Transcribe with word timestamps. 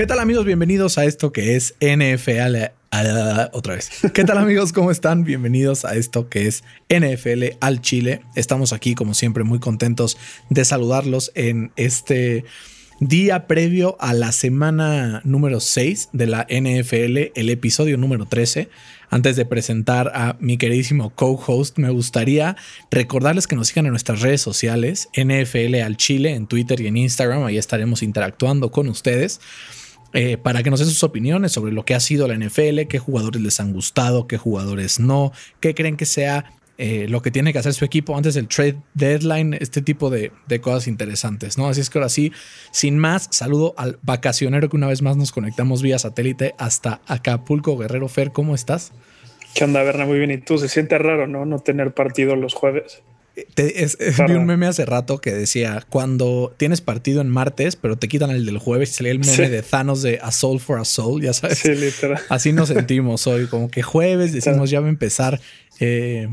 ¿Qué 0.00 0.06
tal 0.06 0.18
amigos? 0.18 0.46
Bienvenidos 0.46 0.96
a 0.96 1.04
esto 1.04 1.30
que 1.30 1.56
es 1.56 1.74
NFL. 1.82 2.79
Otra 3.52 3.76
vez. 3.76 3.88
¿Qué 4.12 4.24
tal 4.24 4.38
amigos? 4.38 4.72
¿Cómo 4.72 4.90
están? 4.90 5.22
Bienvenidos 5.22 5.84
a 5.84 5.94
esto 5.94 6.28
que 6.28 6.48
es 6.48 6.64
NFL 6.88 7.56
al 7.60 7.80
Chile. 7.80 8.22
Estamos 8.34 8.72
aquí 8.72 8.96
como 8.96 9.14
siempre 9.14 9.44
muy 9.44 9.60
contentos 9.60 10.18
de 10.48 10.64
saludarlos 10.64 11.30
en 11.36 11.70
este 11.76 12.44
día 12.98 13.46
previo 13.46 13.96
a 14.00 14.12
la 14.12 14.32
semana 14.32 15.22
número 15.24 15.60
6 15.60 16.08
de 16.12 16.26
la 16.26 16.46
NFL, 16.50 17.32
el 17.38 17.50
episodio 17.50 17.96
número 17.96 18.26
13. 18.26 18.68
Antes 19.08 19.36
de 19.36 19.46
presentar 19.46 20.10
a 20.14 20.36
mi 20.40 20.58
queridísimo 20.58 21.10
co-host, 21.10 21.78
me 21.78 21.90
gustaría 21.90 22.56
recordarles 22.90 23.46
que 23.46 23.54
nos 23.56 23.68
sigan 23.68 23.86
en 23.86 23.92
nuestras 23.92 24.20
redes 24.20 24.42
sociales, 24.42 25.08
NFL 25.16 25.76
al 25.76 25.96
Chile, 25.96 26.34
en 26.34 26.48
Twitter 26.48 26.80
y 26.80 26.88
en 26.88 26.96
Instagram. 26.96 27.44
Ahí 27.44 27.56
estaremos 27.56 28.02
interactuando 28.02 28.72
con 28.72 28.88
ustedes. 28.88 29.40
Eh, 30.12 30.36
para 30.36 30.62
que 30.62 30.70
nos 30.70 30.80
den 30.80 30.88
sus 30.88 31.04
opiniones 31.04 31.52
sobre 31.52 31.72
lo 31.72 31.84
que 31.84 31.94
ha 31.94 32.00
sido 32.00 32.26
la 32.26 32.34
NFL, 32.34 32.82
qué 32.88 32.98
jugadores 32.98 33.40
les 33.40 33.60
han 33.60 33.72
gustado, 33.72 34.26
qué 34.26 34.38
jugadores 34.38 34.98
no, 34.98 35.32
qué 35.60 35.72
creen 35.74 35.96
que 35.96 36.06
sea 36.06 36.52
eh, 36.78 37.06
lo 37.08 37.22
que 37.22 37.30
tiene 37.30 37.52
que 37.52 37.58
hacer 37.58 37.74
su 37.74 37.84
equipo 37.84 38.16
antes 38.16 38.34
del 38.34 38.48
trade 38.48 38.78
deadline, 38.94 39.54
este 39.54 39.82
tipo 39.82 40.10
de, 40.10 40.32
cosas 40.60 40.88
interesantes, 40.88 41.58
¿no? 41.58 41.68
Así 41.68 41.80
es 41.80 41.90
que 41.90 41.98
ahora 41.98 42.08
sí, 42.08 42.32
sin 42.72 42.98
más, 42.98 43.28
saludo 43.30 43.74
al 43.76 43.98
vacacionero 44.02 44.68
que 44.68 44.76
una 44.76 44.88
vez 44.88 45.00
más 45.02 45.16
nos 45.16 45.30
conectamos 45.30 45.82
vía 45.82 45.98
satélite 45.98 46.54
hasta 46.58 47.02
Acapulco, 47.06 47.76
Guerrero 47.76 48.08
Fer, 48.08 48.32
¿cómo 48.32 48.54
estás? 48.54 48.92
¿Qué 49.54 49.64
onda, 49.64 49.82
Berna? 49.82 50.06
Muy 50.06 50.18
bien. 50.18 50.30
¿Y 50.30 50.38
tú? 50.38 50.58
Se 50.58 50.68
siente 50.68 50.96
raro, 50.96 51.26
¿no? 51.26 51.44
No 51.44 51.58
tener 51.58 51.92
partido 51.92 52.34
los 52.34 52.54
jueves 52.54 53.02
vi 53.56 54.34
un 54.34 54.46
meme 54.46 54.66
hace 54.66 54.84
rato 54.86 55.20
que 55.20 55.32
decía, 55.32 55.84
cuando 55.88 56.54
tienes 56.56 56.80
partido 56.80 57.20
en 57.20 57.28
martes, 57.28 57.76
pero 57.76 57.96
te 57.96 58.08
quitan 58.08 58.30
el 58.30 58.46
del 58.46 58.58
jueves 58.58 58.90
y 58.90 58.94
salía 58.94 59.12
el 59.12 59.20
meme 59.20 59.48
de 59.48 59.62
Thanos 59.62 60.02
de 60.02 60.18
A 60.22 60.32
Soul 60.32 60.60
for 60.60 60.78
a 60.78 60.84
Soul, 60.84 61.22
ya 61.22 61.32
sabes. 61.32 61.58
Sí, 61.58 61.74
literal. 61.74 62.20
Así 62.28 62.52
nos 62.52 62.68
sentimos 62.68 63.26
hoy, 63.26 63.46
como 63.46 63.70
que 63.70 63.82
jueves 63.82 64.32
decimos 64.32 64.70
ya 64.70 64.80
va 64.80 64.86
a 64.86 64.90
empezar 64.90 65.40
eh, 65.80 66.28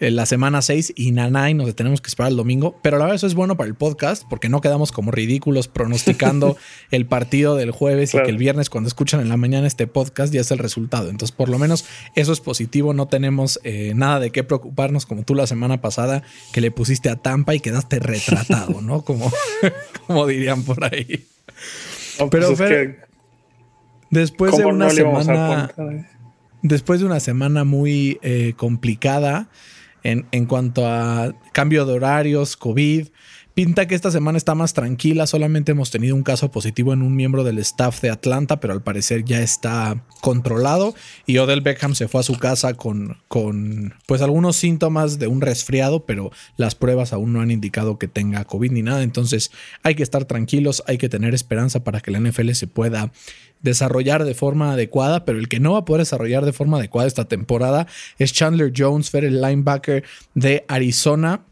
en 0.00 0.16
la 0.16 0.26
semana 0.26 0.62
6 0.62 0.92
y 0.96 1.12
nanay 1.12 1.54
nos 1.54 1.74
tenemos 1.74 2.00
que 2.00 2.08
esperar 2.08 2.30
el 2.30 2.36
domingo. 2.36 2.78
Pero 2.82 2.98
la 2.98 3.04
verdad 3.04 3.16
eso 3.16 3.26
es 3.26 3.34
bueno 3.34 3.56
para 3.56 3.68
el 3.68 3.74
podcast 3.74 4.24
porque 4.28 4.48
no 4.48 4.60
quedamos 4.60 4.92
como 4.92 5.10
ridículos 5.10 5.68
pronosticando 5.68 6.56
el 6.90 7.06
partido 7.06 7.56
del 7.56 7.70
jueves 7.70 8.14
y 8.14 8.18
que 8.18 8.30
el 8.30 8.38
viernes 8.38 8.70
cuando 8.70 8.88
escuchan 8.88 9.20
en 9.20 9.28
la 9.28 9.36
mañana 9.36 9.66
este 9.66 9.86
podcast 9.86 10.32
ya 10.32 10.40
es 10.40 10.50
el 10.50 10.58
resultado. 10.58 11.08
Entonces 11.10 11.34
por 11.34 11.48
lo 11.48 11.58
menos 11.58 11.84
eso 12.14 12.32
es 12.32 12.40
positivo. 12.40 12.94
No 12.94 13.08
tenemos 13.08 13.60
eh, 13.64 13.92
nada 13.94 14.20
de 14.20 14.30
qué 14.30 14.44
preocuparnos 14.44 15.06
como 15.06 15.22
tú 15.22 15.34
la 15.34 15.46
semana 15.46 15.80
pasada 15.80 16.22
que 16.52 16.60
le 16.60 16.70
pusiste 16.70 17.08
a 17.08 17.16
Tampa 17.16 17.54
y 17.54 17.60
quedaste 17.60 17.98
retratado, 17.98 18.80
¿no? 18.82 19.02
Como, 19.02 19.32
como 20.06 20.26
dirían 20.26 20.62
por 20.62 20.84
ahí. 20.84 21.26
Pues 22.18 22.30
pero 22.30 22.48
después 24.10 24.56
de 24.56 24.64
una 24.64 24.90
semana... 24.90 25.72
Después 26.62 26.98
de 27.00 27.06
una 27.06 27.20
semana 27.20 27.64
muy 27.64 28.18
eh, 28.22 28.54
complicada, 28.56 29.48
en, 30.06 30.46
cuanto 30.46 30.86
a 30.86 31.34
cambio 31.52 31.84
de 31.84 31.94
horarios, 31.94 32.56
COVID. 32.56 33.08
Pinta 33.56 33.88
que 33.88 33.94
esta 33.94 34.10
semana 34.10 34.36
está 34.36 34.54
más 34.54 34.74
tranquila, 34.74 35.26
solamente 35.26 35.72
hemos 35.72 35.90
tenido 35.90 36.14
un 36.14 36.22
caso 36.22 36.50
positivo 36.50 36.92
en 36.92 37.00
un 37.00 37.16
miembro 37.16 37.42
del 37.42 37.56
staff 37.56 38.02
de 38.02 38.10
Atlanta, 38.10 38.60
pero 38.60 38.74
al 38.74 38.82
parecer 38.82 39.24
ya 39.24 39.40
está 39.40 40.04
controlado. 40.20 40.94
Y 41.24 41.38
Odell 41.38 41.62
Beckham 41.62 41.94
se 41.94 42.06
fue 42.06 42.20
a 42.20 42.22
su 42.22 42.36
casa 42.36 42.74
con, 42.74 43.16
con 43.28 43.94
pues 44.04 44.20
algunos 44.20 44.56
síntomas 44.56 45.18
de 45.18 45.28
un 45.28 45.40
resfriado, 45.40 46.04
pero 46.04 46.32
las 46.58 46.74
pruebas 46.74 47.14
aún 47.14 47.32
no 47.32 47.40
han 47.40 47.50
indicado 47.50 47.98
que 47.98 48.08
tenga 48.08 48.44
COVID 48.44 48.72
ni 48.72 48.82
nada, 48.82 49.02
entonces 49.02 49.50
hay 49.82 49.94
que 49.94 50.02
estar 50.02 50.26
tranquilos, 50.26 50.82
hay 50.86 50.98
que 50.98 51.08
tener 51.08 51.32
esperanza 51.32 51.82
para 51.82 52.02
que 52.02 52.10
la 52.10 52.20
NFL 52.20 52.50
se 52.50 52.66
pueda 52.66 53.10
desarrollar 53.62 54.26
de 54.26 54.34
forma 54.34 54.72
adecuada, 54.72 55.24
pero 55.24 55.38
el 55.38 55.48
que 55.48 55.60
no 55.60 55.72
va 55.72 55.78
a 55.78 55.84
poder 55.86 56.02
desarrollar 56.02 56.44
de 56.44 56.52
forma 56.52 56.76
adecuada 56.76 57.08
esta 57.08 57.24
temporada 57.24 57.86
es 58.18 58.34
Chandler 58.34 58.70
Jones, 58.76 59.14
el 59.14 59.40
linebacker 59.40 60.04
de 60.34 60.66
Arizona 60.68 61.46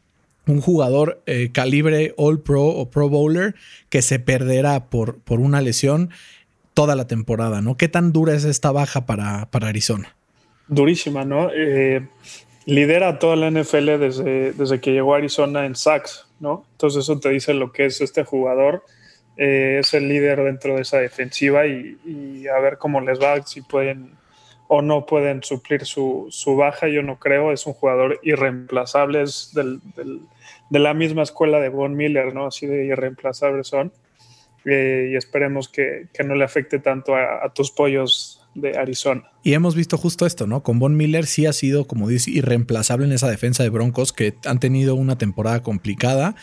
un 0.47 0.61
jugador 0.61 1.23
eh, 1.27 1.51
calibre 1.53 2.15
All 2.17 2.41
Pro 2.41 2.65
o 2.65 2.91
Pro 2.91 3.09
Bowler 3.09 3.55
que 3.89 4.03
se 4.03 4.19
perderá 4.19 4.87
por, 4.87 5.19
por, 5.19 5.41
una 5.41 5.61
lesión 5.61 6.11
toda 6.75 6.97
la 6.97 7.07
temporada, 7.07 7.61
¿no? 7.63 7.77
¿Qué 7.77 7.89
tan 7.89 8.13
dura 8.13 8.35
es 8.35 8.45
esta 8.45 8.73
baja 8.73 9.07
para, 9.07 9.47
para 9.51 9.69
Arizona? 9.69 10.15
Durísima, 10.69 11.25
¿no? 11.25 11.51
Eh, 11.55 12.07
lidera 12.67 13.19
toda 13.19 13.37
la 13.37 13.51
NFL 13.51 13.99
desde, 13.99 14.53
desde 14.53 14.81
que 14.81 14.93
llegó 14.93 15.15
a 15.15 15.19
Arizona 15.19 15.67
en 15.67 15.77
sacks, 15.77 16.27
¿no? 16.41 16.65
Entonces 16.73 17.05
eso 17.05 17.19
te 17.19 17.31
dice 17.31 17.55
lo 17.55 17.73
que 17.73 17.87
es 17.87 18.01
este 18.01 18.25
jugador 18.25 18.83
eh, 19.37 19.79
es 19.81 19.93
el 19.95 20.09
líder 20.09 20.43
dentro 20.45 20.77
de 20.77 20.83
esa 20.83 20.99
defensiva 20.99 21.67
y, 21.67 22.47
a 22.47 22.61
ver 22.61 22.79
cómo 22.79 23.01
les 23.01 23.21
va, 23.21 23.43
si 23.45 23.63
pueden 23.63 24.13
o 24.69 24.83
no 24.83 25.07
pueden 25.07 25.43
suplir 25.43 25.85
su, 25.85 26.31
baja, 26.57 26.89
yo 26.89 27.03
no 27.03 27.19
creo, 27.19 27.53
es 27.53 27.67
un 27.67 27.75
jugador 27.75 28.19
irreemplazable, 28.23 29.23
es 29.23 29.53
de 29.55 30.79
la 30.79 30.95
misma 30.95 31.23
escuela 31.23 31.61
de 31.61 31.69
Von 31.69 31.97
Miller, 31.97 32.35
¿no? 32.35 32.47
Así 32.47 32.67
de 32.67 32.87
irreemplazables 32.87 33.69
son. 33.69 33.93
Eh, 34.65 35.11
y 35.13 35.17
esperemos 35.17 35.69
que, 35.69 36.09
no 36.25 36.35
le 36.35 36.45
afecte 36.45 36.79
tanto 36.79 37.15
a, 37.15 37.45
a, 37.45 37.53
tus 37.53 37.71
pollos 37.71 38.41
de 38.55 38.79
Arizona. 38.79 39.31
Y 39.43 39.53
hemos 39.53 39.75
visto 39.75 39.99
justo 39.99 40.25
esto, 40.25 40.47
¿no? 40.47 40.63
Con 40.63 40.79
Von 40.79 40.97
Miller 40.97 41.27
sí 41.27 41.45
ha 41.45 41.53
sido, 41.53 41.87
como 41.87 42.09
dice, 42.09 42.31
irreemplazable 42.31 43.05
en 43.05 43.13
esa 43.13 43.29
defensa 43.29 43.63
de 43.63 43.69
Broncos 43.69 44.15
que 44.15 44.35
han 44.47 44.61
tenido 44.61 44.95
una 44.95 45.19
temporada 45.19 45.63
complicada 45.63 46.35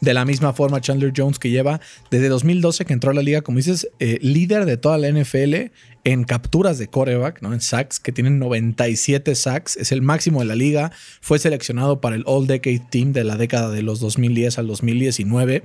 de 0.00 0.14
la 0.14 0.24
misma 0.24 0.52
forma, 0.52 0.80
Chandler 0.80 1.12
Jones, 1.14 1.38
que 1.38 1.50
lleva 1.50 1.80
desde 2.10 2.28
2012 2.28 2.84
que 2.84 2.92
entró 2.92 3.10
a 3.10 3.14
la 3.14 3.22
liga, 3.22 3.42
como 3.42 3.58
dices, 3.58 3.88
eh, 3.98 4.18
líder 4.22 4.64
de 4.64 4.76
toda 4.76 4.98
la 4.98 5.08
NFL 5.08 5.70
en 6.04 6.24
capturas 6.24 6.78
de 6.78 6.88
coreback, 6.88 7.42
¿no? 7.42 7.52
En 7.52 7.60
sacks, 7.60 8.00
que 8.00 8.12
tienen 8.12 8.38
97 8.38 9.34
sacks, 9.34 9.76
es 9.76 9.92
el 9.92 10.02
máximo 10.02 10.40
de 10.40 10.46
la 10.46 10.54
liga. 10.54 10.92
Fue 11.20 11.38
seleccionado 11.38 12.00
para 12.00 12.16
el 12.16 12.22
All 12.26 12.46
Decade 12.46 12.82
Team 12.90 13.12
de 13.12 13.24
la 13.24 13.36
década 13.36 13.70
de 13.70 13.82
los 13.82 14.00
2010 14.00 14.58
al 14.58 14.66
2019. 14.66 15.64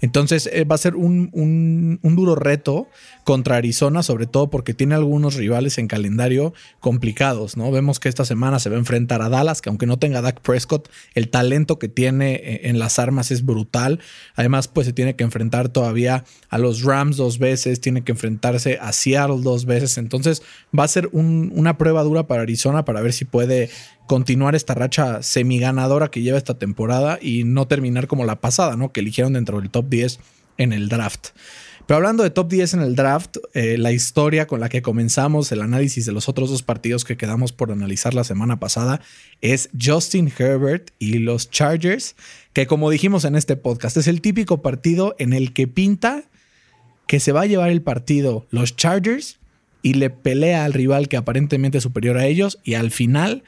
Entonces 0.00 0.48
eh, 0.52 0.64
va 0.64 0.74
a 0.74 0.78
ser 0.78 0.96
un, 0.96 1.30
un, 1.32 2.00
un 2.02 2.16
duro 2.16 2.34
reto 2.34 2.88
contra 3.24 3.56
Arizona, 3.56 4.02
sobre 4.02 4.26
todo 4.26 4.50
porque 4.50 4.74
tiene 4.74 4.94
algunos 4.94 5.34
rivales 5.34 5.78
en 5.78 5.88
calendario 5.88 6.52
complicados, 6.80 7.56
¿no? 7.56 7.70
Vemos 7.70 8.00
que 8.00 8.08
esta 8.08 8.24
semana 8.24 8.58
se 8.58 8.70
va 8.70 8.76
a 8.76 8.78
enfrentar 8.78 9.22
a 9.22 9.28
Dallas, 9.28 9.62
que 9.62 9.68
aunque 9.68 9.86
no 9.86 9.98
tenga 9.98 10.20
Dak 10.20 10.40
Prescott, 10.40 10.88
el 11.14 11.28
talento 11.28 11.78
que 11.78 11.88
tiene 11.88 12.34
eh, 12.34 12.60
en 12.64 12.78
las 12.78 12.98
armas 12.98 13.30
es 13.30 13.44
brutal. 13.44 14.00
Además, 14.34 14.68
pues 14.68 14.86
se 14.86 14.92
tiene 14.92 15.16
que 15.16 15.24
enfrentar 15.24 15.68
todavía 15.68 16.24
a 16.48 16.58
los 16.58 16.82
Rams 16.82 17.16
dos 17.16 17.38
veces, 17.38 17.80
tiene 17.80 18.02
que 18.02 18.12
enfrentarse 18.12 18.78
a 18.80 18.92
Seattle 18.92 19.42
dos 19.42 19.64
veces. 19.64 19.75
Entonces 19.96 20.42
va 20.76 20.84
a 20.84 20.88
ser 20.88 21.08
una 21.12 21.78
prueba 21.78 22.02
dura 22.02 22.26
para 22.26 22.42
Arizona 22.42 22.84
para 22.84 23.00
ver 23.00 23.12
si 23.12 23.24
puede 23.24 23.70
continuar 24.06 24.54
esta 24.54 24.74
racha 24.74 25.22
semiganadora 25.22 26.10
que 26.10 26.22
lleva 26.22 26.38
esta 26.38 26.58
temporada 26.58 27.18
y 27.20 27.44
no 27.44 27.66
terminar 27.66 28.06
como 28.06 28.24
la 28.24 28.40
pasada, 28.40 28.76
¿no? 28.76 28.92
Que 28.92 29.00
eligieron 29.00 29.32
dentro 29.32 29.60
del 29.60 29.70
top 29.70 29.88
10 29.88 30.20
en 30.58 30.72
el 30.72 30.88
draft. 30.88 31.28
Pero 31.86 31.98
hablando 31.98 32.24
de 32.24 32.30
top 32.30 32.48
10 32.48 32.74
en 32.74 32.80
el 32.80 32.96
draft, 32.96 33.36
eh, 33.54 33.78
la 33.78 33.92
historia 33.92 34.48
con 34.48 34.58
la 34.58 34.68
que 34.68 34.82
comenzamos 34.82 35.52
el 35.52 35.62
análisis 35.62 36.04
de 36.04 36.10
los 36.10 36.28
otros 36.28 36.50
dos 36.50 36.64
partidos 36.64 37.04
que 37.04 37.16
quedamos 37.16 37.52
por 37.52 37.70
analizar 37.70 38.12
la 38.12 38.24
semana 38.24 38.58
pasada 38.58 39.00
es 39.40 39.70
Justin 39.80 40.32
Herbert 40.36 40.90
y 40.98 41.18
los 41.18 41.48
Chargers, 41.48 42.16
que 42.52 42.66
como 42.66 42.90
dijimos 42.90 43.24
en 43.24 43.36
este 43.36 43.54
podcast, 43.54 43.96
es 43.96 44.08
el 44.08 44.20
típico 44.20 44.62
partido 44.62 45.14
en 45.20 45.32
el 45.32 45.52
que 45.52 45.68
pinta 45.68 46.24
que 47.06 47.20
se 47.20 47.30
va 47.30 47.42
a 47.42 47.46
llevar 47.46 47.70
el 47.70 47.82
partido 47.82 48.48
los 48.50 48.74
Chargers 48.74 49.38
y 49.86 49.94
le 49.94 50.10
pelea 50.10 50.64
al 50.64 50.72
rival 50.72 51.06
que 51.06 51.16
aparentemente 51.16 51.78
es 51.78 51.84
superior 51.84 52.18
a 52.18 52.26
ellos 52.26 52.58
y 52.64 52.74
al 52.74 52.90
final 52.90 53.44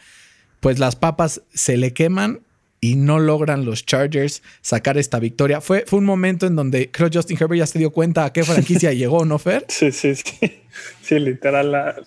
pues 0.60 0.78
las 0.78 0.94
papas 0.94 1.42
se 1.52 1.76
le 1.76 1.92
queman 1.92 2.42
y 2.80 2.94
no 2.94 3.18
logran 3.18 3.64
los 3.64 3.84
Chargers 3.84 4.44
sacar 4.60 4.98
esta 4.98 5.18
victoria. 5.18 5.60
Fue, 5.60 5.82
fue 5.84 5.98
un 5.98 6.04
momento 6.04 6.46
en 6.46 6.54
donde 6.54 6.92
creo 6.92 7.10
Justin 7.12 7.38
Herbert 7.40 7.58
ya 7.58 7.66
se 7.66 7.80
dio 7.80 7.90
cuenta 7.90 8.24
a 8.24 8.32
qué 8.32 8.44
franquicia 8.44 8.92
llegó, 8.92 9.24
¿no, 9.24 9.40
Fer? 9.40 9.64
Sí, 9.66 9.90
sí, 9.90 10.14
sí. 10.14 10.60
Sí, 11.02 11.18
literal. 11.18 12.06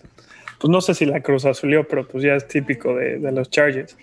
Pues 0.61 0.69
no 0.69 0.79
sé 0.79 0.93
si 0.93 1.05
la 1.07 1.21
Cruz 1.21 1.45
Azulió, 1.45 1.87
pero 1.87 2.07
pues 2.07 2.23
ya 2.23 2.35
es 2.35 2.47
típico 2.47 2.95
de, 2.95 3.19
los 3.31 3.49
Chargers. 3.49 3.97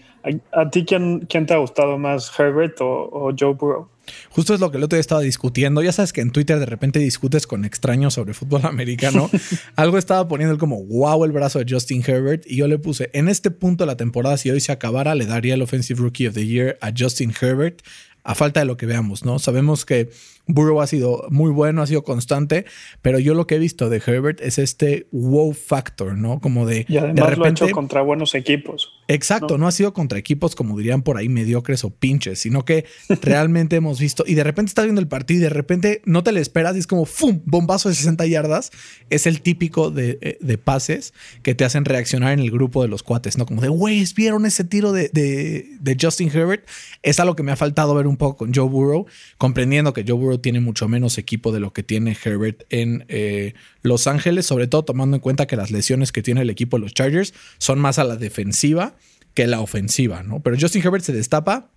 ¿A, 0.53 0.69
ti 0.69 0.85
quién, 0.85 1.21
quién, 1.29 1.47
te 1.47 1.55
ha 1.55 1.59
gustado 1.59 1.97
más, 1.99 2.33
Herbert 2.37 2.77
o, 2.81 3.33
Joe 3.39 3.55
Burrow? 3.55 3.89
Justo 4.31 4.55
es 4.55 4.59
lo 4.59 4.71
que 4.71 4.79
el 4.79 4.83
otro 4.83 4.97
día 4.97 5.01
estaba 5.01 5.21
discutiendo. 5.21 5.83
Ya 5.83 5.93
sabes 5.93 6.13
que 6.13 6.21
en 6.21 6.33
Twitter 6.33 6.59
de 6.59 6.67
repente 6.67 6.99
discutes 6.99 7.47
con 7.47 7.65
extraños 7.65 8.15
sobre 8.15 8.35
fútbol 8.35 8.63
americano. 8.67 9.31
Algo 9.77 9.99
estaba 9.99 10.27
poniendo 10.27 10.53
el 10.53 10.59
como 10.59 10.83
wow 10.85 11.25
el 11.25 11.31
brazo 11.31 11.61
de 11.61 11.67
Justin 11.69 12.03
Herbert 12.05 12.43
y 12.45 12.57
yo 12.57 12.67
le 12.67 12.79
puse 12.79 13.11
en 13.13 13.29
este 13.29 13.53
punto 13.53 13.85
de 13.85 13.87
la 13.87 13.97
temporada 13.97 14.37
si 14.37 14.51
hoy 14.51 14.61
se 14.61 14.73
acabara 14.73 15.15
le 15.15 15.27
daría 15.27 15.55
el 15.55 15.63
Offensive 15.63 16.01
Rookie 16.01 16.27
of 16.27 16.35
the 16.35 16.45
Year 16.45 16.77
a 16.81 16.91
Justin 16.97 17.33
Herbert 17.41 17.83
a 18.25 18.35
falta 18.35 18.61
de 18.61 18.67
lo 18.67 18.77
que 18.77 18.87
veamos, 18.87 19.25
¿no? 19.25 19.39
Sabemos 19.39 19.87
que 19.87 20.11
Burrow 20.49 20.81
ha 20.81 20.87
sido 20.87 21.27
muy 21.31 21.51
bueno, 21.51 21.83
ha 21.83 21.87
sido 21.87 22.03
constante, 22.03 22.65
pero 23.03 23.19
yo 23.19 23.35
lo 23.35 23.47
que 23.47 23.57
he 23.57 23.59
visto 23.59 23.89
de 23.89 24.03
Herbert 24.05 24.41
es 24.41 24.59
este 24.59 25.07
wow 25.13 25.53
factor, 25.53 26.17
¿no? 26.17 26.41
Como 26.41 26.67
de. 26.67 26.85
Y 26.89 26.97
además 26.97 27.15
de 27.15 27.23
repente, 27.23 27.39
lo 27.39 27.45
ha 27.45 27.51
hecho 27.51 27.75
contra 27.75 28.03
buenos 28.03 28.35
equipos. 28.35 28.93
Exacto, 29.09 29.57
¿no? 29.57 29.67
ha 29.67 29.73
sido 29.73 29.95
contra 29.95 30.19
equipos 30.19 30.55
como 30.55 30.77
dirían 30.77 31.03
por 31.03 31.17
ahí 31.17 31.29
mediocres 31.29 31.85
o 31.85 31.91
pinches, 31.91 32.41
sino 32.41 32.65
que 32.65 32.85
realmente 33.23 33.77
hemos 33.77 34.01
visto 34.01 34.25
y 34.27 34.35
de 34.35 34.45
repente 34.45 34.71
estás 34.71 34.85
viendo 34.85 35.01
el 35.01 35.09
partido 35.09 35.41
y 35.41 35.43
de 35.45 35.49
repente 35.51 36.03
no 36.05 36.23
te 36.23 36.33
le 36.33 36.41
esperas 36.41 36.77
y 36.77 36.81
es 36.81 36.87
como 36.87 37.07
¡fum! 37.07 37.41
bombazo 37.45 37.89
de 37.89 37.95
60 37.95 38.27
yardas. 38.27 38.71
Es 39.11 39.27
el 39.27 39.41
típico 39.41 39.91
de, 39.91 40.19
eh, 40.21 40.59
pases 40.59 41.15
que 41.43 41.55
te 41.55 41.65
hacen 41.65 41.85
reaccionar 41.85 42.33
en 42.33 42.41
el 42.41 42.51
grupo 42.51 42.83
de 42.83 42.89
los 42.89 43.03
cuates, 43.03 43.39
¿no? 43.39 43.47
Como 43.47 43.61
de, 43.63 43.69
güey, 43.69 44.05
¿vieron 44.17 44.45
ese 44.47 44.65
tiro 44.65 44.93
de, 44.93 45.09
de, 45.09 45.97
Justin 46.01 46.31
Herbert? 46.33 46.67
Es 47.03 47.21
algo 47.21 47.35
que 47.35 47.43
me 47.43 47.53
ha 47.53 47.57
faltado 47.57 47.95
ver 47.95 48.07
un 48.07 48.17
poco 48.17 48.37
con 48.37 48.55
Joe 48.55 48.69
Burrow, 48.69 49.07
comprendiendo 49.37 49.93
que 49.93 50.05
Joe 50.07 50.17
Burrow 50.17 50.38
tiene 50.41 50.61
mucho 50.61 50.89
menos 50.89 51.19
equipo 51.19 51.53
de 51.53 51.61
lo 51.61 51.73
que 51.73 51.83
tiene 51.83 52.17
Herbert 52.23 52.65
en 52.71 53.05
eh, 53.09 53.55
Los 53.83 54.07
Ángeles, 54.07 54.47
sobre 54.47 54.67
todo 54.67 54.85
tomando 54.85 55.17
en 55.17 55.21
cuenta 55.21 55.47
que 55.47 55.57
las 55.57 55.71
lesiones 55.71 56.13
que 56.13 56.23
tiene 56.23 56.43
el 56.43 56.51
equipo 56.51 56.77
de 56.77 56.83
los 56.83 56.95
Chargers 56.95 57.35
son 57.59 57.79
más 57.79 57.99
a 57.99 58.05
la 58.05 58.17
defensiva 58.17 58.97
que 59.35 59.47
la 59.47 59.61
ofensiva, 59.61 60.23
¿no? 60.23 60.41
Pero 60.41 60.57
Justin 60.59 60.83
Herbert 60.83 61.05
se 61.05 61.13
destapa 61.13 61.71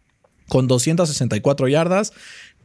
con 0.48 0.68
264 0.68 1.68
yardas, 1.68 2.14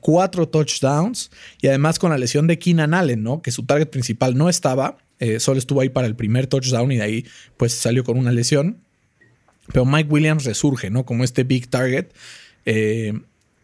4 0.01 0.49
touchdowns 0.49 1.31
y 1.61 1.69
además 1.69 1.99
con 1.99 2.11
la 2.11 2.19
lesión 2.19 2.47
de 2.47 2.59
Keenan 2.59 2.95
Allen, 2.95 3.23
¿no? 3.23 3.43
Que 3.43 3.51
su 3.51 3.65
target 3.65 3.91
principal 3.91 4.37
no 4.37 4.49
estaba, 4.49 4.99
eh, 5.19 5.41
solo 5.41 5.59
estuvo 5.59 5.81
ahí 5.81 5.89
para 5.89 6.07
el 6.07 6.17
primer 6.17 6.47
touchdown 6.47 6.93
y 6.93 6.97
de 6.97 7.03
ahí 7.03 7.27
pues 7.57 7.73
salió 7.73 8.05
con 8.05 8.19
una 8.19 8.33
lesión. 8.33 8.79
Pero 9.69 9.85
Mike 9.85 10.09
Williams 10.11 10.45
resurge, 10.45 10.91
¿no? 10.91 11.05
Como 11.05 11.25
este 11.25 11.45
big 11.45 11.69
target. 11.69 12.07
Eh, 12.65 13.13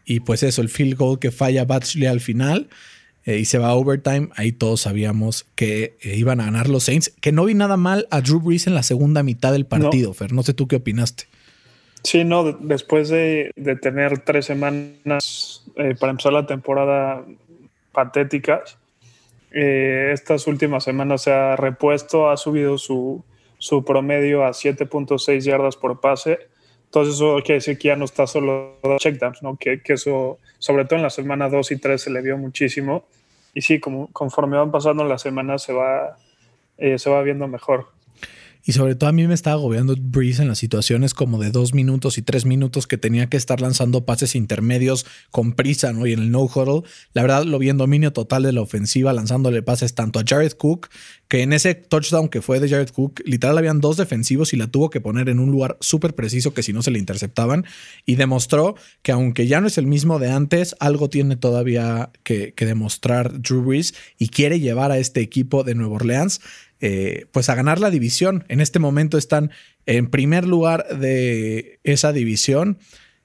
y 0.05 0.21
pues 0.21 0.43
eso, 0.43 0.61
el 0.61 0.69
field 0.69 0.97
goal 0.97 1.19
que 1.19 1.31
falla 1.31 1.65
Batchley 1.65 2.07
al 2.07 2.19
final 2.19 2.69
eh, 3.25 3.37
y 3.37 3.45
se 3.45 3.57
va 3.57 3.69
a 3.69 3.75
overtime, 3.75 4.29
ahí 4.35 4.51
todos 4.51 4.81
sabíamos 4.81 5.45
que 5.55 5.95
eh, 6.01 6.15
iban 6.17 6.41
a 6.41 6.45
ganar 6.45 6.67
los 6.67 6.83
Saints. 6.83 7.13
Que 7.21 7.31
no 7.31 7.45
vi 7.45 7.53
nada 7.53 7.77
mal 7.77 8.07
a 8.11 8.21
Drew 8.21 8.41
Brees 8.41 8.67
en 8.67 8.75
la 8.75 8.83
segunda 8.83 9.23
mitad 9.23 9.53
del 9.53 9.65
partido, 9.65 10.13
Fer. 10.13 10.33
No 10.33 10.43
sé 10.43 10.53
tú 10.53 10.67
qué 10.67 10.77
opinaste. 10.77 11.25
Sí, 12.03 12.25
no, 12.25 12.51
después 12.51 13.07
de, 13.07 13.51
tener 13.81 14.19
tres 14.19 14.45
semanas 14.45 15.63
eh, 15.77 15.95
para 15.97 16.11
empezar 16.11 16.33
la 16.33 16.45
temporada 16.45 17.23
patéticas, 17.93 18.77
estas 19.51 20.47
últimas 20.47 20.83
semanas 20.83 21.21
se 21.21 21.31
ha 21.31 21.55
repuesto, 21.55 22.31
ha 22.31 22.37
subido 22.37 22.79
su, 22.79 23.23
su 23.59 23.85
promedio 23.85 24.43
a 24.43 24.49
7.6 24.49 25.41
yardas 25.41 25.77
por 25.77 26.01
pase. 26.01 26.39
Entonces 26.93 27.15
eso 27.15 27.37
quiere 27.43 27.55
decir 27.55 27.79
que 27.79 27.87
ya 27.87 27.95
no 27.95 28.05
está 28.05 28.27
solo 28.27 28.77
checkdowns, 28.99 29.41
¿no? 29.41 29.57
Que, 29.57 29.81
que 29.81 29.93
eso 29.93 30.37
sobre 30.59 30.85
todo 30.85 30.97
en 30.97 31.01
la 31.01 31.09
semana 31.09 31.49
2 31.49 31.71
y 31.71 31.77
3 31.77 31.99
se 31.99 32.11
le 32.11 32.21
vio 32.21 32.37
muchísimo. 32.37 33.05
Y 33.55 33.61
sí, 33.61 33.79
como, 33.79 34.11
conforme 34.13 34.57
van 34.57 34.71
pasando 34.71 35.03
las 35.03 35.23
semanas 35.23 35.63
se 35.63 35.73
va, 35.73 36.19
eh, 36.77 36.99
se 36.99 37.09
va 37.09 37.23
viendo 37.23 37.47
mejor. 37.47 37.87
Y 38.65 38.71
sobre 38.71 38.95
todo 38.95 39.09
a 39.09 39.13
mí 39.13 39.27
me 39.27 39.33
estaba 39.33 39.57
agobiando 39.57 39.93
Breeze 39.99 40.41
en 40.41 40.47
las 40.47 40.57
situaciones 40.57 41.13
como 41.13 41.37
de 41.37 41.51
dos 41.51 41.73
minutos 41.73 42.17
y 42.17 42.21
tres 42.21 42.45
minutos 42.45 42.87
que 42.87 42.97
tenía 42.97 43.27
que 43.27 43.35
estar 43.35 43.59
lanzando 43.59 44.05
pases 44.05 44.35
intermedios 44.35 45.05
con 45.31 45.51
prisa, 45.51 45.91
¿no? 45.91 46.07
Y 46.07 46.13
en 46.13 46.19
el 46.19 46.31
no 46.31 46.43
huddle, 46.43 46.87
la 47.11 47.23
verdad 47.23 47.43
lo 47.43 47.59
vi 47.59 47.67
en 47.67 47.77
dominio 47.77 48.13
total 48.13 48.43
de 48.43 48.53
la 48.53 48.61
ofensiva, 48.61 49.11
lanzándole 49.11 49.63
pases 49.63 49.95
tanto 49.95 50.19
a 50.19 50.23
Jared 50.25 50.53
Cook, 50.53 50.89
que 51.27 51.41
en 51.41 51.51
ese 51.51 51.75
touchdown 51.75 52.29
que 52.29 52.41
fue 52.41 52.61
de 52.61 52.69
Jared 52.69 52.91
Cook, 52.91 53.21
literal 53.25 53.57
habían 53.57 53.81
dos 53.81 53.97
defensivos 53.97 54.53
y 54.53 54.57
la 54.57 54.67
tuvo 54.67 54.89
que 54.89 55.01
poner 55.01 55.27
en 55.27 55.39
un 55.39 55.51
lugar 55.51 55.77
súper 55.81 56.15
preciso 56.15 56.53
que 56.53 56.63
si 56.63 56.71
no 56.71 56.81
se 56.83 56.91
le 56.91 56.99
interceptaban. 56.99 57.65
Y 58.05 58.15
demostró 58.15 58.75
que 59.01 59.11
aunque 59.11 59.45
ya 59.45 59.59
no 59.59 59.67
es 59.67 59.77
el 59.77 59.87
mismo 59.87 60.19
de 60.19 60.31
antes, 60.31 60.75
algo 60.79 61.09
tiene 61.09 61.35
todavía 61.35 62.11
que, 62.23 62.53
que 62.53 62.65
demostrar 62.65 63.41
Drew 63.41 63.63
Brees 63.63 63.93
y 64.17 64.29
quiere 64.29 64.61
llevar 64.61 64.91
a 64.91 64.99
este 64.99 65.19
equipo 65.19 65.63
de 65.63 65.75
Nueva 65.75 65.95
Orleans 65.95 66.39
eh, 66.85 67.27
pues 67.31 67.47
a 67.47 67.55
ganar 67.55 67.79
la 67.79 67.89
división. 67.89 68.43
En 68.49 68.59
este 68.59 68.77
momento 68.77 69.17
están 69.17 69.51
en 69.85 70.09
primer 70.09 70.45
lugar 70.45 70.99
de 70.99 71.79
esa 71.85 72.11
división 72.11 72.77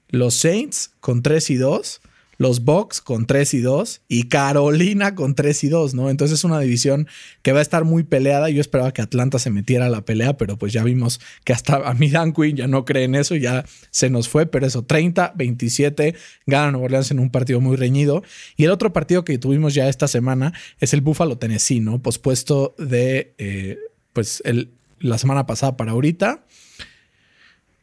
los 0.07 0.35
Saints 0.35 0.93
con 1.01 1.21
3 1.21 1.49
y 1.49 1.55
2 1.55 2.01
los 2.39 2.63
Bucks 2.63 3.01
con 3.01 3.25
3 3.25 3.53
y 3.53 3.59
2 3.59 4.01
y 4.07 4.29
Carolina 4.29 5.13
con 5.13 5.35
3 5.35 5.65
y 5.65 5.69
2, 5.69 5.93
¿no? 5.93 6.09
Entonces 6.09 6.39
es 6.39 6.43
una 6.45 6.57
división 6.61 7.07
que 7.41 7.51
va 7.51 7.59
a 7.59 7.61
estar 7.61 7.83
muy 7.83 8.03
peleada. 8.03 8.49
Yo 8.49 8.61
esperaba 8.61 8.93
que 8.93 9.01
Atlanta 9.01 9.39
se 9.39 9.49
metiera 9.49 9.87
a 9.87 9.89
la 9.89 10.05
pelea, 10.05 10.37
pero 10.37 10.57
pues 10.57 10.71
ya 10.71 10.81
vimos 10.85 11.19
que 11.43 11.51
hasta 11.51 11.75
a 11.75 11.93
mí 11.95 12.09
Dan 12.09 12.31
Quinn 12.31 12.55
ya 12.55 12.67
no 12.67 12.85
cree 12.85 13.03
en 13.03 13.15
eso, 13.15 13.35
ya 13.35 13.65
se 13.91 14.09
nos 14.09 14.29
fue, 14.29 14.45
pero 14.45 14.65
eso, 14.65 14.83
30, 14.83 15.33
27, 15.35 16.15
gana 16.47 16.71
Nueva 16.71 16.85
Orleans 16.85 17.11
en 17.11 17.19
un 17.19 17.29
partido 17.29 17.59
muy 17.59 17.75
reñido. 17.75 18.23
Y 18.55 18.63
el 18.63 18.71
otro 18.71 18.93
partido 18.93 19.25
que 19.25 19.37
tuvimos 19.37 19.73
ya 19.73 19.89
esta 19.89 20.07
semana 20.07 20.53
es 20.79 20.93
el 20.93 21.01
Buffalo 21.01 21.37
Tennessee, 21.37 21.81
¿no? 21.81 22.01
Pospuesto 22.01 22.73
de, 22.77 23.33
eh, 23.37 23.77
pues, 24.13 24.41
el, 24.45 24.71
la 24.99 25.17
semana 25.17 25.45
pasada 25.45 25.75
para 25.75 25.91
ahorita. 25.91 26.45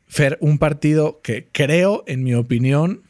Fer, 0.08 0.38
un 0.40 0.56
partido 0.56 1.20
que 1.22 1.46
creo, 1.52 2.04
en 2.06 2.24
mi 2.24 2.32
opinión, 2.32 3.02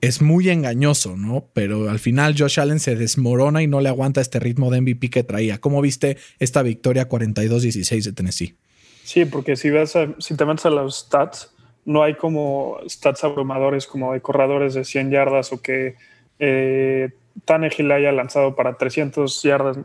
es 0.00 0.22
muy 0.22 0.48
engañoso, 0.50 1.16
¿no? 1.16 1.48
Pero 1.52 1.90
al 1.90 1.98
final 1.98 2.34
Josh 2.36 2.60
Allen 2.60 2.80
se 2.80 2.96
desmorona 2.96 3.62
y 3.62 3.66
no 3.66 3.80
le 3.80 3.88
aguanta 3.88 4.20
este 4.20 4.38
ritmo 4.38 4.70
de 4.70 4.80
MVP 4.80 5.10
que 5.10 5.24
traía. 5.24 5.58
¿Cómo 5.58 5.80
viste 5.80 6.16
esta 6.38 6.62
victoria 6.62 7.08
42-16 7.08 8.04
de 8.04 8.12
Tennessee? 8.12 8.56
Sí, 9.04 9.24
porque 9.24 9.56
si, 9.56 9.70
ves 9.70 9.94
si 10.18 10.36
te 10.36 10.44
metes 10.44 10.66
a 10.66 10.70
los 10.70 10.98
stats, 10.98 11.54
no 11.84 12.02
hay 12.02 12.14
como 12.14 12.78
stats 12.86 13.24
abrumadores 13.24 13.86
como 13.86 14.12
de 14.12 14.20
corredores 14.20 14.74
de 14.74 14.84
100 14.84 15.10
yardas 15.10 15.52
o 15.52 15.62
que 15.62 15.94
eh, 16.38 17.10
Tannehill 17.44 17.90
haya 17.90 18.12
lanzado 18.12 18.54
para 18.54 18.76
300 18.76 19.42
yardas. 19.42 19.78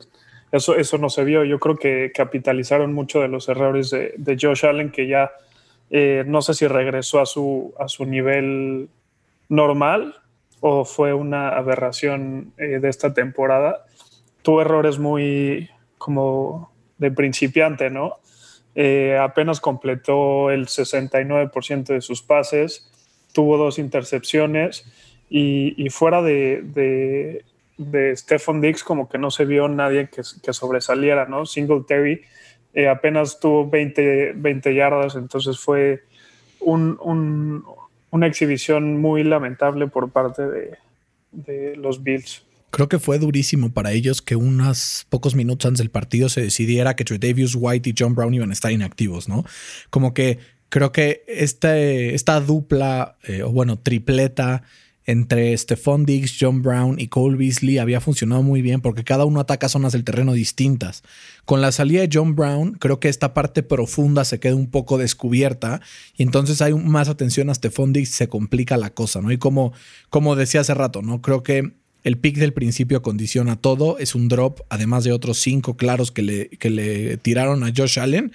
Eso, 0.52 0.76
eso 0.76 0.98
no 0.98 1.10
se 1.10 1.24
vio. 1.24 1.46
Yo 1.46 1.60
creo 1.60 1.78
que 1.78 2.12
capitalizaron 2.14 2.94
mucho 2.94 3.22
de 3.22 3.30
los 3.30 3.48
errores 3.50 3.90
de, 3.90 4.38
Josh 4.40 4.66
Allen, 4.66 4.92
que 4.92 5.08
ya 5.08 5.32
eh, 5.90 6.24
no 6.28 6.42
sé 6.42 6.54
si 6.54 6.68
regresó 6.68 7.22
a 7.22 7.26
su, 7.26 7.74
a 7.80 7.88
su 7.88 8.06
nivel 8.06 8.90
normal 9.54 10.16
o 10.62 10.84
fue 10.86 11.14
una 11.14 11.50
aberración 11.50 12.54
eh, 12.58 12.80
de 12.80 12.90
esta 12.90 13.14
temporada. 13.14 13.86
Tuvo 14.42 14.62
errores 14.62 14.98
muy 14.98 15.70
como 15.98 16.72
de 16.98 17.12
principiante, 17.12 17.90
¿no? 17.90 18.18
Eh, 18.76 19.18
apenas 19.18 19.60
completó 19.60 20.50
el 20.50 20.68
69% 20.68 21.84
de 21.86 22.02
sus 22.02 22.24
pases, 22.24 22.90
tuvo 23.32 23.58
dos 23.58 23.78
intercepciones 23.78 24.86
y, 25.30 25.90
fuera 25.90 26.22
de, 26.22 26.62
de, 26.64 27.46
de, 27.78 28.16
Stephen 28.16 28.62
Dix 28.62 28.84
como 28.84 29.10
que 29.10 29.18
no 29.18 29.32
se 29.32 29.46
vio 29.46 29.68
nadie 29.68 30.10
que, 30.10 30.54
sobresaliera, 30.54 31.26
¿no? 31.26 31.46
Singletary 31.46 32.22
eh, 32.74 32.88
apenas 32.88 33.40
tuvo 33.40 33.70
20, 33.70 34.34
20 34.36 34.76
yardas, 34.76 35.16
entonces 35.16 35.60
fue 35.60 36.04
un, 36.60 37.64
una 38.14 38.28
exhibición 38.28 39.02
muy 39.02 39.24
lamentable 39.24 39.88
por 39.88 40.12
parte 40.12 40.44
de, 41.32 41.76
los 41.78 42.04
Bills. 42.04 42.44
Creo 42.70 42.88
que 42.88 43.00
fue 43.00 43.18
durísimo 43.18 43.74
para 43.74 43.92
ellos 43.92 44.22
que 44.22 44.36
unos 44.36 45.08
pocos 45.10 45.34
minutos 45.34 45.66
antes 45.66 45.80
del 45.80 45.90
partido 45.90 46.30
se 46.30 46.42
decidiera 46.42 46.96
que 46.96 47.06
Davis 47.18 47.56
White 47.58 47.90
y 47.90 47.96
John 47.98 48.14
Brown 48.14 48.36
iban 48.36 48.52
a 48.52 48.54
estar 48.54 48.72
inactivos, 48.72 49.28
¿no? 49.28 49.44
Como 49.90 50.14
que 50.14 50.38
creo 50.70 50.92
que 50.92 51.24
este, 51.28 52.14
esta 52.14 52.40
dupla, 52.40 53.18
eh, 53.24 53.42
o 53.42 53.52
bueno, 53.52 53.80
tripleta 53.80 54.62
entre 55.06 55.58
Stephon 55.58 56.06
Diggs, 56.06 56.38
John 56.40 56.62
Brown 56.62 57.00
y 57.00 57.08
Cole 57.08 57.38
Beasley 57.38 57.78
había 57.78 58.00
funcionado 58.00 58.42
muy 58.42 58.62
bien 58.62 58.82
porque 58.82 59.04
cada 59.04 59.26
uno 59.26 59.40
ataca 59.40 59.70
zonas 59.70 59.94
del 59.94 60.04
terreno 60.04 60.34
distintas. 60.34 61.04
Con 61.46 61.62
la 61.62 61.72
salida 61.72 62.02
de 62.02 62.10
John 62.12 62.36
Brown, 62.36 62.74
creo 62.74 63.00
que 63.00 63.10
esta 63.10 63.34
parte 63.34 63.64
profunda 63.64 64.24
se 64.26 64.40
queda 64.40 64.56
un 64.56 64.70
poco 64.70 64.98
descubierta 64.98 65.82
y 66.16 66.24
entonces 66.24 66.62
hay 66.62 66.74
más 66.74 67.10
atención 67.10 67.50
a 67.50 67.54
Stephon 67.56 67.94
Diggs, 67.94 68.10
se 68.10 68.30
complica 68.30 68.78
la 68.78 68.92
cosa, 68.92 69.22
¿no? 69.22 69.32
Y 69.32 69.38
como, 69.38 69.74
como 70.10 70.36
decía 70.36 70.62
hace 70.62 70.74
rato, 70.74 71.02
¿no? 71.02 71.22
Creo 71.22 71.44
que 71.44 71.74
el 72.04 72.18
pick 72.18 72.38
del 72.38 72.54
principio 72.54 73.02
condiciona 73.02 73.56
todo, 73.56 73.98
es 73.98 74.14
un 74.14 74.28
drop, 74.28 74.62
además 74.70 75.04
de 75.04 75.14
otros 75.14 75.40
cinco 75.40 75.78
claros 75.78 76.12
que 76.12 76.22
le, 76.22 76.50
que 76.50 76.70
le 76.70 77.18
tiraron 77.18 77.64
a 77.64 77.72
Josh 77.76 78.00
Allen 78.00 78.34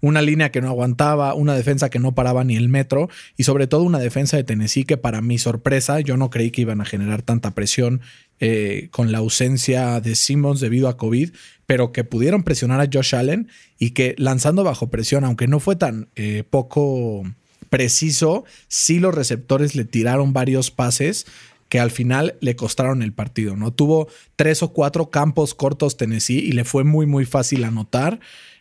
una 0.00 0.22
línea 0.22 0.50
que 0.50 0.60
no 0.60 0.68
aguantaba, 0.68 1.34
una 1.34 1.54
defensa 1.54 1.90
que 1.90 1.98
no 1.98 2.14
paraba 2.14 2.44
ni 2.44 2.56
el 2.56 2.68
metro 2.68 3.08
y 3.36 3.44
sobre 3.44 3.66
todo 3.66 3.82
una 3.82 3.98
defensa 3.98 4.36
de 4.36 4.44
Tennessee 4.44 4.84
que 4.84 4.96
para 4.96 5.22
mi 5.22 5.38
sorpresa 5.38 6.00
yo 6.00 6.16
no 6.16 6.30
creí 6.30 6.50
que 6.50 6.62
iban 6.62 6.80
a 6.80 6.84
generar 6.84 7.22
tanta 7.22 7.52
presión 7.52 8.00
eh, 8.38 8.88
con 8.90 9.12
la 9.12 9.18
ausencia 9.18 10.00
de 10.00 10.14
Simmons 10.14 10.60
debido 10.60 10.88
a 10.88 10.96
COVID, 10.96 11.30
pero 11.64 11.92
que 11.92 12.04
pudieron 12.04 12.42
presionar 12.42 12.80
a 12.80 12.88
Josh 12.92 13.14
Allen 13.14 13.48
y 13.78 13.90
que 13.90 14.14
lanzando 14.18 14.64
bajo 14.64 14.88
presión, 14.88 15.24
aunque 15.24 15.48
no 15.48 15.60
fue 15.60 15.76
tan 15.76 16.08
eh, 16.16 16.44
poco 16.48 17.24
preciso, 17.70 18.44
sí 18.68 18.98
los 18.98 19.14
receptores 19.14 19.74
le 19.74 19.84
tiraron 19.84 20.32
varios 20.32 20.70
pases 20.70 21.26
que 21.68 21.80
al 21.80 21.90
final 21.90 22.36
le 22.40 22.54
costaron 22.54 23.02
el 23.02 23.12
partido, 23.12 23.56
¿no? 23.56 23.72
Tuvo 23.72 24.08
tres 24.36 24.62
o 24.62 24.72
cuatro 24.72 25.10
campos 25.10 25.54
cortos 25.54 25.96
Tennessee 25.96 26.38
y 26.38 26.52
le 26.52 26.64
fue 26.64 26.84
muy, 26.84 27.06
muy 27.06 27.24
fácil 27.24 27.64
anotar 27.64 28.20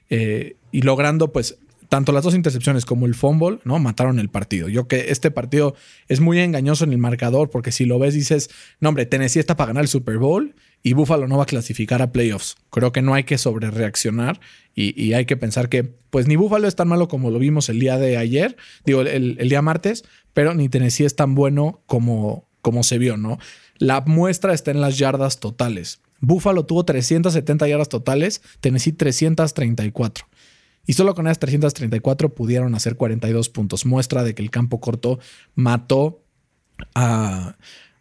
eh, 0.10 0.56
y 0.76 0.82
logrando 0.82 1.32
pues 1.32 1.58
tanto 1.88 2.12
las 2.12 2.26
dos 2.26 2.36
intercepciones 2.36 2.84
como 2.84 3.06
el 3.06 3.16
fumble, 3.16 3.60
¿no? 3.64 3.80
Mataron 3.80 4.20
el 4.20 4.28
partido. 4.28 4.68
Yo 4.68 4.90
que 4.90 5.06
este 5.10 5.32
partido 5.32 5.74
es 6.10 6.20
muy 6.20 6.42
engañoso 6.42 6.84
en 6.84 6.92
el 6.92 6.98
marcador 6.98 7.50
porque 7.50 7.72
si 7.72 7.86
lo 7.86 7.98
ves 7.98 8.14
dices, 8.14 8.50
no 8.82 8.90
hombre, 8.90 9.06
Tennessee 9.06 9.40
está 9.40 9.56
para 9.56 9.68
ganar 9.68 9.84
el 9.84 9.88
Super 9.88 10.18
Bowl 10.18 10.54
y 10.84 10.92
Buffalo 10.92 11.30
no 11.30 11.38
va 11.38 11.44
a 11.44 11.46
clasificar 11.46 12.02
a 12.02 12.12
playoffs. 12.12 12.58
Creo 12.72 12.92
que 12.92 13.02
no 13.02 13.14
hay 13.14 13.24
que 13.24 13.38
sobrereaccionar 13.38 14.42
y, 14.74 15.02
y 15.02 15.14
hay 15.14 15.26
que 15.26 15.38
pensar 15.38 15.70
que 15.70 15.86
pues 16.10 16.28
ni 16.28 16.36
Buffalo 16.36 16.68
es 16.68 16.76
tan 16.76 16.90
malo 16.90 17.08
como 17.08 17.32
lo 17.32 17.40
vimos 17.40 17.70
el 17.70 17.80
día 17.80 17.98
de 17.98 18.18
ayer, 18.18 18.58
digo, 18.86 19.00
el, 19.00 19.38
el 19.40 19.48
día 19.48 19.62
martes, 19.62 20.04
pero 20.34 20.54
ni 20.56 20.68
Tennessee 20.68 21.06
es 21.06 21.16
tan 21.16 21.36
bueno 21.36 21.84
como, 21.86 22.50
como 22.62 22.84
se 22.84 22.98
vio, 22.98 23.16
¿no? 23.16 23.40
La 23.78 24.02
muestra 24.02 24.54
está 24.54 24.72
en 24.72 24.82
las 24.82 24.98
yardas 24.98 25.40
totales. 25.40 26.02
Buffalo 26.20 26.66
tuvo 26.66 26.84
370 26.84 27.66
yardas 27.66 27.88
totales, 27.88 28.42
Tennessee 28.60 28.92
334. 28.92 30.28
Y 30.86 30.94
solo 30.94 31.16
con 31.16 31.28
esas 31.28 31.40
334 31.40 32.34
pudieron 32.34 32.76
hacer 32.76 32.96
42 32.96 33.50
puntos. 33.50 33.86
Muestra 33.86 34.24
de 34.24 34.36
que 34.36 34.42
el 34.42 34.52
campo 34.52 34.80
corto 34.80 35.20
mató 35.56 36.24
a, 36.94 37.56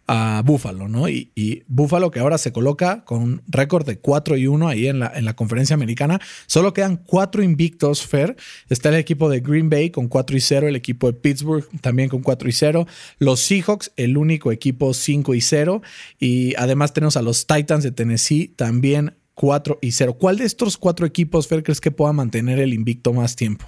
a 0.07 0.43
Buffalo, 0.45 0.88
¿no? 0.88 1.09
Y, 1.09 1.31
y, 1.35 1.62
Buffalo 1.67 2.11
que 2.11 2.21
ahora 2.21 2.37
se 2.37 2.53
coloca 2.53 3.05
con 3.05 3.23
un 3.23 3.43
récord 3.47 3.87
de 3.87 3.99
4 3.99 4.37
y 4.37 4.47
1 4.47 4.69
ahí 4.69 4.87
en 4.87 4.99
la, 4.99 5.11
en 5.14 5.25
la 5.25 5.35
conferencia 5.35 5.75
americana. 5.75 6.21
Solo 6.47 6.75
quedan 6.75 6.99
4 6.99 7.43
invictos, 7.43 8.07
Fer. 8.07 8.37
Está 8.69 8.91
el 8.91 8.97
equipo 8.97 9.29
de 9.31 9.41
Green 9.41 9.71
Bay 9.71 9.91
con 9.91 10.09
4 10.09 10.37
y 10.37 10.41
0, 10.41 10.69
el 10.69 10.76
equipo 10.76 11.11
de 11.11 11.19
Pittsburgh 11.19 11.67
también 11.81 12.09
con 12.09 12.23
4 12.23 12.49
y 12.49 12.53
0, 12.53 12.87
los 13.19 13.41
Seahawks, 13.41 13.93
el 13.97 14.17
único 14.17 14.53
equipo 14.53 14.93
5 14.93 15.35
y 15.35 15.41
0. 15.41 15.83
Y 16.19 16.55
además 16.57 16.93
tenemos 16.93 17.17
a 17.17 17.23
los 17.23 17.47
Titans 17.47 17.85
de 17.85 17.93
Tennessee 17.93 18.49
también 18.49 19.14
4 19.35 19.79
y 19.81 19.93
0. 19.93 20.14
¿Cuál 20.14 20.38
de 20.38 20.45
estos 20.45 20.76
cuatro 20.76 21.07
equipos, 21.07 21.49
Fer, 21.49 21.62
crees 21.62 21.81
que 21.81 21.91
pueda 21.91 22.12
mantener 22.12 22.59
el 22.61 22.73
invicto 22.73 23.12
más 23.12 23.37
tiempo? 23.37 23.67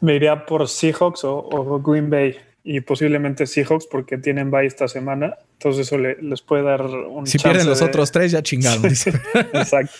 Me 0.00 0.16
iría 0.16 0.44
por 0.44 0.68
Seahawks 0.68 1.24
o, 1.24 1.38
o 1.38 1.80
Green 1.80 2.10
Bay 2.10 2.36
y 2.62 2.80
posiblemente 2.80 3.46
Seahawks 3.46 3.86
porque 3.86 4.16
tienen 4.18 4.50
bye 4.50 4.66
esta 4.66 4.88
semana. 4.88 5.36
Entonces 5.52 5.86
eso 5.86 5.98
les 5.98 6.42
puede 6.42 6.62
dar 6.62 6.82
un 6.82 7.26
Si 7.26 7.38
pierden 7.38 7.66
los 7.66 7.82
otros 7.82 8.10
tres, 8.10 8.32
ya 8.32 8.42
chingaron. 8.42 8.84
Exacto. 9.52 9.92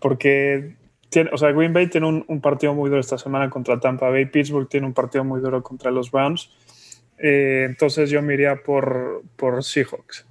Porque 0.00 0.76
tiene, 1.08 1.30
o 1.32 1.36
sea, 1.36 1.50
Green 1.50 1.72
Bay 1.72 1.88
tiene 1.88 2.06
un, 2.06 2.24
un, 2.28 2.40
partido 2.40 2.72
muy 2.72 2.88
duro 2.88 3.00
esta 3.00 3.18
semana 3.18 3.50
contra 3.50 3.80
Tampa 3.80 4.08
Bay. 4.10 4.26
Pittsburgh 4.26 4.68
tiene 4.68 4.86
un 4.86 4.94
partido 4.94 5.24
muy 5.24 5.40
duro 5.40 5.60
contra 5.62 5.90
los 5.90 6.10
Browns. 6.10 6.50
Eh, 7.18 7.66
entonces 7.68 8.10
yo 8.10 8.22
me 8.22 8.34
iría 8.34 8.62
por, 8.62 9.22
por 9.34 9.62
Seahawks. 9.64 10.24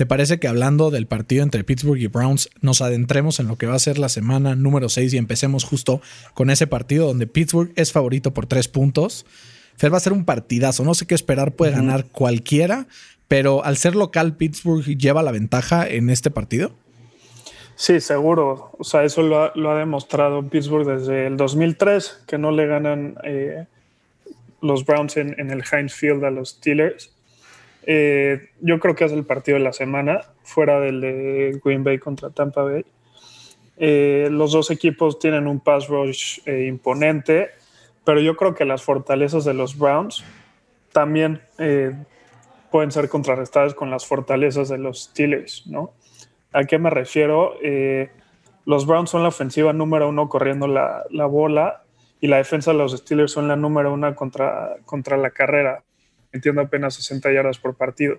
¿Te 0.00 0.06
parece 0.06 0.40
que 0.40 0.48
hablando 0.48 0.90
del 0.90 1.06
partido 1.06 1.42
entre 1.42 1.62
Pittsburgh 1.62 2.00
y 2.00 2.06
Browns 2.06 2.48
nos 2.62 2.80
adentremos 2.80 3.38
en 3.38 3.48
lo 3.48 3.56
que 3.56 3.66
va 3.66 3.74
a 3.74 3.78
ser 3.78 3.98
la 3.98 4.08
semana 4.08 4.56
número 4.56 4.88
6 4.88 5.12
y 5.12 5.18
empecemos 5.18 5.64
justo 5.64 6.00
con 6.32 6.48
ese 6.48 6.66
partido 6.66 7.06
donde 7.06 7.26
Pittsburgh 7.26 7.70
es 7.76 7.92
favorito 7.92 8.32
por 8.32 8.46
tres 8.46 8.66
puntos? 8.66 9.26
Fer 9.76 9.92
va 9.92 9.98
a 9.98 10.00
ser 10.00 10.14
un 10.14 10.24
partidazo. 10.24 10.84
No 10.84 10.94
sé 10.94 11.06
qué 11.06 11.14
esperar, 11.14 11.52
puede 11.52 11.72
uh 11.72 11.74
-huh. 11.74 11.80
ganar 11.80 12.06
cualquiera, 12.06 12.86
pero 13.28 13.62
al 13.62 13.76
ser 13.76 13.94
local, 13.94 14.36
Pittsburgh 14.36 14.86
lleva 14.86 15.22
la 15.22 15.32
ventaja 15.32 15.86
en 15.86 16.08
este 16.08 16.30
partido. 16.30 16.72
Sí, 17.76 18.00
seguro. 18.00 18.70
O 18.78 18.84
sea, 18.84 19.04
eso 19.04 19.20
lo 19.20 19.42
ha, 19.42 19.52
lo 19.54 19.70
ha 19.70 19.78
demostrado 19.78 20.48
Pittsburgh 20.48 20.86
desde 20.86 21.26
el 21.26 21.36
2003, 21.36 22.22
que 22.26 22.38
no 22.38 22.52
le 22.52 22.66
ganan 22.66 23.16
eh, 23.22 23.66
los 24.62 24.86
Browns 24.86 25.18
en, 25.18 25.38
en, 25.38 25.50
el 25.50 25.62
Heinz 25.70 25.92
Field 25.92 26.24
a 26.24 26.30
los 26.30 26.52
Steelers. 26.52 27.12
Eh, 27.92 28.50
yo 28.60 28.78
creo 28.78 28.94
que 28.94 29.04
es 29.04 29.10
el 29.10 29.24
partido 29.24 29.58
de 29.58 29.64
la 29.64 29.72
semana, 29.72 30.20
fuera 30.44 30.78
del 30.78 31.00
de 31.00 31.60
Green 31.64 31.82
Bay 31.82 31.98
contra 31.98 32.30
Tampa 32.30 32.62
Bay. 32.62 32.84
Eh, 33.78 34.28
los 34.30 34.52
dos 34.52 34.70
equipos 34.70 35.18
tienen 35.18 35.48
un 35.48 35.58
pass 35.58 35.88
rush 35.88 36.38
eh, 36.46 36.66
imponente 36.66 37.50
pero 38.04 38.20
yo 38.20 38.36
creo 38.36 38.54
que 38.54 38.64
las 38.64 38.84
fortalezas 38.84 39.44
de 39.44 39.54
los 39.54 39.76
Browns 39.76 40.22
también 40.92 41.40
pueden 42.70 42.90
ser 42.90 43.08
contrarrestadas 43.08 43.74
con 43.74 43.90
las 43.90 44.06
fortalezas 44.06 44.68
de 44.68 44.78
los 44.78 45.04
Steelers. 45.04 45.64
¿A 46.52 46.64
qué 46.64 46.78
me 46.78 46.90
refiero? 46.90 47.54
Los 48.64 48.86
Browns 48.86 49.10
son 49.10 49.22
la 49.22 49.28
ofensiva 49.28 49.72
número 49.72 50.08
uno 50.08 50.28
corriendo 50.28 50.66
la, 50.66 51.04
la, 51.10 51.26
bola 51.26 51.82
y 52.20 52.26
la 52.26 52.38
defensa 52.38 52.72
de 52.72 52.78
los 52.78 52.92
Steelers 52.92 53.32
son 53.32 53.48
la 53.48 53.54
número 53.54 53.92
uno 53.92 54.12
contra, 54.14 54.76
contra 54.86 55.16
la 55.16 55.30
carrera, 55.30 55.84
metiendo 56.32 56.60
apenas 56.60 56.94
60 56.94 57.32
yardas 57.32 57.58
por 57.58 57.74
partido. 57.74 58.18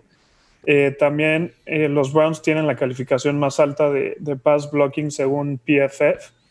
Eh, 0.65 0.95
también 0.97 1.53
eh, 1.65 1.89
los 1.89 2.13
Browns 2.13 2.41
tienen 2.41 2.67
la 2.67 2.75
calificación 2.75 3.39
más 3.39 3.59
alta 3.59 3.89
de, 3.89 4.15
de 4.19 4.35
pass 4.35 4.69
blocking 4.69 5.09
según 5.09 5.57
PFF 5.57 6.41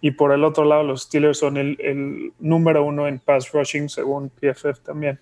y 0.00 0.12
por 0.12 0.32
el 0.32 0.44
otro 0.44 0.64
lado, 0.64 0.82
los 0.82 1.02
Steelers 1.02 1.38
son 1.38 1.56
el, 1.56 2.32
número 2.38 2.84
uno 2.84 3.06
en 3.06 3.18
pass 3.18 3.52
rushing 3.52 3.88
según 3.88 4.30
PFF 4.30 4.80
también. 4.82 5.18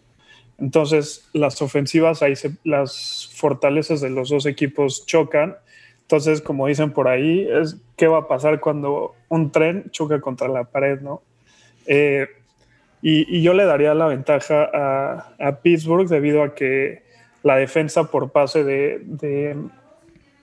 Entonces, 0.59 1.29
las 1.33 1.61
ofensivas, 1.63 2.23
ahí 2.23 2.35
las 2.65 3.31
fortalezas 3.35 4.01
de 4.01 4.11
los 4.11 4.29
dos 4.29 4.47
equipos 4.47 5.05
chocan. 5.07 5.57
Entonces, 6.03 6.41
como 6.41 6.67
dicen 6.67 6.93
por 6.93 7.09
ahí, 7.09 7.47
es 7.51 7.77
qué 7.97 8.07
va 8.07 8.19
a 8.19 8.29
pasar 8.29 8.61
cuando 8.61 9.15
un 9.29 9.51
tren 9.51 9.91
choca 9.91 10.21
contra 10.21 10.49
la 10.49 10.65
pared, 10.65 11.01
¿no? 11.01 11.23
Eh, 11.87 12.29
y, 13.03 13.43
yo 13.43 13.55
le 13.55 13.65
daría 13.65 13.95
la 13.95 14.07
ventaja 14.07 14.69
a, 14.73 15.35
a, 15.39 15.61
Pittsburgh 15.61 16.09
debido 16.09 16.43
a 16.43 16.55
que 16.55 17.03
la 17.43 17.57
defensa 17.57 18.11
por 18.11 18.31
pase 18.31 18.65
de, 18.65 19.01
de, 19.05 19.57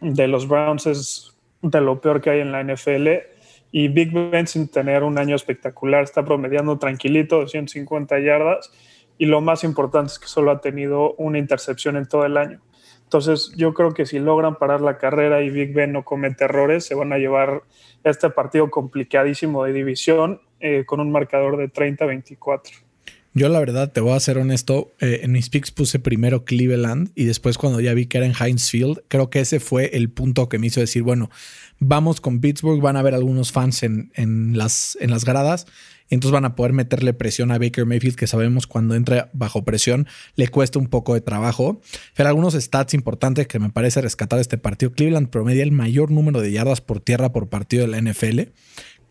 de 0.02 0.28
los 0.28 0.48
Browns 0.48 0.86
es 0.88 1.36
de 1.62 1.82
lo 1.82 2.00
peor 2.00 2.22
que 2.22 2.30
hay 2.30 2.40
en 2.40 2.52
la 2.52 2.64
NFL 2.64 3.08
y 3.72 3.90
Big 3.90 4.14
Ben 4.14 4.48
sin 4.48 4.70
tener 4.70 5.04
un 5.04 5.18
año 5.18 5.36
espectacular, 5.36 6.04
está 6.04 6.24
promediando 6.24 6.78
tranquilito 6.78 7.42
250 7.42 8.20
yardas 8.20 8.72
y 9.18 9.26
lo 9.26 9.42
más 9.42 9.64
importante 9.64 10.14
es 10.14 10.20
que 10.20 10.28
solo 10.28 10.52
ha 10.52 10.62
tenido 10.62 11.14
una 11.16 11.40
intercepción 11.40 11.98
en 11.98 12.08
todo 12.08 12.26
el 12.26 12.38
año. 12.38 12.62
Entonces 13.16 13.54
yo 13.56 13.74
creo 13.74 13.94
que 13.94 14.06
si 14.06 14.20
logran 14.20 14.58
parar 14.58 14.82
la 14.82 14.98
carrera 14.98 15.42
y 15.42 15.50
Big 15.50 15.74
Ben 15.74 15.94
no 15.94 16.04
comete 16.04 16.44
errores, 16.44 16.84
se 16.84 16.96
van 16.96 17.14
a 17.14 17.18
llevar 17.18 17.64
este 18.04 18.30
partido 18.30 18.70
complicadísimo 18.70 19.64
de 19.64 19.72
división 19.72 20.42
eh, 20.60 20.84
con 20.86 21.00
un 21.00 21.14
marcador 21.14 21.56
de 21.56 21.72
30-24. 21.72 22.85
Yo 23.38 23.50
la 23.50 23.60
verdad, 23.60 23.92
te 23.92 24.00
voy 24.00 24.14
a 24.14 24.20
ser 24.22 24.38
honesto, 24.38 24.94
eh, 25.02 25.20
en 25.24 25.34
mis 25.34 25.50
picks 25.50 25.70
puse 25.70 26.00
primero 26.00 26.46
Cleveland 26.46 27.12
y 27.16 27.26
después 27.26 27.58
cuando 27.58 27.82
ya 27.82 27.94
vi 27.94 28.06
que 28.06 28.18
era 28.18 28.26
en 28.26 28.34
Heinz 28.34 28.70
Field, 28.70 29.02
creo 29.10 29.30
que 29.30 29.42
ese 29.42 29.60
fue 29.60 29.98
el 29.98 30.10
punto 30.10 30.48
que 30.48 30.58
me 30.58 30.68
hizo 30.68 30.80
decir, 30.80 31.04
bueno, 31.04 31.30
vamos 31.78 32.22
con 32.22 32.40
Pittsburgh, 32.40 32.82
van 32.82 32.96
a 32.96 33.02
haber 33.02 33.14
algunos 33.14 33.52
fans 33.52 33.84
en, 33.84 34.10
en, 34.16 34.58
las, 34.58 34.98
en 35.02 35.12
las 35.12 35.26
gradas, 35.26 35.68
y 36.10 36.14
entonces 36.14 36.32
van 36.32 36.46
a 36.46 36.56
poder 36.56 36.72
meterle 36.72 37.14
presión 37.14 37.52
a 37.52 37.58
Baker 37.58 37.86
Mayfield, 37.86 38.16
que 38.16 38.28
sabemos 38.28 38.68
cuando 38.68 38.96
entra 38.96 39.30
bajo 39.34 39.66
presión 39.66 40.08
le 40.36 40.48
cuesta 40.48 40.80
un 40.80 40.88
poco 40.88 41.16
de 41.16 41.22
trabajo. 41.22 41.82
Pero 42.16 42.30
algunos 42.30 42.54
stats 42.54 42.94
importantes 42.94 43.48
que 43.48 43.58
me 43.58 43.72
parece 43.72 44.02
rescatar 44.02 44.40
este 44.40 44.60
partido. 44.60 44.92
Cleveland 44.92 45.30
promedia 45.30 45.64
el 45.64 45.72
mayor 45.72 46.12
número 46.12 46.42
de 46.42 46.52
yardas 46.52 46.80
por 46.80 47.00
tierra 47.00 47.34
por 47.34 47.50
partido 47.50 47.88
de 47.88 47.88
la 47.88 48.00
NFL 48.00 48.52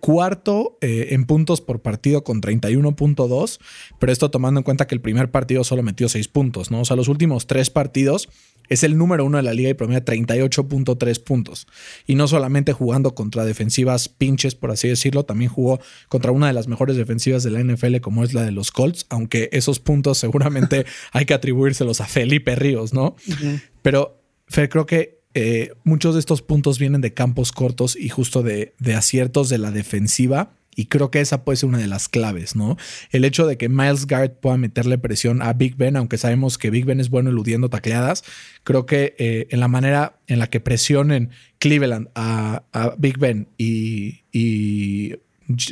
cuarto 0.05 0.77
eh, 0.83 1.09
en 1.13 1.25
puntos 1.25 1.63
por 1.63 1.81
partido 1.81 2.25
con 2.25 2.43
31.2, 2.43 3.59
pero 3.99 4.13
esto 4.13 4.31
tomando 4.31 4.61
en 4.61 4.65
cuenta 4.65 4.87
que 4.87 4.95
el 4.95 5.01
primer 5.01 5.31
partido 5.31 5.65
solo 5.65 5.83
metió 5.83 6.11
6 6.11 6.29
puntos, 6.29 6.71
¿no? 6.71 6.83
O 6.83 6.85
sea, 6.85 6.95
los 6.95 7.09
últimos 7.09 7.47
tres 7.47 7.71
partidos 7.71 8.29
es 8.69 8.85
el 8.85 8.99
número 8.99 9.25
uno 9.25 9.39
de 9.39 9.45
la 9.45 9.55
liga 9.55 9.71
y 9.71 9.75
promedia 9.75 10.05
38.3 10.05 11.25
puntos. 11.25 11.67
Y 12.07 12.17
no 12.17 12.29
solamente 12.29 12.75
jugando 12.75 13.15
contra 13.15 13.47
defensivas 13.47 14.11
pinches, 14.11 14.55
por 14.55 14.71
así 14.73 14.89
decirlo, 14.89 15.25
también 15.25 15.51
jugó 15.51 15.81
contra 16.11 16.33
una 16.33 16.49
de 16.49 16.53
las 16.53 16.69
mejores 16.69 16.97
defensivas 16.99 17.43
de 17.43 17.53
la 17.53 17.65
NFL, 17.65 18.01
como 18.01 18.25
es 18.25 18.35
la 18.35 18.43
de 18.43 18.53
los 18.53 18.73
Colts, 18.73 19.07
aunque 19.09 19.49
esos 19.53 19.81
puntos 19.81 20.19
seguramente 20.19 20.85
hay 21.13 21.25
que 21.25 21.33
atribuírselos 21.33 22.03
a 22.03 22.07
Felipe 22.07 22.55
Ríos, 22.57 22.93
¿no? 22.93 23.17
Uh 23.27 23.33
-huh. 23.33 23.63
Pero 23.81 24.21
Fer, 24.49 24.69
creo 24.69 24.85
que 24.85 25.24
eh, 25.35 25.73
muchos 25.85 26.15
de 26.15 26.21
estos 26.21 26.43
puntos 26.43 26.79
vienen 26.79 27.01
de 27.01 27.13
campos 27.13 27.53
cortos 27.53 27.97
y 27.97 28.09
justo 28.09 28.43
de, 28.43 28.75
de, 28.79 28.95
aciertos 28.95 29.49
de 29.49 29.59
la 29.59 29.71
defensiva. 29.71 30.53
Y 30.77 30.87
creo 30.87 31.11
que 31.11 31.21
esa 31.21 31.45
puede 31.45 31.57
ser 31.57 31.69
una 31.69 31.79
de 31.79 31.87
las 31.87 32.09
claves, 32.09 32.57
¿no? 32.57 32.77
El 33.11 33.25
hecho 33.25 33.47
de 33.47 33.57
que 33.57 33.69
Miles 33.69 34.07
Garrett 34.07 34.41
pueda 34.41 34.57
meterle 34.57 34.99
presión 34.99 35.41
a 35.41 35.53
Big 35.53 35.77
Ben, 35.77 35.97
aunque 35.97 36.19
sabemos 36.19 36.59
que 36.59 36.71
Big 36.71 36.85
Ben 36.85 36.99
es 36.99 37.11
bueno 37.11 37.31
eludiendo 37.31 37.71
tacleadas, 37.71 38.25
creo 38.65 38.85
que 38.85 39.15
eh, 39.19 39.47
en 39.51 39.61
la 39.61 39.69
manera 39.69 40.19
en 40.27 40.41
la 40.41 40.49
que 40.49 40.59
presionen 40.59 41.31
Cleveland 41.59 42.09
a, 42.17 42.65
Big 42.99 43.19
Ben 43.19 43.47
y 43.57 45.15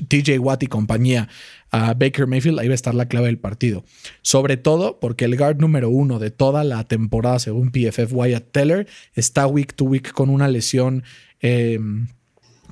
TJ 0.08 0.38
Watt 0.38 0.62
y 0.62 0.66
compañía 0.66 1.28
a 1.70 1.94
Baker 1.94 2.26
Mayfield, 2.26 2.58
ahí 2.58 2.68
va 2.68 2.72
a 2.72 2.74
estar 2.74 2.94
la 2.94 3.08
clave 3.08 3.26
del 3.26 3.38
partido. 3.38 3.84
Sobre 4.20 4.56
todo 4.56 5.00
porque 5.00 5.24
el 5.24 5.36
guard 5.36 5.58
número 5.58 5.88
uno 5.88 6.18
de 6.18 6.30
toda 6.30 6.64
la 6.64 6.84
temporada, 6.84 7.38
según 7.38 7.70
PFF 7.70 8.12
Wyatt 8.12 8.52
Teller, 8.52 8.86
está 9.14 9.46
week 9.46 9.74
to 9.74 9.84
week 9.84 10.12
con 10.12 10.28
una 10.28 10.48
lesión 10.48 11.02
em, 11.40 12.08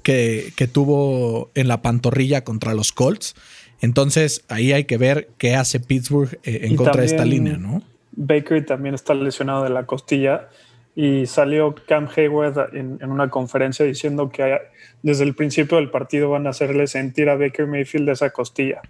que, 0.02 0.52
tuvo 0.72 1.50
en 1.54 1.68
la 1.68 1.82
pantorrilla 1.82 2.44
contra 2.44 2.74
los 2.74 2.92
Colts. 2.92 3.34
Entonces 3.80 4.44
ahí 4.48 4.72
hay 4.72 4.84
que 4.84 4.98
ver 4.98 5.30
qué 5.38 5.54
hace 5.54 5.80
Pittsburgh 5.80 6.38
eh, 6.42 6.60
en 6.64 6.76
contra 6.76 7.00
de 7.00 7.06
esta 7.06 7.24
línea, 7.24 7.56
¿no? 7.56 7.82
Baker 8.12 8.66
también 8.66 8.94
está 8.94 9.14
lesionado 9.14 9.64
de 9.64 9.70
la 9.70 9.86
costilla 9.86 10.48
y 11.00 11.24
salió 11.24 11.74
Cam 11.88 12.08
Hayward 12.14 12.74
en, 12.74 13.02
una 13.02 13.30
conferencia 13.30 13.86
diciendo 13.86 14.28
que 14.28 14.58
desde 15.02 15.24
el 15.24 15.34
principio 15.34 15.78
del 15.78 15.90
partido 15.90 16.28
van 16.28 16.46
a 16.46 16.50
hacerle 16.50 16.86
sentir 16.86 17.30
a 17.30 17.36
Baker 17.36 17.66
Mayfield 17.66 18.10
esa 18.10 18.28
costilla. 18.28 18.82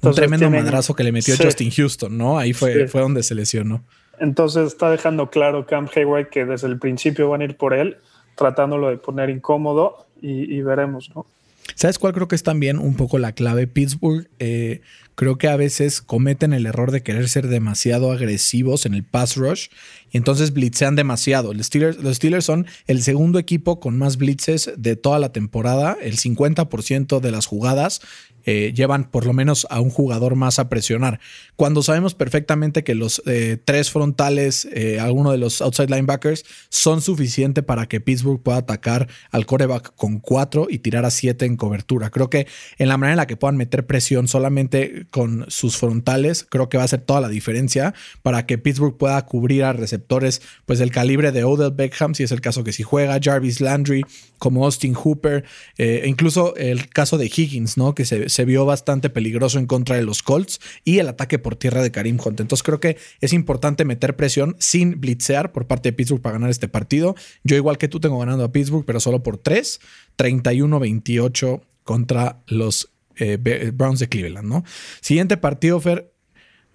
un 0.00 0.14
tremendo 0.14 0.48
madrazo 0.48 0.94
que 0.94 1.02
le 1.02 1.10
metió 1.10 1.34
Justin 1.36 1.72
Houston, 1.72 2.16
¿no? 2.16 2.38
Ahí 2.38 2.52
fue, 2.52 2.86
fue 2.86 3.00
donde 3.00 3.24
se 3.24 3.34
lesionó. 3.34 3.82
Entonces 4.20 4.68
está 4.68 4.92
dejando 4.92 5.28
claro 5.28 5.66
Cam 5.66 5.88
Hayward 5.92 6.28
que 6.28 6.44
desde 6.44 6.68
el 6.68 6.78
principio 6.78 7.30
van 7.30 7.40
a 7.40 7.44
ir 7.46 7.56
por 7.56 7.74
él, 7.74 7.96
tratándolo 8.36 8.88
de 8.88 8.98
poner 8.98 9.28
incómodo 9.28 10.06
y, 10.22 10.54
y 10.54 10.62
veremos, 10.62 11.10
¿no? 11.16 11.26
¿Sabes 11.74 11.98
cuál 11.98 12.12
creo 12.12 12.28
que 12.28 12.36
es 12.36 12.42
también 12.42 12.78
un 12.78 12.94
poco 12.94 13.18
la 13.18 13.32
clave? 13.32 13.66
Pittsburgh 13.66 14.28
eh, 14.38 14.80
creo 15.14 15.36
que 15.36 15.48
a 15.48 15.56
veces 15.56 16.00
cometen 16.00 16.52
el 16.52 16.64
error 16.64 16.90
de 16.90 17.02
querer 17.02 17.28
ser 17.28 17.48
demasiado 17.48 18.12
agresivos 18.12 18.86
en 18.86 18.94
el 18.94 19.02
pass 19.02 19.36
rush 19.36 19.68
y 20.10 20.16
entonces 20.16 20.52
blitzean 20.52 20.96
demasiado. 20.96 21.52
Los 21.52 21.66
Steelers, 21.66 21.98
los 21.98 22.16
Steelers 22.16 22.44
son 22.44 22.66
el 22.86 23.02
segundo 23.02 23.38
equipo 23.38 23.80
con 23.80 23.98
más 23.98 24.16
blitzes 24.16 24.72
de 24.76 24.96
toda 24.96 25.18
la 25.18 25.32
temporada. 25.32 25.96
El 26.00 26.16
50% 26.16 27.20
de 27.20 27.30
las 27.30 27.46
jugadas 27.46 28.00
eh, 28.48 28.72
llevan 28.72 29.10
por 29.10 29.26
lo 29.26 29.32
menos 29.32 29.66
a 29.70 29.80
un 29.80 29.90
jugador 29.90 30.36
más 30.36 30.60
a 30.60 30.68
presionar. 30.68 31.18
Cuando 31.56 31.82
sabemos 31.82 32.14
perfectamente 32.14 32.84
que 32.84 32.94
los 32.94 33.20
eh, 33.26 33.58
tres 33.62 33.90
frontales, 33.90 34.68
eh, 34.72 35.00
alguno 35.00 35.32
de 35.32 35.38
los 35.38 35.60
outside 35.60 35.90
linebackers, 35.90 36.44
son 36.68 37.02
suficientes 37.02 37.64
para 37.64 37.86
que 37.86 38.00
Pittsburgh 38.00 38.40
pueda 38.40 38.58
atacar 38.58 39.08
al 39.32 39.46
coreback 39.46 39.96
con 39.96 40.20
cuatro 40.20 40.68
y 40.70 40.78
tirar 40.78 41.04
a 41.04 41.10
siete 41.10 41.44
en 41.44 41.56
cobertura. 41.56 42.10
Creo 42.10 42.30
que 42.30 42.46
en 42.78 42.88
la 42.88 42.96
manera 42.96 43.14
en 43.14 43.16
la 43.16 43.26
que 43.26 43.36
puedan 43.36 43.56
meter 43.56 43.84
presión 43.84 44.28
solamente 44.28 45.06
con 45.10 45.44
sus 45.48 45.76
frontales, 45.76 46.46
creo 46.48 46.68
que 46.68 46.78
va 46.78 46.84
a 46.84 46.88
ser 46.88 47.00
toda 47.00 47.20
la 47.20 47.28
diferencia 47.28 47.94
para 48.22 48.46
que 48.46 48.58
Pittsburgh 48.58 48.96
pueda 48.96 49.20
cubrir 49.26 49.64
a 49.64 49.72
receptores 49.72 49.95
pues 49.98 50.78
del 50.78 50.90
calibre 50.90 51.32
de 51.32 51.44
Odell 51.44 51.72
Beckham, 51.72 52.14
si 52.14 52.22
es 52.22 52.32
el 52.32 52.40
caso 52.40 52.64
que 52.64 52.72
si 52.72 52.82
juega, 52.82 53.18
Jarvis 53.22 53.60
Landry, 53.60 54.04
como 54.38 54.64
Austin 54.64 54.94
Hooper, 54.94 55.44
e 55.76 56.04
incluso 56.06 56.54
el 56.56 56.88
caso 56.88 57.18
de 57.18 57.26
Higgins, 57.26 57.76
¿no? 57.76 57.94
Que 57.94 58.04
se, 58.04 58.28
se 58.28 58.44
vio 58.44 58.64
bastante 58.64 59.10
peligroso 59.10 59.58
en 59.58 59.66
contra 59.66 59.96
de 59.96 60.02
los 60.02 60.22
Colts 60.22 60.60
y 60.84 60.98
el 60.98 61.08
ataque 61.08 61.38
por 61.38 61.56
tierra 61.56 61.82
de 61.82 61.90
Karim 61.90 62.18
Hunt. 62.22 62.40
Entonces 62.40 62.62
creo 62.62 62.80
que 62.80 62.96
es 63.20 63.32
importante 63.32 63.84
meter 63.84 64.16
presión 64.16 64.56
sin 64.58 65.00
blitzear 65.00 65.52
por 65.52 65.66
parte 65.66 65.90
de 65.90 65.92
Pittsburgh 65.92 66.22
para 66.22 66.34
ganar 66.34 66.50
este 66.50 66.68
partido. 66.68 67.14
Yo 67.44 67.56
igual 67.56 67.78
que 67.78 67.88
tú 67.88 68.00
tengo 68.00 68.18
ganando 68.18 68.44
a 68.44 68.52
Pittsburgh, 68.52 68.84
pero 68.84 69.00
solo 69.00 69.22
por 69.22 69.38
3, 69.38 69.80
31-28 70.16 71.60
contra 71.84 72.42
los 72.46 72.90
eh, 73.16 73.72
Browns 73.72 74.00
de 74.00 74.08
Cleveland, 74.08 74.48
¿no? 74.48 74.64
Siguiente 75.00 75.36
partido, 75.36 75.80
Fer. 75.80 76.12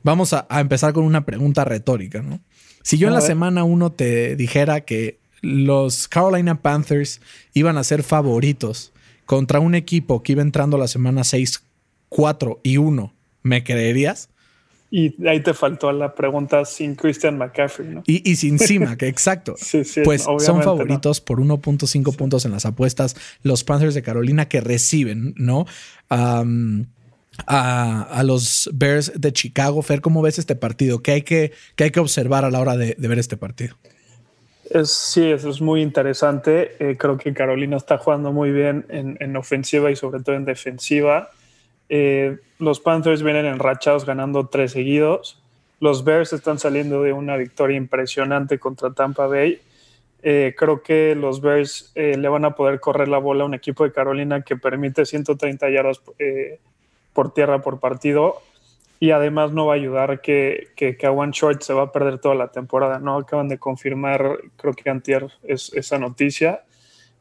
Vamos 0.04 0.34
a, 0.34 0.48
empezar 0.60 0.94
con 0.94 1.04
una 1.04 1.26
pregunta 1.26 1.64
retórica, 1.64 2.24
¿no? 2.24 2.40
Si 2.84 2.98
yo 2.98 3.08
en 3.08 3.14
la 3.14 3.22
semana 3.22 3.64
1 3.64 3.92
te 3.92 4.36
dijera 4.36 4.82
que 4.82 5.20
los 5.42 6.08
Carolina 6.08 6.62
Panthers 6.62 7.22
iban 7.54 7.78
a 7.78 7.84
ser 7.84 8.04
favoritos 8.04 8.92
contra 9.26 9.60
un 9.60 9.76
equipo 9.76 10.24
que 10.24 10.34
iba 10.34 10.42
entrando 10.42 10.78
la 10.78 10.88
semana 10.88 11.24
6, 11.24 11.64
4 12.10 12.60
y 12.64 12.78
1, 12.78 13.14
¿me 13.44 13.64
creerías? 13.64 14.30
Y 14.94 15.26
ahí 15.26 15.40
te 15.40 15.54
faltó 15.54 15.94
la 15.94 16.14
pregunta 16.14 16.66
sin 16.66 16.96
Christian 16.96 17.38
McCaffrey, 17.38 17.88
¿no? 17.88 18.04
Y, 18.06 18.36
sin 18.36 18.60
Sima, 18.60 18.98
que 18.98 19.08
exacto. 19.08 19.56
pues 20.04 20.24
son 20.24 20.62
favoritos 20.62 21.22
por 21.22 21.40
1.5 21.40 22.14
puntos 22.18 22.44
en 22.44 22.52
las 22.52 22.66
apuestas 22.66 23.16
los 23.42 23.64
Panthers 23.64 23.96
de 23.96 24.02
Carolina 24.02 24.50
que 24.50 24.60
reciben, 24.60 25.34
¿no? 25.38 25.66
A, 27.48 28.22
los 28.26 28.70
Bears 28.74 29.14
de 29.20 29.32
Chicago. 29.34 29.82
Fer, 29.82 30.02
¿cómo 30.02 30.22
ves 30.22 30.40
este 30.40 30.56
partido? 30.56 31.02
¿Qué 31.02 31.12
hay 31.12 31.22
que, 31.22 31.52
hay 31.78 31.92
que 31.92 32.00
observar 32.00 32.46
a 32.46 32.52
la 32.52 32.60
hora 32.60 32.78
de 32.78 32.96
ver 32.98 33.20
este 33.20 33.38
partido? 33.38 33.76
sí, 34.86 35.32
eso 35.32 35.50
es 35.50 35.62
muy 35.62 35.82
interesante. 35.82 36.76
Eh, 36.80 36.98
creo 36.98 37.18
que 37.18 37.34
Carolina 37.34 37.78
está 37.78 37.98
jugando 37.98 38.32
muy 38.32 38.52
bien 38.52 38.86
en, 38.90 39.36
ofensiva 39.36 39.92
y 39.92 39.96
sobre 39.96 40.22
todo 40.22 40.36
en 40.36 40.46
defensiva. 40.46 41.30
Eh, 41.90 42.38
los 42.60 42.80
Panthers 42.80 43.24
vienen 43.24 43.46
enrachados 43.46 44.06
ganando 44.06 44.48
tres 44.48 44.72
seguidos. 44.72 45.42
Los 45.80 46.04
Bears 46.04 46.32
están 46.34 46.60
saliendo 46.60 47.02
de 47.02 47.12
una 47.12 47.36
victoria 47.38 47.76
impresionante 47.76 48.60
contra 48.60 48.94
Tampa 48.94 49.28
Bay. 49.28 49.60
Eh, 50.24 50.54
creo 50.56 50.84
que 50.84 51.16
los 51.16 51.42
Bears 51.42 51.92
le 51.96 52.28
van 52.28 52.46
a 52.46 52.56
poder 52.56 52.80
correr 52.80 53.08
la 53.08 53.18
bola 53.18 53.44
a 53.44 53.48
un 53.48 53.56
equipo 53.56 53.84
de 53.84 53.92
Carolina 53.92 54.42
que 54.42 54.56
permite 54.56 55.06
130 55.06 55.70
yardas 55.70 56.02
por 57.14 57.34
tierra 57.34 57.62
por 57.62 57.80
partido 57.80 58.42
y 59.02 59.10
además 59.10 59.52
no 59.52 59.66
va 59.66 59.74
a 59.74 59.78
ayudar 59.78 60.22
que, 60.22 60.68
que, 60.76 60.96
que, 60.96 61.08
Short 61.32 61.64
se 61.64 61.74
va 61.74 61.84
a 61.84 61.92
perder 61.92 62.20
toda 62.20 62.36
la 62.36 62.50
temporada, 62.50 63.00
¿no? 63.00 63.18
Acaban 63.18 63.48
de 63.48 63.58
confirmar, 63.58 64.38
creo 64.58 64.74
que 64.74 64.90
antier 64.92 65.28
es 65.42 65.74
esa 65.74 65.98
noticia. 65.98 66.64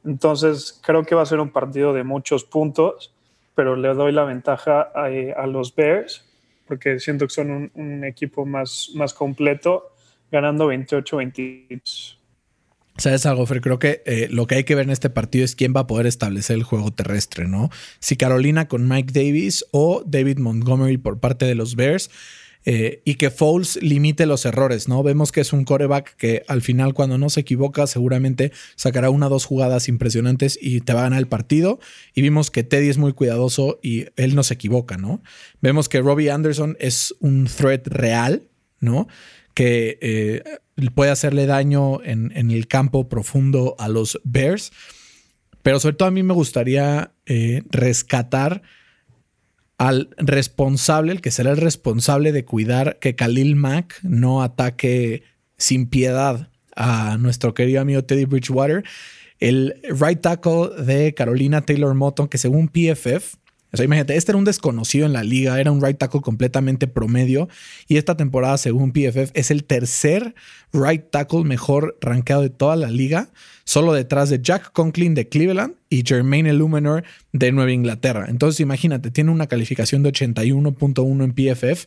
Entonces, 0.05 0.79
creo 0.85 1.05
que 1.05 1.14
va 1.14 1.22
a 1.22 1.26
ser 1.26 1.40
un 1.40 1.48
partido 1.48 1.94
de 1.94 2.05
muchos 2.05 2.44
puntos, 2.44 3.14
pero 3.55 3.76
le 3.76 3.94
doy 3.94 4.12
la 4.12 4.24
ventaja 4.24 4.90
a, 4.94 5.07
a 5.07 5.46
los 5.46 5.74
Bears, 5.74 6.29
porque 6.68 7.00
siento 7.00 7.26
que 7.26 7.33
son 7.33 7.50
un, 7.50 7.70
un 7.72 8.05
equipo 8.05 8.44
más, 8.44 8.90
más 8.94 9.14
completo, 9.14 9.94
ganando 10.31 10.70
28-22. 10.70 12.20
¿Sabes 13.01 13.25
algo, 13.25 13.47
Fer? 13.47 13.63
Creo 13.63 13.79
que 13.79 14.03
eh, 14.05 14.29
lo 14.31 14.47
que 14.47 14.57
hay 14.57 14.65
que 14.65 14.75
ver 14.75 14.85
en 14.85 14.91
este 14.91 15.09
partido 15.09 15.43
es 15.43 15.57
quién 15.57 15.73
va 15.75 15.81
a 15.81 15.87
poder 15.87 16.07
establecer 16.07 16.57
el 16.57 16.65
juego 16.65 16.93
terrestre, 16.93 17.49
¿no? 17.49 17.71
Si 17.99 18.17
Carolina 18.17 18.69
con 18.69 18.87
Mike 18.87 19.13
Davis 19.15 19.65
o 19.71 20.03
David 20.07 20.37
Montgomery 20.37 20.99
por 20.99 21.19
parte 21.19 21.47
de 21.47 21.55
los 21.55 21.77
Bears. 21.77 22.11
Eh, 22.67 23.01
y 23.07 23.15
que 23.15 23.31
Foles 23.31 23.83
limite 23.83 24.27
los 24.27 24.45
errores, 24.45 24.87
¿no? 24.87 25.03
Vemos 25.03 25.33
que 25.33 25.41
es 25.41 25.55
un 25.55 25.65
coreback 25.65 26.15
que 26.17 26.43
al 26.47 26.61
final, 26.61 26.93
cuando 26.93 27.17
no 27.17 27.31
se 27.31 27.41
equivoca, 27.41 27.87
seguramente 27.87 28.53
sacará 28.77 29.09
una 29.09 29.29
o 29.29 29.31
dos 29.31 29.47
jugadas 29.47 29.89
impresionantes 29.89 30.59
y 30.61 30.83
te 30.83 30.93
va 30.93 31.01
a 31.01 31.05
ganar 31.05 31.21
el 31.21 31.27
partido. 31.27 31.81
Y 32.15 32.21
vimos 32.21 32.51
que 32.51 32.63
Teddy 32.63 32.91
es 32.91 32.99
muy 32.99 33.15
cuidadoso 33.15 33.81
y 33.83 34.09
él 34.17 34.35
no 34.35 34.43
se 34.43 34.53
equivoca, 34.53 34.99
¿no? 34.99 35.23
Vemos 35.63 35.89
que 35.89 36.03
Robbie 36.03 36.31
Anderson 36.31 36.77
es 36.81 37.15
un 37.21 37.47
threat 37.47 37.87
real, 37.87 38.43
¿no? 38.79 39.09
Que 39.61 39.99
eh, 40.01 40.42
puede 40.94 41.11
hacerle 41.11 41.44
daño 41.44 42.03
en, 42.03 42.33
el 42.51 42.66
campo 42.66 43.11
profundo 43.11 43.77
a 43.79 43.88
los 43.88 44.18
Bears. 44.25 44.73
Pero 45.62 45.79
sobre 45.81 45.96
todo 45.96 46.09
a 46.09 46.12
mí 46.12 46.23
me 46.23 46.33
gustaría 46.33 47.12
eh, 47.27 47.62
rescatar 47.68 48.62
al 49.77 50.09
responsable, 50.16 51.12
el 51.12 51.20
que 51.20 51.31
será 51.31 51.51
el 51.51 51.59
responsable 51.59 52.33
de 52.33 52.46
cuidar 52.46 52.99
que 53.01 53.14
Khalil 53.14 53.55
Mack 53.55 53.99
no 54.03 54.42
ataque 54.42 55.25
sin 55.59 55.90
piedad 55.90 56.51
a 56.75 57.18
nuestro 57.18 57.53
querido 57.53 57.83
amigo 57.83 58.03
Teddy 58.03 58.25
Bridgewater. 58.25 58.83
El 59.40 59.79
right 59.90 60.23
tackle 60.23 60.83
de 60.83 61.12
Carolina 61.12 61.61
Taylor 61.61 61.94
Moton, 61.94 62.29
que 62.29 62.38
según 62.38 62.68
PFF 62.68 63.37
o 63.73 63.77
sea, 63.77 63.85
imagínate, 63.85 64.17
este 64.17 64.33
era 64.33 64.39
un 64.39 64.45
desconocido 64.45 65.07
en 65.07 65.13
la 65.13 65.23
liga, 65.23 65.61
era 65.61 65.71
un 65.71 65.85
right 65.85 65.97
tackle 65.97 66.21
completamente 66.21 66.89
promedio 66.89 67.49
y 67.87 67.99
esta 67.99 68.17
temporada, 68.17 68.59
según 68.59 68.93
PFF, 68.93 69.31
es 69.35 69.51
el 69.51 69.65
tercer 69.65 70.35
right 70.73 71.05
tackle 71.11 71.45
mejor 71.45 71.97
rankeado 72.01 72.43
de 72.43 72.51
toda 72.51 72.75
la 72.77 72.91
liga, 72.91 73.31
solo 73.65 73.93
detrás 73.93 74.29
de 74.31 74.41
Jack 74.43 74.73
Conklin 74.73 75.15
de 75.15 75.29
Cleveland 75.29 75.75
y 75.89 76.03
Jermaine 76.05 76.49
Illuminor 76.49 77.05
de 77.33 77.53
Nueva 77.53 77.71
Inglaterra. 77.71 78.27
Entonces, 78.29 78.61
imagínate, 78.61 79.11
tiene 79.11 79.31
una 79.31 79.47
calificación 79.47 80.03
de 80.03 80.13
81.1 80.13 81.25
en 81.25 81.33
PFF. 81.33 81.87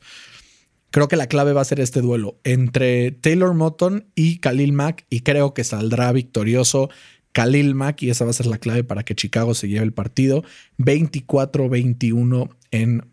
Creo 0.92 1.08
que 1.08 1.16
la 1.16 1.28
clave 1.28 1.54
va 1.54 1.62
a 1.62 1.66
ser 1.66 1.80
este 1.80 2.02
duelo 2.02 2.38
entre 2.44 3.12
Taylor 3.12 3.56
Moton 3.56 4.06
y 4.14 4.38
Khalil 4.38 4.74
Mack 4.74 5.06
y 5.10 5.22
creo 5.22 5.54
que 5.56 5.64
saldrá 5.64 6.12
victorioso 6.12 6.90
Khalil 7.34 7.76
Mack 7.76 8.04
y 8.04 8.10
esa 8.10 8.24
va 8.24 8.32
a 8.32 8.34
ser 8.34 8.46
la 8.46 8.58
clave 8.58 8.84
para 8.84 9.04
que 9.04 9.16
Chicago 9.16 9.54
se 9.54 9.68
lleve 9.68 9.84
el 9.84 9.94
partido. 9.94 10.44
24-21 10.78 12.50
en 12.72 13.04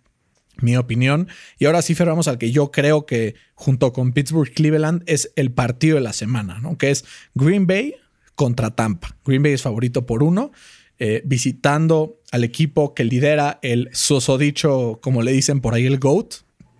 mi 0.62 0.76
opinión. 0.76 1.28
Y 1.58 1.66
ahora 1.66 1.82
sí, 1.82 1.94
ferramos 1.94 2.28
al 2.28 2.38
que 2.38 2.52
yo 2.52 2.70
creo 2.70 3.06
que 3.06 3.34
junto 3.54 3.92
con 3.92 4.12
Pittsburgh 4.12 4.52
Cleveland 4.52 5.02
es 5.06 5.32
el 5.36 5.50
partido 5.52 5.96
de 5.96 6.02
la 6.02 6.12
semana, 6.12 6.60
¿no? 6.60 6.78
Que 6.78 6.90
es 6.90 7.04
Green 7.34 7.66
Bay 7.66 7.94
contra 8.34 8.70
Tampa. 8.70 9.16
Green 9.24 9.42
Bay 9.42 9.52
es 9.52 9.62
favorito 9.62 10.06
por 10.06 10.22
uno, 10.22 10.52
eh, 10.98 11.22
visitando 11.24 12.20
al 12.30 12.44
equipo 12.44 12.94
que 12.94 13.04
lidera 13.04 13.58
el 13.62 13.88
susodicho, 13.92 14.98
como 15.02 15.22
le 15.22 15.32
dicen 15.32 15.60
por 15.60 15.74
ahí, 15.74 15.86
el 15.86 15.98
GOAT, 15.98 16.34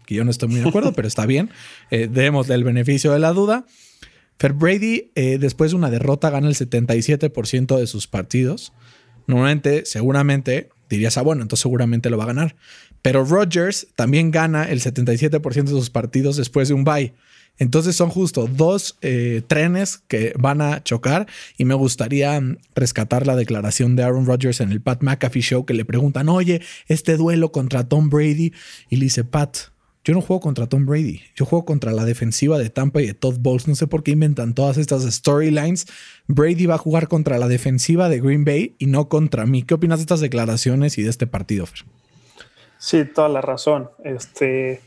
que 0.07 0.14
yo 0.14 0.24
no 0.24 0.31
estoy 0.31 0.48
muy 0.48 0.61
de 0.61 0.68
acuerdo, 0.68 0.92
pero 0.96 1.09
está 1.09 1.26
bien. 1.26 1.50
Eh, 1.90 2.09
démosle 2.11 2.55
el 2.55 2.64
beneficio 2.64 3.12
de 3.12 3.18
la 3.18 3.33
duda. 3.33 3.66
Fer 4.40 4.55
Brady, 4.55 5.11
eh, 5.16 5.37
después 5.38 5.72
de 5.72 5.76
una 5.76 5.90
derrota, 5.90 6.31
gana 6.31 6.48
el 6.48 6.55
77% 6.55 7.79
de 7.79 7.87
sus 7.87 8.07
partidos. 8.07 8.72
Normalmente, 9.26 9.85
seguramente, 9.85 10.70
dirías, 10.88 11.18
ah, 11.18 11.22
bueno, 11.22 11.42
entonces 11.42 11.61
seguramente 11.61 12.09
lo 12.09 12.16
va 12.16 12.24
a 12.24 12.29
ganar. 12.29 12.57
Pero 13.03 13.22
Rodgers 13.26 13.88
también 13.96 14.31
gana 14.31 14.64
el 14.64 14.81
77% 14.81 15.64
de 15.64 15.70
sus 15.72 15.90
partidos 15.90 16.38
después 16.38 16.68
de 16.68 16.74
un 16.74 16.85
bye. 16.85 17.12
Entonces 17.59 17.96
son 17.96 18.09
justo 18.09 18.46
dos 18.46 18.96
eh, 19.03 19.42
trenes 19.46 19.98
que 20.09 20.33
van 20.38 20.62
a 20.62 20.83
chocar 20.83 21.26
y 21.59 21.66
me 21.66 21.74
gustaría 21.74 22.40
mm, 22.40 22.57
rescatar 22.74 23.26
la 23.26 23.37
declaración 23.37 23.94
de 23.94 24.05
Aaron 24.05 24.24
Rodgers 24.24 24.62
en 24.62 24.72
el 24.72 24.81
Pat 24.81 25.03
McAfee 25.03 25.42
Show 25.42 25.66
que 25.66 25.74
le 25.74 25.85
preguntan, 25.85 26.31
oye, 26.31 26.62
este 26.88 27.18
duelo 27.18 27.53
contra 27.53 27.87
Tom 27.87 28.09
Brady 28.09 28.55
y 28.88 28.96
le 28.96 29.05
dice, 29.05 29.22
Pat, 29.22 29.59
yo 30.02 30.14
no 30.14 30.22
juego 30.22 30.40
contra 30.40 30.66
Tom 30.66 30.86
Brady, 30.86 31.20
yo 31.34 31.44
juego 31.44 31.64
contra 31.64 31.92
la 31.92 32.04
defensiva 32.04 32.58
de 32.58 32.70
Tampa 32.70 33.02
y 33.02 33.06
de 33.06 33.14
Todd 33.14 33.36
Bowles. 33.38 33.68
No 33.68 33.74
sé 33.74 33.86
por 33.86 34.02
qué 34.02 34.12
inventan 34.12 34.54
todas 34.54 34.78
estas 34.78 35.02
storylines. 35.02 35.86
Brady 36.26 36.66
va 36.66 36.76
a 36.76 36.78
jugar 36.78 37.08
contra 37.08 37.38
la 37.38 37.48
defensiva 37.48 38.08
de 38.08 38.20
Green 38.20 38.44
Bay 38.44 38.76
y 38.78 38.86
no 38.86 39.08
contra 39.08 39.44
mí. 39.44 39.62
¿Qué 39.62 39.74
opinas 39.74 39.98
de 39.98 40.02
estas 40.02 40.20
declaraciones 40.20 40.96
y 40.96 41.02
de 41.02 41.10
este 41.10 41.26
partido, 41.26 41.66
Fer? 41.66 41.84
Sí, 42.78 43.04
toda 43.04 43.28
la 43.28 43.42
razón. 43.42 43.90
Este, 44.02 44.80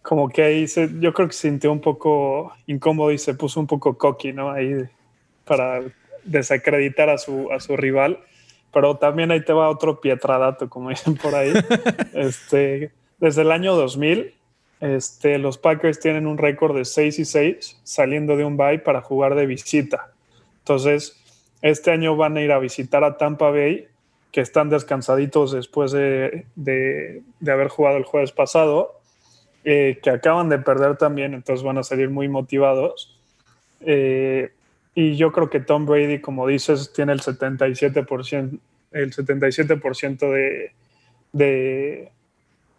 como 0.00 0.28
que 0.28 0.42
ahí 0.44 0.68
se, 0.68 0.90
yo 1.00 1.12
creo 1.12 1.26
que 1.26 1.34
se 1.34 1.48
sintió 1.48 1.72
un 1.72 1.80
poco 1.80 2.52
incómodo 2.68 3.10
y 3.10 3.18
se 3.18 3.34
puso 3.34 3.58
un 3.58 3.66
poco 3.66 3.98
cocky, 3.98 4.32
¿no? 4.32 4.52
Ahí 4.52 4.74
para 5.44 5.80
desacreditar 6.24 7.10
a 7.10 7.18
su, 7.18 7.50
a 7.50 7.58
su 7.58 7.76
rival. 7.76 8.20
Pero 8.72 8.96
también 8.96 9.32
ahí 9.32 9.44
te 9.44 9.52
va 9.52 9.68
otro 9.68 10.00
pietradato, 10.00 10.68
como 10.70 10.90
dicen 10.90 11.16
por 11.16 11.34
ahí. 11.34 11.52
este, 12.14 12.92
desde 13.18 13.42
el 13.42 13.52
año 13.52 13.74
2000, 13.74 14.34
este, 14.80 15.38
los 15.38 15.58
Packers 15.58 16.00
tienen 16.00 16.26
un 16.26 16.38
récord 16.38 16.76
de 16.76 16.84
6 16.84 17.18
y 17.18 17.24
6 17.24 17.80
saliendo 17.82 18.36
de 18.36 18.44
un 18.44 18.56
bye 18.56 18.78
para 18.78 19.00
jugar 19.00 19.34
de 19.34 19.46
visita. 19.46 20.12
Entonces, 20.58 21.22
este 21.62 21.90
año 21.90 22.16
van 22.16 22.36
a 22.36 22.42
ir 22.42 22.52
a 22.52 22.58
visitar 22.58 23.04
a 23.04 23.16
Tampa 23.16 23.50
Bay, 23.50 23.88
que 24.32 24.40
están 24.40 24.68
descansaditos 24.68 25.52
después 25.52 25.92
de, 25.92 26.44
de, 26.56 27.22
haber 27.50 27.68
jugado 27.68 27.96
el 27.96 28.04
jueves 28.04 28.32
pasado 28.32 29.00
eh, 29.64 29.98
que 30.02 30.10
acaban 30.10 30.48
de 30.48 30.58
perder 30.58 30.96
también, 30.96 31.32
entonces 31.34 31.64
van 31.64 31.78
a 31.78 31.82
salir 31.82 32.10
muy 32.10 32.28
motivados. 32.28 33.18
Eh, 33.80 34.52
y 34.94 35.16
yo 35.16 35.32
creo 35.32 35.50
que 35.50 35.60
Tom 35.60 35.86
Brady, 35.86 36.20
como 36.20 36.46
dices, 36.46 36.92
tiene 36.92 37.12
el 37.12 37.20
77%, 37.20 38.58
el 38.92 39.12
77% 39.12 40.30
de, 40.30 40.72
de, 41.32 42.12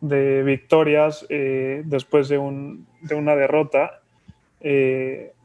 de, 0.01 0.43
victorias 0.43 1.25
eh, 1.29 1.81
después 1.86 2.29
de, 2.29 2.38
un, 2.38 2.88
de, 3.01 3.15
una 3.15 3.36
derrota. 3.36 4.01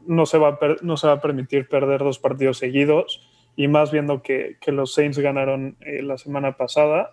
no, 0.06 0.26
se 0.26 0.38
va 0.38 0.48
a 0.48 0.58
no 0.82 0.96
se 0.96 1.06
va 1.06 1.14
a 1.14 1.20
permitir 1.20 1.68
perder 1.68 2.00
dos 2.00 2.18
partidos 2.18 2.58
seguidos 2.58 3.28
y 3.56 3.68
más 3.68 3.92
viendo 3.92 4.22
que, 4.22 4.56
que 4.60 4.72
los 4.72 4.94
Saints 4.94 5.18
ganaron 5.18 5.76
la 5.80 6.16
semana 6.18 6.56
pasada 6.56 7.10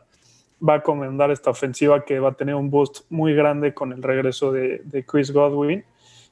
va 0.68 0.76
a 0.76 0.84
comandar 0.84 1.32
esta 1.32 1.50
ofensiva 1.50 2.06
que 2.06 2.20
va 2.20 2.30
a 2.30 2.34
tener 2.34 2.56
un 2.56 2.70
boost 2.70 3.06
muy 3.10 3.34
grande 3.34 3.74
con 3.74 3.94
el 3.94 4.04
regreso 4.04 4.52
de, 4.52 5.06
Chris 5.08 5.32
Godwin. 5.32 5.84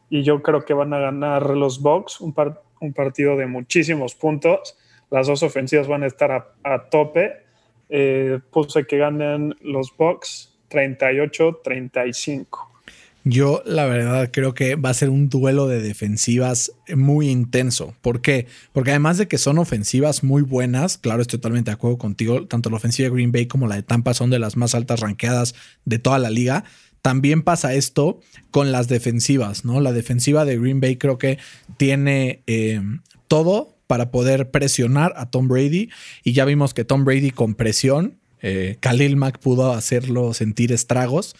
Y 0.09 0.23
yo 0.23 0.41
creo 0.41 0.63
que 0.63 0.73
van 0.73 0.93
a 0.93 0.99
ganar 0.99 1.49
los 1.49 1.81
Bucks, 1.81 2.21
un, 2.21 2.33
un 2.79 2.93
partido 2.93 3.35
de 3.35 3.45
muchísimos 3.45 4.15
puntos. 4.15 4.77
Las 5.09 5.27
dos 5.27 5.43
ofensivas 5.43 5.87
van 5.87 6.03
a 6.03 6.07
estar 6.07 6.53
a, 6.63 6.89
tope. 6.89 7.33
Eh, 7.89 8.39
puse 8.51 8.85
que 8.85 8.97
ganen 8.97 9.55
los 9.61 9.95
Bucks 9.95 10.56
38-35. 10.69 12.67
Yo 13.29 13.61
la 13.65 13.85
verdad 13.85 14.29
creo 14.31 14.53
que 14.53 14.75
va 14.75 14.89
a 14.89 14.93
ser 14.93 15.09
un 15.09 15.27
duelo 15.27 15.67
de 15.67 15.81
defensivas 15.81 16.71
muy 16.95 17.29
intenso. 17.29 17.93
¿Por 18.01 18.21
qué? 18.21 18.47
Porque 18.71 18.91
además 18.91 19.17
de 19.17 19.27
que 19.27 19.37
son 19.37 19.57
ofensivas 19.57 20.23
muy 20.23 20.43
buenas, 20.43 20.97
claro, 20.97 21.21
estoy 21.21 21.39
totalmente 21.39 21.69
de 21.69 21.75
acuerdo 21.75 21.97
contigo, 21.97 22.47
tanto 22.47 22.69
la 22.69 22.77
ofensiva 22.77 23.09
de 23.09 23.15
Green 23.15 23.33
Bay 23.33 23.47
como 23.47 23.67
la 23.67 23.75
de 23.75 23.83
Tampa 23.83 24.13
son 24.13 24.29
de 24.29 24.39
las 24.39 24.55
más 24.55 24.75
altas 24.75 25.01
ranqueadas 25.01 25.55
de 25.83 25.99
toda 25.99 26.19
la 26.19 26.29
liga. 26.29 26.63
También 27.01 27.41
pasa 27.41 27.73
esto 27.73 28.21
con 28.49 28.71
las 28.71 28.87
defensivas, 28.87 29.65
¿no? 29.65 29.81
La 29.81 29.91
defensiva 29.91 30.45
de 30.45 30.57
Green 30.57 30.79
Bay 30.79 30.95
creo 30.95 31.17
que 31.17 31.37
tiene 31.75 32.43
eh, 32.47 32.81
todo 33.27 33.75
para 33.87 34.09
poder 34.11 34.51
presionar 34.51 35.13
a 35.17 35.29
Tom 35.29 35.47
Brady 35.47 35.89
y 36.23 36.33
ya 36.33 36.45
vimos 36.45 36.73
que 36.73 36.85
Tom 36.85 37.03
Brady 37.03 37.31
con 37.31 37.55
presión, 37.55 38.19
eh, 38.47 38.77
Khalil 38.79 39.17
Mack 39.17 39.39
pudo 39.39 39.73
hacerlo 39.73 40.33
sentir 40.33 40.71
estragos. 40.71 41.35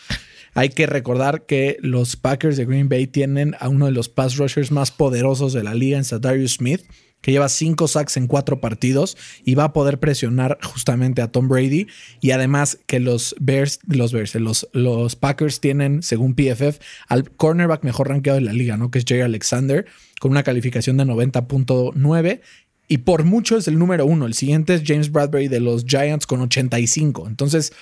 Hay 0.53 0.69
que 0.69 0.87
recordar 0.87 1.45
que 1.45 1.77
los 1.81 2.15
Packers 2.15 2.57
de 2.57 2.65
Green 2.65 2.89
Bay 2.89 3.07
tienen 3.07 3.55
a 3.59 3.69
uno 3.69 3.85
de 3.85 3.91
los 3.91 4.09
pass 4.09 4.37
rushers 4.37 4.71
más 4.71 4.91
poderosos 4.91 5.53
de 5.53 5.63
la 5.63 5.75
liga 5.75 5.97
en 5.97 6.03
Sadarius 6.03 6.55
Smith, 6.55 6.81
que 7.21 7.31
lleva 7.31 7.47
cinco 7.49 7.87
sacks 7.87 8.17
en 8.17 8.27
cuatro 8.27 8.59
partidos 8.59 9.17
y 9.43 9.55
va 9.55 9.65
a 9.65 9.73
poder 9.73 9.99
presionar 9.99 10.57
justamente 10.63 11.21
a 11.21 11.31
Tom 11.31 11.47
Brady. 11.47 11.87
Y 12.21 12.31
además 12.31 12.79
que 12.87 12.99
los 12.99 13.35
Bears, 13.39 13.79
los 13.87 14.11
Bears, 14.13 14.35
los, 14.73 15.15
Packers 15.15 15.59
tienen, 15.59 16.03
según 16.03 16.35
PFF, 16.35 16.79
al 17.07 17.29
cornerback 17.31 17.83
mejor 17.83 18.09
rankeado 18.09 18.39
de 18.39 18.45
la 18.45 18.53
liga, 18.53 18.77
¿no? 18.77 18.91
Que 18.91 18.99
es 18.99 19.05
Jay 19.07 19.21
Alexander, 19.21 19.85
con 20.19 20.31
una 20.31 20.43
calificación 20.43 20.97
de 20.97 21.05
90.9 21.05 22.41
y 22.87 22.99
por 22.99 23.23
mucho 23.23 23.57
es 23.57 23.67
el 23.67 23.77
número 23.77 24.05
uno. 24.05 24.25
El 24.25 24.33
siguiente 24.33 24.73
es 24.73 24.83
James 24.85 25.11
Bradbury 25.11 25.47
de 25.47 25.59
los 25.59 25.85
Giants 25.85 26.25
con 26.25 26.41
85. 26.41 27.27
Entonces, 27.27 27.73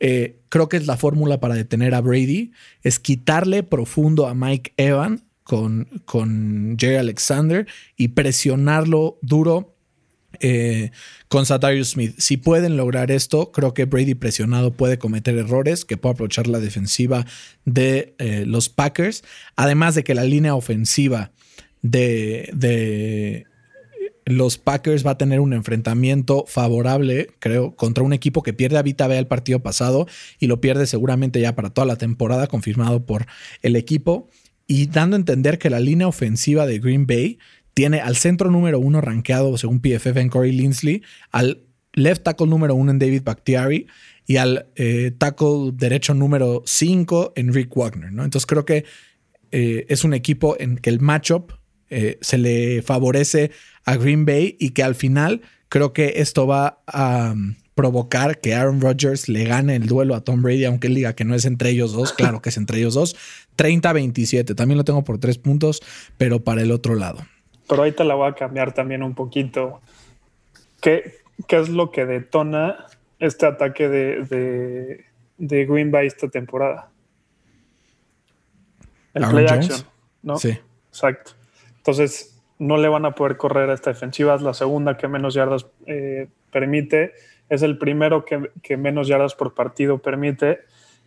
eh, 0.00 0.40
creo 0.48 0.68
que 0.68 0.76
es 0.76 0.86
la 0.86 0.96
fórmula 0.96 1.38
para 1.38 1.54
detener 1.54 1.94
a 1.94 2.00
Brady, 2.00 2.50
es 2.82 2.98
quitarle 2.98 3.62
profundo 3.62 4.26
a 4.26 4.34
Mike 4.34 4.74
Evan 4.76 5.24
con, 5.44 5.88
con 6.04 6.76
Jerry 6.78 6.96
Alexander 6.96 7.66
y 7.96 8.08
presionarlo 8.08 9.18
duro 9.22 9.76
eh, 10.40 10.90
con 11.28 11.46
Satarius 11.46 11.90
Smith. 11.90 12.14
Si 12.18 12.36
pueden 12.36 12.76
lograr 12.76 13.12
esto, 13.12 13.52
creo 13.52 13.74
que 13.74 13.84
Brady 13.84 14.14
presionado 14.14 14.72
puede 14.72 14.98
cometer 14.98 15.36
errores, 15.36 15.84
que 15.84 15.96
puede 15.96 16.14
aprovechar 16.14 16.48
la 16.48 16.58
defensiva 16.58 17.24
de 17.64 18.16
eh, 18.18 18.44
los 18.44 18.68
Packers, 18.68 19.22
además 19.54 19.94
de 19.94 20.02
que 20.02 20.14
la 20.14 20.24
línea 20.24 20.56
ofensiva 20.56 21.30
de, 21.82 22.50
de 22.54 23.46
los 24.24 24.58
Packers 24.58 25.04
va 25.06 25.12
a 25.12 25.18
tener 25.18 25.40
un 25.40 25.52
enfrentamiento 25.52 26.44
favorable, 26.46 27.28
creo, 27.38 27.74
contra 27.74 28.04
un 28.04 28.12
equipo 28.12 28.42
que 28.42 28.52
pierde 28.52 28.78
a 28.78 28.82
Vita 28.82 29.06
B 29.06 29.18
el 29.18 29.26
partido 29.26 29.60
pasado 29.60 30.06
y 30.38 30.46
lo 30.46 30.60
pierde 30.60 30.86
seguramente 30.86 31.40
ya 31.40 31.54
para 31.54 31.70
toda 31.70 31.86
la 31.86 31.96
temporada, 31.96 32.46
confirmado 32.46 33.04
por 33.04 33.26
el 33.62 33.76
equipo. 33.76 34.28
Y 34.66 34.86
dando 34.86 35.16
a 35.16 35.18
entender 35.18 35.58
que 35.58 35.70
la 35.70 35.80
línea 35.80 36.06
ofensiva 36.06 36.66
de 36.66 36.78
Green 36.78 37.06
Bay 37.06 37.38
tiene 37.74 38.00
al 38.00 38.16
centro 38.16 38.50
número 38.50 38.78
uno 38.78 39.00
rankeado 39.00 39.56
según 39.58 39.80
PFF 39.80 40.16
en 40.18 40.28
Corey 40.28 40.52
Linsley, 40.52 41.02
al 41.30 41.62
left 41.94 42.22
tackle 42.22 42.46
número 42.46 42.74
uno 42.74 42.90
en 42.90 42.98
David 42.98 43.22
Bakhtiari 43.24 43.86
y 44.26 44.36
al 44.36 44.66
eh, 44.76 45.12
tackle 45.16 45.72
derecho 45.74 46.14
número 46.14 46.62
cinco 46.64 47.32
en 47.36 47.52
Rick 47.52 47.76
Wagner. 47.76 48.12
¿no? 48.12 48.24
Entonces 48.24 48.46
creo 48.46 48.64
que 48.64 48.84
eh, 49.50 49.86
es 49.88 50.04
un 50.04 50.14
equipo 50.14 50.56
en 50.58 50.76
que 50.76 50.90
el 50.90 51.00
matchup 51.00 51.52
eh, 51.94 52.16
se 52.22 52.38
le 52.38 52.80
favorece 52.80 53.50
a 53.84 53.96
Green 53.96 54.24
Bay 54.24 54.56
y 54.58 54.70
que 54.70 54.82
al 54.82 54.94
final 54.94 55.42
creo 55.68 55.92
que 55.92 56.14
esto 56.16 56.46
va 56.46 56.78
a 56.86 57.32
um, 57.34 57.54
provocar 57.74 58.40
que 58.40 58.54
Aaron 58.54 58.80
Rodgers 58.80 59.28
le 59.28 59.44
gane 59.44 59.76
el 59.76 59.86
duelo 59.88 60.14
a 60.14 60.22
Tom 60.22 60.40
Brady, 60.40 60.64
aunque 60.64 60.86
él 60.86 60.94
diga 60.94 61.12
que 61.12 61.26
no 61.26 61.34
es 61.34 61.44
entre 61.44 61.68
ellos 61.68 61.92
dos, 61.92 62.12
claro 62.14 62.40
que 62.40 62.48
es 62.48 62.56
entre 62.56 62.78
ellos 62.78 62.94
dos, 62.94 63.14
30-27, 63.58 64.54
también 64.54 64.78
lo 64.78 64.84
tengo 64.84 65.04
por 65.04 65.18
tres 65.18 65.36
puntos, 65.36 65.82
pero 66.16 66.42
para 66.42 66.62
el 66.62 66.70
otro 66.70 66.94
lado. 66.94 67.20
Pero 67.68 67.82
ahorita 67.82 68.04
la 68.04 68.14
voy 68.14 68.30
a 68.30 68.34
cambiar 68.34 68.72
también 68.72 69.02
un 69.02 69.14
poquito. 69.14 69.82
¿Qué, 70.80 71.18
qué 71.46 71.60
es 71.60 71.68
lo 71.68 71.90
que 71.90 72.06
detona 72.06 72.86
este 73.18 73.44
ataque 73.44 73.90
de, 73.90 75.04
de, 75.36 75.66
Green 75.66 75.90
Bay 75.90 76.06
esta 76.06 76.28
temporada? 76.28 76.90
El 79.12 79.26
play 79.26 79.46
action, 79.46 79.82
¿no? 80.22 80.38
Sí. 80.38 80.58
Exacto. 80.88 81.32
Entonces, 81.82 82.40
no 82.60 82.76
le 82.76 82.88
van 82.88 83.04
a 83.04 83.16
poder 83.16 83.36
correr 83.36 83.68
a 83.70 83.74
esta 83.74 83.90
defensiva. 83.90 84.36
Es 84.36 84.42
la 84.42 84.54
segunda 84.54 84.96
que 84.96 85.08
menos 85.08 85.34
yardas 85.34 85.66
eh, 85.86 86.28
permite. 86.52 87.12
Es 87.48 87.62
el 87.62 87.76
primero 87.76 88.24
que, 88.24 88.76
menos 88.76 89.08
yardas 89.08 89.34
por 89.34 89.52
partido 89.52 89.98
permite. 89.98 90.60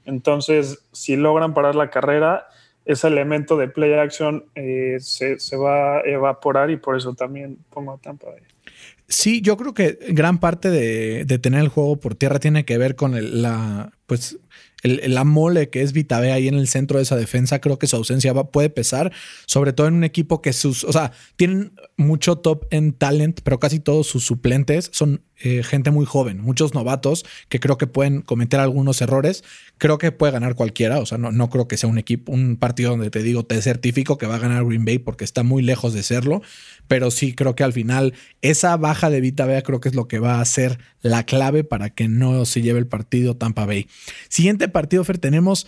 Entonces, 0.03 0.85
si 0.91 1.15
logran 1.15 1.53
parar 1.53 1.75
la 1.75 1.89
carrera, 1.89 2.47
ese 2.83 3.07
elemento 3.07 3.55
de 3.55 3.69
play 3.69 3.93
action 3.93 4.45
eh, 4.53 4.97
se, 4.99 5.37
va 5.55 5.99
a 5.99 6.01
evaporar 6.01 6.69
y 6.71 6.75
por 6.75 6.97
eso 6.97 7.13
también 7.13 7.57
pongo 7.69 7.93
a 7.93 7.97
Tampa 7.97 8.27
ahí. 8.31 8.43
Sí, 9.07 9.41
yo 9.41 9.55
creo 9.55 9.73
que 9.73 9.97
gran 10.09 10.39
parte 10.39 10.69
de, 10.69 11.25
tener 11.39 11.61
el 11.61 11.69
juego 11.69 11.95
por 12.01 12.15
tierra 12.15 12.39
tiene 12.39 12.65
que 12.65 12.77
ver 12.77 12.95
con 12.95 13.15
el, 13.15 13.41
la, 13.41 13.93
pues, 14.07 14.37
el, 14.85 15.13
la 15.13 15.23
mole 15.23 15.69
que 15.69 15.81
es 15.81 15.93
Vitabe 15.93 16.31
ahí 16.31 16.47
en 16.47 16.55
el 16.55 16.67
centro 16.67 16.97
de 16.97 17.03
esa 17.03 17.15
defensa, 17.15 17.59
creo 17.59 17.79
que 17.79 17.87
su 17.87 17.95
ausencia 17.95 18.33
puede 18.33 18.69
pesar, 18.69 19.11
sobre 19.45 19.73
todo 19.73 19.87
en 19.87 19.95
un 19.95 20.03
equipo 20.03 20.41
que 20.41 20.53
sus, 20.53 20.83
o 20.83 20.93
sea, 20.93 21.11
tienen 21.35 21.73
mucho 21.97 22.37
top 22.37 22.65
en 22.69 22.93
talent, 22.93 23.41
pero 23.43 23.59
casi 23.59 23.79
todos 23.79 24.07
sus 24.07 24.23
suplentes 24.23 24.89
son 24.93 25.23
eh, 25.41 25.63
gente 25.63 25.91
muy 25.91 26.05
joven, 26.05 26.39
muchos 26.39 26.73
novatos 26.73 27.25
que 27.49 27.59
creo 27.59 27.77
que 27.77 27.87
pueden 27.87 28.21
cometer 28.21 28.59
algunos 28.59 29.01
errores. 29.01 29.43
Creo 29.77 29.97
que 29.97 30.11
puede 30.11 30.31
ganar 30.31 30.55
cualquiera, 30.55 30.99
o 30.99 31.05
sea, 31.05 31.17
no, 31.17 31.31
no 31.31 31.49
creo 31.49 31.67
que 31.67 31.77
sea 31.77 31.89
un 31.89 31.97
equipo, 31.97 32.31
un 32.31 32.55
partido 32.55 32.91
donde 32.91 33.09
te 33.09 33.21
digo, 33.21 33.43
te 33.43 33.61
certifico 33.61 34.17
que 34.17 34.27
va 34.27 34.35
a 34.35 34.39
ganar 34.39 34.65
Green 34.65 34.85
Bay 34.85 34.99
porque 34.99 35.25
está 35.25 35.43
muy 35.43 35.61
lejos 35.61 35.93
de 35.93 36.03
serlo, 36.03 36.41
pero 36.87 37.11
sí 37.11 37.33
creo 37.33 37.55
que 37.55 37.63
al 37.63 37.73
final 37.73 38.13
esa 38.41 38.77
baja 38.77 39.09
de 39.09 39.21
Vita 39.21 39.45
Vea 39.45 39.61
creo 39.61 39.79
que 39.79 39.89
es 39.89 39.95
lo 39.95 40.07
que 40.07 40.19
va 40.19 40.39
a 40.39 40.45
ser 40.45 40.79
la 41.01 41.25
clave 41.25 41.63
para 41.63 41.89
que 41.89 42.07
no 42.07 42.45
se 42.45 42.61
lleve 42.61 42.79
el 42.79 42.87
partido 42.87 43.35
Tampa 43.35 43.65
Bay. 43.65 43.87
Siguiente 44.29 44.67
partido, 44.69 45.03
Fer, 45.03 45.17
tenemos 45.17 45.67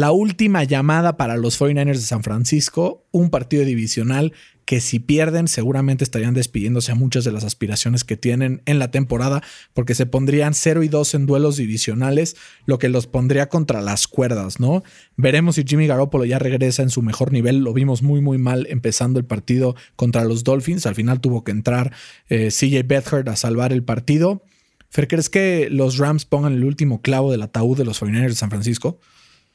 la 0.00 0.12
última 0.12 0.64
llamada 0.64 1.18
para 1.18 1.36
los 1.36 1.60
49ers 1.60 1.96
de 1.96 2.00
San 2.00 2.22
Francisco, 2.22 3.04
un 3.10 3.28
partido 3.28 3.66
divisional 3.66 4.32
que 4.64 4.80
si 4.80 4.98
pierden 4.98 5.46
seguramente 5.46 6.04
estarían 6.04 6.32
despidiéndose 6.32 6.90
a 6.90 6.94
muchas 6.94 7.22
de 7.24 7.32
las 7.32 7.44
aspiraciones 7.44 8.02
que 8.02 8.16
tienen 8.16 8.62
en 8.64 8.78
la 8.78 8.90
temporada 8.90 9.42
porque 9.74 9.94
se 9.94 10.06
pondrían 10.06 10.54
0 10.54 10.84
y 10.84 10.88
2 10.88 11.14
en 11.16 11.26
duelos 11.26 11.58
divisionales, 11.58 12.34
lo 12.64 12.78
que 12.78 12.88
los 12.88 13.08
pondría 13.08 13.50
contra 13.50 13.82
las 13.82 14.08
cuerdas, 14.08 14.58
¿no? 14.58 14.82
Veremos 15.18 15.56
si 15.56 15.64
Jimmy 15.64 15.86
Garoppolo 15.86 16.24
ya 16.24 16.38
regresa 16.38 16.82
en 16.82 16.88
su 16.88 17.02
mejor 17.02 17.30
nivel, 17.30 17.58
lo 17.58 17.74
vimos 17.74 18.02
muy 18.02 18.22
muy 18.22 18.38
mal 18.38 18.66
empezando 18.70 19.18
el 19.18 19.26
partido 19.26 19.76
contra 19.96 20.24
los 20.24 20.44
Dolphins, 20.44 20.86
al 20.86 20.94
final 20.94 21.20
tuvo 21.20 21.44
que 21.44 21.52
entrar 21.52 21.92
eh, 22.30 22.48
CJ 22.48 22.86
Beathard 22.86 23.28
a 23.28 23.36
salvar 23.36 23.70
el 23.74 23.82
partido. 23.82 24.42
Fer, 24.88 25.08
¿crees 25.08 25.28
que 25.28 25.68
los 25.70 25.98
Rams 25.98 26.24
pongan 26.24 26.54
el 26.54 26.64
último 26.64 27.02
clavo 27.02 27.30
del 27.30 27.42
ataúd 27.42 27.76
de 27.76 27.84
los 27.84 28.00
49ers 28.00 28.28
de 28.28 28.34
San 28.34 28.48
Francisco? 28.48 28.98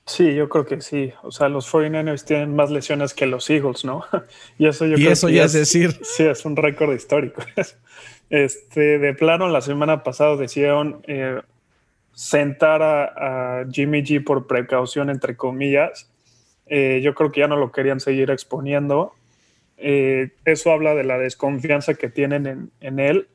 Sí, 0.07 0.35
yo 0.35 0.49
creo 0.49 0.65
que 0.65 0.81
sí. 0.81 1.11
O 1.23 1.31
sea, 1.31 1.49
los 1.49 1.71
49ers 1.71 2.25
tienen 2.25 2.55
más 2.55 2.69
lesiones 2.69 3.13
que 3.13 3.25
los 3.25 3.49
Eagles, 3.49 3.85
¿no? 3.85 4.03
y 4.57 4.67
eso 4.67 4.85
yo 4.85 4.97
y 4.97 5.07
eso 5.07 5.29
ya 5.29 5.45
es, 5.45 5.53
decir. 5.53 5.99
Sí, 6.03 6.23
es 6.23 6.45
un 6.45 6.55
récord 6.55 6.93
histórico. 6.93 7.41
Este, 8.27 8.97
de 8.97 9.13
plano, 9.13 9.49
la 9.49 9.61
semana 9.61 10.01
pasada 10.01 10.35
decidieron 10.35 11.03
eh, 11.05 11.41
sentar 12.15 12.81
a, 12.81 13.67
Jimmy 13.71 14.01
G 14.01 14.23
por 14.23 14.47
precaución, 14.47 15.11
entre 15.11 15.37
comillas. 15.37 16.09
Eh, 16.65 17.01
yo 17.03 17.13
creo 17.13 17.31
que 17.31 17.41
ya 17.41 17.47
no 17.47 17.55
lo 17.55 17.71
querían 17.71 17.99
seguir 17.99 18.31
exponiendo. 18.31 19.13
Eh, 19.77 20.31
eso 20.43 20.71
habla 20.71 20.95
de 20.95 21.03
la 21.03 21.19
desconfianza 21.19 21.93
que 21.93 22.09
tienen 22.09 22.47
en, 22.47 22.71
en 22.81 22.99
él. 22.99 23.27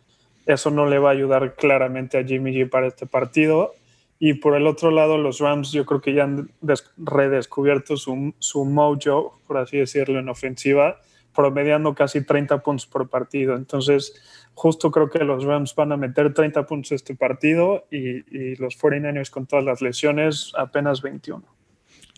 Eso 0.46 0.72
no 0.72 0.86
le 0.86 0.98
va 0.98 1.10
a 1.10 1.12
ayudar 1.12 1.54
claramente 1.54 2.18
a 2.18 2.24
Jimmy 2.24 2.52
G 2.52 2.68
para 2.68 2.88
este 2.88 3.06
partido. 3.06 3.74
Y 4.22 4.34
por 4.34 4.54
el 4.54 4.66
otro 4.66 4.90
lado, 4.90 5.16
los 5.16 5.40
Rams 5.40 5.72
yo 5.72 5.86
creo 5.86 6.02
que 6.02 6.12
ya 6.12 6.24
han 6.24 6.50
redescubierto 6.98 7.96
su, 7.96 8.34
su 8.38 8.66
mojo, 8.66 9.40
por 9.46 9.56
así 9.56 9.78
decirlo, 9.78 10.18
en 10.18 10.28
ofensiva, 10.28 11.00
promediando 11.34 11.94
casi 11.94 12.22
30 12.22 12.62
puntos 12.62 12.86
por 12.86 13.08
partido. 13.08 13.56
Entonces, 13.56 14.12
justo 14.52 14.90
creo 14.90 15.08
que 15.08 15.24
los 15.24 15.44
Rams 15.44 15.74
van 15.74 15.92
a 15.92 15.96
meter 15.96 16.34
30 16.34 16.66
puntos 16.66 16.92
este 16.92 17.14
partido 17.14 17.86
y, 17.90 18.18
y 18.30 18.56
los 18.56 18.78
49ers 18.78 19.30
con 19.30 19.46
todas 19.46 19.64
las 19.64 19.80
lesiones 19.80 20.52
apenas 20.54 21.00
21. 21.00 21.42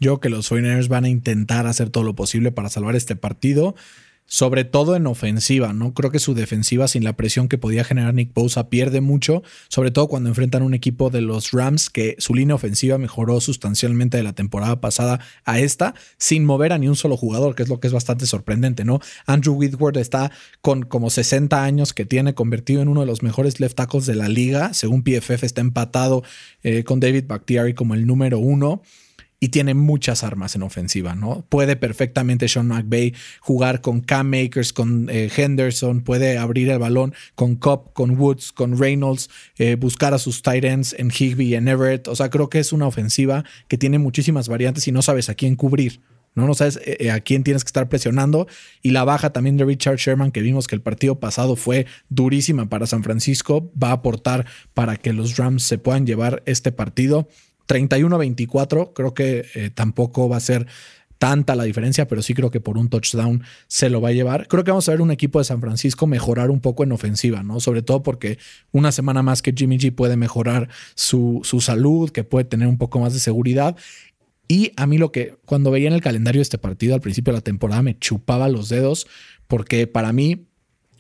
Yo 0.01 0.19
que 0.19 0.29
los 0.29 0.51
49ers 0.51 0.89
van 0.89 1.05
a 1.05 1.09
intentar 1.09 1.69
hacer 1.69 1.91
todo 1.91 2.03
lo 2.03 2.15
posible 2.17 2.51
para 2.51 2.69
salvar 2.69 2.97
este 2.97 3.15
partido 3.15 3.77
sobre 4.27 4.65
todo 4.65 4.97
en 4.97 5.07
ofensiva, 5.07 5.73
¿no? 5.73 5.93
Creo 5.93 6.11
que 6.11 6.19
su 6.19 6.35
defensiva, 6.35 6.89
sin 6.89 7.05
la 7.05 7.15
presión 7.15 7.49
que 7.49 7.59
podía 7.59 7.85
generar 7.85 8.15
Nick 8.15 8.33
Bosa, 8.33 8.71
pierde 8.71 9.01
mucho, 9.01 9.43
sobre 9.69 9.91
todo 9.91 10.09
cuando 10.09 10.31
enfrentan 10.31 10.63
un 10.63 10.75
equipo 10.75 11.11
de 11.11 11.21
los 11.21 11.51
Rams 11.53 11.91
que 11.91 12.17
su 12.19 12.35
línea 12.35 12.55
ofensiva 12.55 12.97
mejoró 12.99 13.41
sustancialmente 13.41 14.17
de 14.17 14.23
la 14.23 14.33
temporada 14.33 14.81
pasada 14.81 15.21
a 15.45 15.59
esta, 15.59 15.95
sin 16.17 16.45
mover 16.45 16.73
a 16.73 16.79
ni 16.79 16.89
un 16.89 16.97
solo 16.97 17.17
jugador, 17.17 17.55
que 17.55 17.63
es 17.63 17.69
lo 17.69 17.79
que 17.79 17.89
es 17.89 17.93
bastante 17.93 18.27
sorprendente, 18.27 18.85
¿no? 18.85 19.01
Andrew 19.27 19.55
Whitworth 19.55 19.99
está 19.99 20.33
con 20.61 20.85
como 20.85 21.11
60 21.11 21.63
años 21.63 21.93
que 21.93 22.07
tiene 22.07 22.35
convertido 22.35 22.81
en 22.81 22.89
uno 22.89 23.01
de 23.01 23.07
los 23.07 23.23
mejores 23.23 23.61
left 23.61 23.77
tackles 23.77 24.07
de 24.07 24.15
la 24.15 24.29
liga, 24.29 24.73
según 24.73 25.03
PFF 25.03 25.45
está 25.45 25.61
empatado 25.61 26.23
eh, 26.63 26.85
con 26.85 27.01
David 27.01 27.25
Bakhtiari 27.27 27.75
como 27.75 27.95
el 27.95 28.07
número 28.07 28.39
uno 28.39 28.83
y 29.43 29.49
tiene 29.49 29.75
muchas 29.75 30.23
armas 30.23 30.55
en 30.55 30.63
ofensiva, 30.63 31.17
¿no? 31.17 31.45
Puede 31.49 31.75
perfectamente 31.75 32.47
Sean 32.47 32.69
McVay 32.69 33.13
jugar 33.41 33.81
con 33.81 34.01
Cam 34.01 34.29
Makers, 34.31 34.73
con 34.73 35.11
eh, 35.11 35.29
Henderson, 35.37 36.03
puede 36.03 36.39
abrir 36.39 36.71
el 36.71 36.79
balón 36.79 37.13
con 37.35 37.57
Cobb, 37.57 37.93
con 37.93 38.17
Woods, 38.17 38.53
con 38.53 38.79
Reynolds, 38.79 39.31
eh, 39.57 39.75
buscar 39.75 40.15
a 40.15 40.21
sus 40.21 40.43
tight 40.43 40.63
ends 40.63 40.95
en 40.97 41.11
Higby 41.11 41.49
y 41.49 41.55
en 41.57 41.67
Everett. 41.67 42.07
O 42.07 42.15
sea, 42.15 42.31
creo 42.31 42.49
que 42.49 42.61
es 42.61 42.73
una 42.73 42.87
ofensiva 42.87 43.45
que 43.67 43.77
tiene 43.77 43.99
muchísimas 43.99 44.47
variantes 44.47 44.87
y 44.87 44.93
no 44.93 45.03
sabes 45.03 45.29
a 45.29 45.35
quién 45.35 45.57
cubrir. 45.57 46.01
¿no? 46.37 46.47
No 46.47 46.55
sabes 46.55 46.79
eh, 46.85 47.11
a 47.11 47.19
quién 47.19 47.43
tienes 47.43 47.65
que 47.65 47.69
estar 47.69 47.89
presionando. 47.89 48.47
Y 48.81 48.91
la 48.91 49.03
baja 49.03 49.33
también 49.33 49.57
de 49.57 49.65
Richard 49.65 49.97
Sherman, 49.97 50.31
que 50.31 50.41
vimos 50.41 50.69
que 50.69 50.77
el 50.77 50.83
partido 50.83 51.19
pasado 51.19 51.57
fue 51.57 51.87
durísima 52.09 52.69
para 52.69 52.87
San 52.87 53.03
Francisco, 53.03 53.73
va 53.77 53.89
a 53.89 53.95
aportar 53.95 54.47
para 54.73 54.97
que 54.97 55.13
los 55.13 55.37
Rams 55.37 55.65
se 55.65 55.79
puedan 55.79 56.07
llevar 56.07 56.45
este 56.47 56.71
partido. 56.71 57.27
31-24, 57.73 58.93
creo 58.93 59.15
que 59.15 59.47
eh, 59.55 59.71
tampoco 59.71 60.29
va 60.29 60.37
a 60.37 60.41
ser 60.41 60.67
tanta 61.17 61.55
la 61.55 61.65
diferencia, 61.65 62.09
pero 62.09 62.21
sí 62.21 62.35
creo 62.35 62.51
que 62.51 62.61
por 62.61 62.77
un 62.77 62.89
touchdown 62.89 63.45
se 63.69 63.89
lo 63.89 64.01
va 64.01 64.09
a 64.09 64.13
llevar. 64.13 64.49
Creo 64.49 64.65
que 64.65 64.73
vamos 64.73 64.89
a 64.89 64.93
ver 64.93 65.01
un 65.01 65.13
equipo 65.13 65.39
de 65.39 65.45
San 65.45 65.61
Francisco 65.61 66.07
mejorar 66.07 66.51
un 66.51 66.61
poco 66.61 66.83
en 66.83 66.93
ofensiva, 66.93 67.43
¿no? 67.45 67.61
Sobre 67.61 67.83
todo 67.83 68.03
porque 68.03 68.39
una 68.73 68.91
semana 68.91 69.23
más 69.23 69.41
que 69.41 69.55
Jimmy 69.57 69.79
G 69.79 69.95
puede 69.95 70.17
mejorar 70.17 70.69
su, 70.97 71.41
su 71.45 71.61
salud, 71.61 72.11
que 72.11 72.25
puede 72.25 72.45
tener 72.45 72.67
un 72.67 72.77
poco 72.77 72.99
más 72.99 73.13
de 73.13 73.21
seguridad. 73.21 73.77
Y 74.49 74.73
a 74.77 74.87
mí 74.87 74.99
lo 74.99 75.13
que 75.13 75.37
cuando 75.47 75.71
veía 75.71 75.89
en 75.89 75.95
el 75.95 76.01
calendario 76.03 76.43
este 76.43 76.59
partido 76.59 76.95
al 76.95 77.01
principio 77.01 77.33
de 77.33 77.39
la 77.39 77.45
temporada 77.45 77.83
me 77.83 77.97
chupaba 77.99 78.49
los 78.49 78.69
dedos 78.69 79.07
porque 79.47 79.87
para 79.87 80.13
mí 80.13 80.49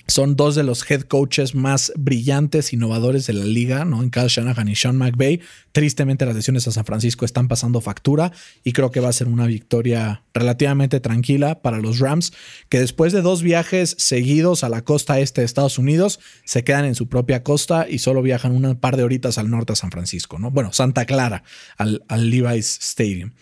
son 0.07 0.37
dos 0.37 0.55
de 0.55 0.63
los 0.63 0.89
head 0.91 1.03
coaches 1.03 1.55
más 1.55 1.93
brillantes, 1.97 2.73
innovadores 2.73 3.27
de 3.27 3.33
la 3.33 3.45
liga, 3.45 3.85
¿no? 3.85 4.03
En 4.03 4.11
Kyle 4.11 4.29
Shanahan 4.29 4.69
y 4.69 4.77
Sean 4.77 4.97
McVay. 4.97 5.41
Tristemente 5.73 6.27
las 6.27 6.35
lesiones 6.35 6.69
a 6.69 6.73
San 6.73 6.85
Francisco 6.85 7.25
están 7.25 7.49
pasando 7.49 7.81
factura 7.81 8.33
y 8.63 8.73
creo 8.73 8.91
que 8.91 9.01
va 9.01 9.09
a 9.09 9.13
ser 9.13 9.29
una 9.29 9.47
victoria 9.47 10.23
relativamente 10.35 11.01
tranquila 11.01 11.63
para 11.63 11.79
los 11.79 11.99
Rams, 11.99 12.33
que 12.69 12.81
después 12.81 13.13
de 13.13 13.23
dos 13.23 13.43
viajes 13.43 13.95
seguidos 13.99 14.65
a 14.65 14.69
la 14.69 14.85
costa 14.85 15.21
este 15.21 15.41
de 15.41 15.47
Estados 15.47 15.79
Unidos, 15.79 16.21
se 16.45 16.65
quedan 16.65 16.85
en 16.85 16.95
su 16.95 17.09
propia 17.09 17.43
costa 17.43 17.87
y 17.89 17.99
solo 17.99 18.23
viajan 18.23 18.53
un 18.53 18.77
par 18.77 18.97
de 18.97 19.05
horitas 19.05 19.39
al 19.39 19.51
norte 19.51 19.73
a 19.73 19.77
San 19.77 19.91
Francisco, 19.91 20.39
¿no? 20.39 20.51
Bueno, 20.51 20.73
Santa 20.73 21.07
Clara, 21.07 21.45
al, 21.77 22.05
al 22.09 22.31
Levi's 22.31 22.79
Stadium. 22.81 23.33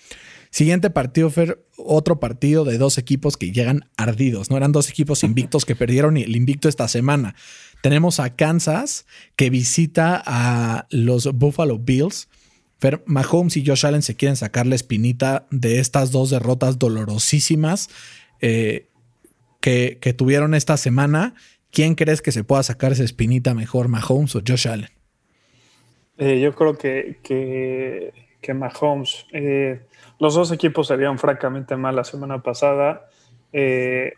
Siguiente 0.51 0.91
partido, 0.91 1.31
Fer, 1.31 1.65
otro 1.77 2.19
partido 2.19 2.65
de 2.65 2.77
dos 2.77 2.99
equipos 2.99 3.37
que 3.37 3.53
llegan 3.53 3.89
ardidos, 3.97 4.51
¿no? 4.51 4.57
Eran 4.57 4.73
dos 4.73 4.91
equipos 4.91 5.23
invictos 5.23 5.65
que 5.65 5.77
perdieron 5.77 6.17
el 6.17 6.35
invicto 6.35 6.69
esta 6.69 6.89
semana. 6.89 7.37
Tenemos 7.83 8.19
a 8.19 8.35
Kansas 8.35 9.07
que 9.37 9.49
visita 9.49 10.21
a 10.25 10.87
los 10.91 11.33
Buffalo 11.33 11.79
Bills. 11.79 12.29
Fer, 12.81 13.03
Mahomes 13.07 13.57
y 13.57 13.65
Josh 13.65 13.87
Allen 13.87 14.03
se 14.03 14.17
quieren 14.17 14.37
sacar 14.37 14.67
la 14.67 14.75
espinita 14.75 15.47
de 15.51 15.79
estas 15.79 16.11
dos 16.11 16.31
derrotas 16.31 16.79
dolorosísimas 16.79 17.89
eh, 18.41 18.89
que, 19.61 20.15
tuvieron 20.17 20.55
esta 20.55 20.77
semana. 20.77 21.35
¿Quién 21.71 21.95
crees 21.95 22.23
que 22.23 22.33
se 22.33 22.43
pueda 22.43 22.65
sacar 22.65 22.91
esa 22.91 23.05
espinita 23.05 23.55
mejor, 23.55 23.87
Mahomes 23.87 24.35
o 24.35 24.43
Josh 24.47 24.67
Allen? 24.67 24.91
Eh, 26.19 26.41
yo 26.41 26.55
creo 26.55 26.77
que, 26.77 27.19
que, 27.23 28.13
que 28.41 28.55
Mahomes. 28.55 29.27
Eh, 29.33 29.81
los 30.19 30.35
dos 30.35 30.53
equipos 30.53 30.89
salieron 30.89 31.19
francamente 31.19 31.77
mal 31.77 31.97
la 31.97 32.05
semana 32.05 32.43
pasada. 32.43 33.09
Eh, 33.53 34.15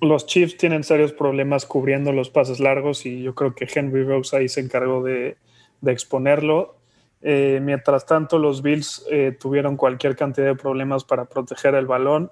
los 0.00 0.26
Chiefs 0.26 0.56
tienen 0.56 0.84
serios 0.84 1.12
problemas 1.12 1.64
cubriendo 1.66 2.12
los 2.12 2.30
pases 2.30 2.60
largos 2.60 3.06
y 3.06 3.22
yo 3.22 3.34
creo 3.34 3.54
que 3.54 3.66
Henry 3.72 4.04
Rose 4.04 4.36
ahí 4.36 4.48
se 4.48 4.60
encargó 4.60 5.02
de, 5.02 5.36
exponerlo. 5.84 6.76
Eh, 7.22 7.60
mientras 7.62 8.06
tanto, 8.06 8.38
los 8.38 8.62
Bills 8.62 9.06
tuvieron 9.38 9.76
cualquier 9.76 10.16
cantidad 10.16 10.46
de 10.46 10.54
problemas 10.54 11.04
para 11.04 11.26
proteger 11.26 11.74
el 11.74 11.86
balón. 11.86 12.30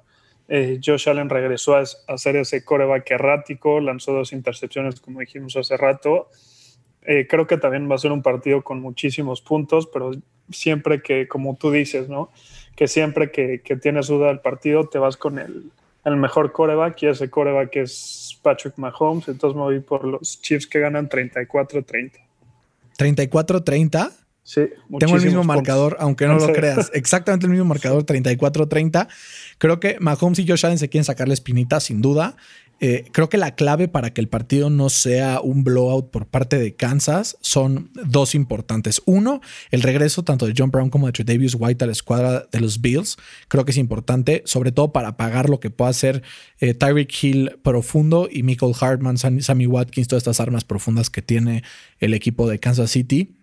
Josh 0.48 1.08
Allen 1.08 1.30
regresó 1.30 1.76
a, 1.76 1.84
hacer 2.08 2.36
ese 2.36 2.64
coreback 2.64 3.10
errático, 3.12 3.80
lanzó 3.80 4.12
dos 4.12 4.32
intercepciones, 4.32 5.00
como 5.00 5.20
dijimos 5.20 5.56
hace 5.56 5.76
rato. 5.76 6.28
creo 7.00 7.46
que 7.46 7.56
también 7.56 7.90
va 7.90 7.94
a 7.94 7.98
ser 7.98 8.12
un 8.12 8.22
partido 8.22 8.62
con 8.62 8.80
muchísimos 8.80 9.40
puntos, 9.40 9.86
pero 9.86 10.10
siempre 10.50 11.02
que, 11.02 11.28
como 11.28 11.56
tú 11.56 11.70
dices, 11.70 12.08
¿no? 12.08 12.30
que 12.76 12.88
siempre 12.88 13.30
que, 13.30 13.58
tienes 13.80 14.08
duda 14.08 14.28
del 14.28 14.40
partido 14.40 14.88
te 14.88 14.98
vas 14.98 15.16
con 15.16 15.38
el, 15.38 15.70
mejor 16.16 16.52
coreback 16.52 17.02
y 17.02 17.06
ese 17.06 17.30
coreback 17.30 17.76
es 17.76 18.38
Patrick 18.42 18.74
Mahomes. 18.76 19.28
Entonces 19.28 19.56
me 19.56 19.62
voy 19.62 19.80
por 19.80 20.04
los 20.04 20.40
Chiefs 20.40 20.66
que 20.66 20.80
ganan 20.80 21.08
34-30. 21.08 22.12
¿34-30? 22.98 24.12
Sí, 24.42 24.60
Tengo 24.98 25.16
el 25.16 25.24
mismo 25.24 25.42
marcador, 25.42 25.96
aunque 26.00 26.26
no 26.26 26.38
lo 26.38 26.52
creas. 26.52 26.90
Exactamente 26.94 27.46
el 27.46 27.52
mismo 27.52 27.64
marcador, 27.64 28.04
34-30. 28.04 29.08
Creo 29.56 29.80
que 29.80 29.96
Mahomes 30.00 30.38
y 30.40 30.46
Josh 30.46 30.66
Allen 30.66 30.78
se 30.78 30.90
quieren 30.90 31.04
sacar 31.06 31.28
la 31.28 31.34
espinita, 31.34 31.80
sin 31.80 32.02
duda. 32.02 32.36
Eh, 32.80 33.06
creo 33.12 33.28
que 33.28 33.38
la 33.38 33.54
clave 33.54 33.88
para 33.88 34.12
que 34.12 34.20
el 34.20 34.28
partido 34.28 34.68
no 34.68 34.90
sea 34.90 35.40
un 35.40 35.64
blowout 35.64 36.10
por 36.10 36.26
parte 36.26 36.58
de 36.58 36.74
Kansas 36.74 37.38
son 37.40 37.90
dos 37.94 38.34
importantes. 38.34 39.00
Uno, 39.06 39.40
el 39.70 39.82
regreso 39.82 40.22
tanto 40.24 40.46
de 40.46 40.54
John 40.56 40.70
Brown 40.70 40.90
como 40.90 41.10
de 41.10 41.24
Davis 41.24 41.56
White 41.58 41.84
a 41.84 41.86
la 41.86 41.92
escuadra 41.92 42.46
de 42.50 42.60
los 42.60 42.80
Bills. 42.80 43.16
Creo 43.48 43.64
que 43.64 43.70
es 43.70 43.78
importante, 43.78 44.42
sobre 44.44 44.72
todo 44.72 44.92
para 44.92 45.16
pagar 45.16 45.48
lo 45.48 45.60
que 45.60 45.70
pueda 45.70 45.90
hacer 45.90 46.22
eh, 46.60 46.74
Tyreek 46.74 47.22
Hill 47.22 47.58
profundo 47.62 48.28
y 48.30 48.42
Michael 48.42 48.74
Hartman, 48.78 49.18
Sammy 49.18 49.66
Watkins, 49.66 50.08
todas 50.08 50.22
estas 50.22 50.40
armas 50.40 50.64
profundas 50.64 51.10
que 51.10 51.22
tiene 51.22 51.62
el 52.00 52.12
equipo 52.12 52.48
de 52.48 52.58
Kansas 52.58 52.90
City. 52.90 53.36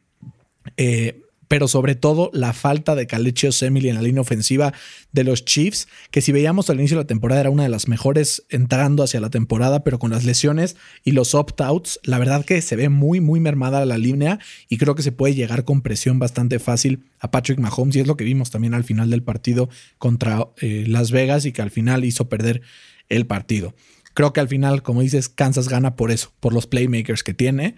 Eh, 0.77 1.21
pero 1.51 1.67
sobre 1.67 1.95
todo 1.95 2.31
la 2.31 2.53
falta 2.53 2.95
de 2.95 3.07
Kalechi 3.07 3.49
Emily 3.59 3.89
en 3.89 3.95
la 3.95 4.01
línea 4.01 4.21
ofensiva 4.21 4.71
de 5.11 5.25
los 5.25 5.43
Chiefs, 5.43 5.89
que 6.09 6.21
si 6.21 6.31
veíamos 6.31 6.69
al 6.69 6.79
inicio 6.79 6.95
de 6.95 7.03
la 7.03 7.07
temporada 7.07 7.41
era 7.41 7.49
una 7.49 7.63
de 7.63 7.69
las 7.69 7.89
mejores 7.89 8.45
entrando 8.47 9.03
hacia 9.03 9.19
la 9.19 9.29
temporada, 9.29 9.83
pero 9.83 9.99
con 9.99 10.11
las 10.11 10.23
lesiones 10.23 10.77
y 11.03 11.11
los 11.11 11.35
opt-outs, 11.35 11.99
la 12.03 12.19
verdad 12.19 12.45
que 12.45 12.61
se 12.61 12.77
ve 12.77 12.87
muy, 12.87 13.19
muy 13.19 13.41
mermada 13.41 13.85
la 13.85 13.97
línea 13.97 14.39
y 14.69 14.77
creo 14.77 14.95
que 14.95 15.03
se 15.03 15.11
puede 15.11 15.35
llegar 15.35 15.65
con 15.65 15.81
presión 15.81 16.19
bastante 16.19 16.57
fácil 16.57 17.03
a 17.19 17.31
Patrick 17.31 17.59
Mahomes 17.59 17.97
y 17.97 17.99
es 17.99 18.07
lo 18.07 18.15
que 18.15 18.23
vimos 18.23 18.49
también 18.49 18.73
al 18.73 18.85
final 18.85 19.09
del 19.09 19.21
partido 19.21 19.67
contra 19.97 20.47
eh, 20.61 20.85
Las 20.87 21.11
Vegas 21.11 21.45
y 21.45 21.51
que 21.51 21.61
al 21.61 21.69
final 21.69 22.05
hizo 22.05 22.29
perder 22.29 22.61
el 23.09 23.27
partido. 23.27 23.75
Creo 24.13 24.31
que 24.31 24.39
al 24.39 24.47
final, 24.47 24.83
como 24.83 25.01
dices, 25.01 25.27
Kansas 25.27 25.67
gana 25.67 25.97
por 25.97 26.11
eso, 26.11 26.31
por 26.39 26.53
los 26.53 26.65
playmakers 26.65 27.23
que 27.23 27.33
tiene. 27.33 27.75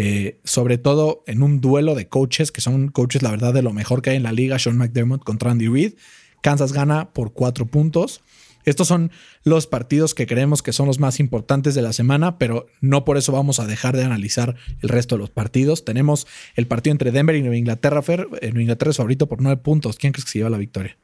Eh, 0.00 0.38
sobre 0.44 0.78
todo 0.78 1.24
en 1.26 1.42
un 1.42 1.60
duelo 1.60 1.96
de 1.96 2.06
coaches, 2.06 2.52
que 2.52 2.60
son 2.60 2.86
coaches, 2.86 3.20
la 3.20 3.32
verdad, 3.32 3.52
de 3.52 3.62
lo 3.62 3.72
mejor 3.72 4.00
que 4.00 4.10
hay 4.10 4.16
en 4.16 4.22
la 4.22 4.30
liga, 4.30 4.56
Sean 4.60 4.76
McDermott 4.76 5.24
contra 5.24 5.50
Andy 5.50 5.66
Reid. 5.66 5.94
Kansas 6.40 6.72
gana 6.72 7.10
por 7.10 7.32
cuatro 7.32 7.66
puntos. 7.66 8.22
Estos 8.64 8.86
son 8.86 9.10
los 9.42 9.66
partidos 9.66 10.14
que 10.14 10.28
creemos 10.28 10.62
que 10.62 10.72
son 10.72 10.86
los 10.86 11.00
más 11.00 11.18
importantes 11.18 11.74
de 11.74 11.82
la 11.82 11.92
semana, 11.92 12.38
pero 12.38 12.66
no 12.80 13.04
por 13.04 13.16
eso 13.16 13.32
vamos 13.32 13.58
a 13.58 13.66
dejar 13.66 13.96
de 13.96 14.04
analizar 14.04 14.54
el 14.82 14.88
resto 14.88 15.16
de 15.16 15.18
los 15.18 15.30
partidos. 15.30 15.84
Tenemos 15.84 16.28
el 16.54 16.68
partido 16.68 16.92
entre 16.92 17.10
Denver 17.10 17.34
y 17.34 17.40
Nueva 17.40 17.56
Inglaterra. 17.56 18.00
Fer, 18.00 18.28
eh, 18.40 18.50
Nueva 18.50 18.62
Inglaterra 18.62 18.92
es 18.92 18.98
favorito 18.98 19.26
por 19.26 19.42
nueve 19.42 19.60
puntos. 19.60 19.96
¿Quién 19.96 20.12
crees 20.12 20.26
que 20.26 20.30
se 20.30 20.38
lleva 20.38 20.50
la 20.50 20.58
victoria? 20.58 20.96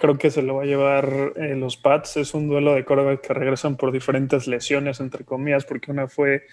Creo 0.00 0.18
que 0.18 0.30
se 0.30 0.42
lo 0.42 0.54
va 0.54 0.62
a 0.62 0.66
llevar 0.66 1.32
eh, 1.34 1.56
los 1.56 1.76
Pats. 1.76 2.16
Es 2.16 2.32
un 2.32 2.46
duelo 2.46 2.74
de 2.74 2.84
quarterback 2.84 3.26
que 3.26 3.34
regresan 3.34 3.76
por 3.76 3.90
diferentes 3.90 4.46
lesiones, 4.46 5.00
entre 5.00 5.24
comillas, 5.24 5.64
porque 5.64 5.90
una 5.90 6.06
fue 6.06 6.44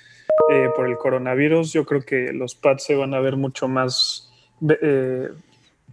eh, 0.50 0.70
por 0.76 0.88
el 0.88 0.98
coronavirus, 0.98 1.74
yo 1.74 1.86
creo 1.86 2.02
que 2.02 2.34
los 2.34 2.56
Pats 2.56 2.84
se 2.84 2.96
van 2.96 3.14
a 3.14 3.20
ver 3.20 3.36
mucho 3.36 3.68
más 3.68 4.32
eh, 4.82 5.30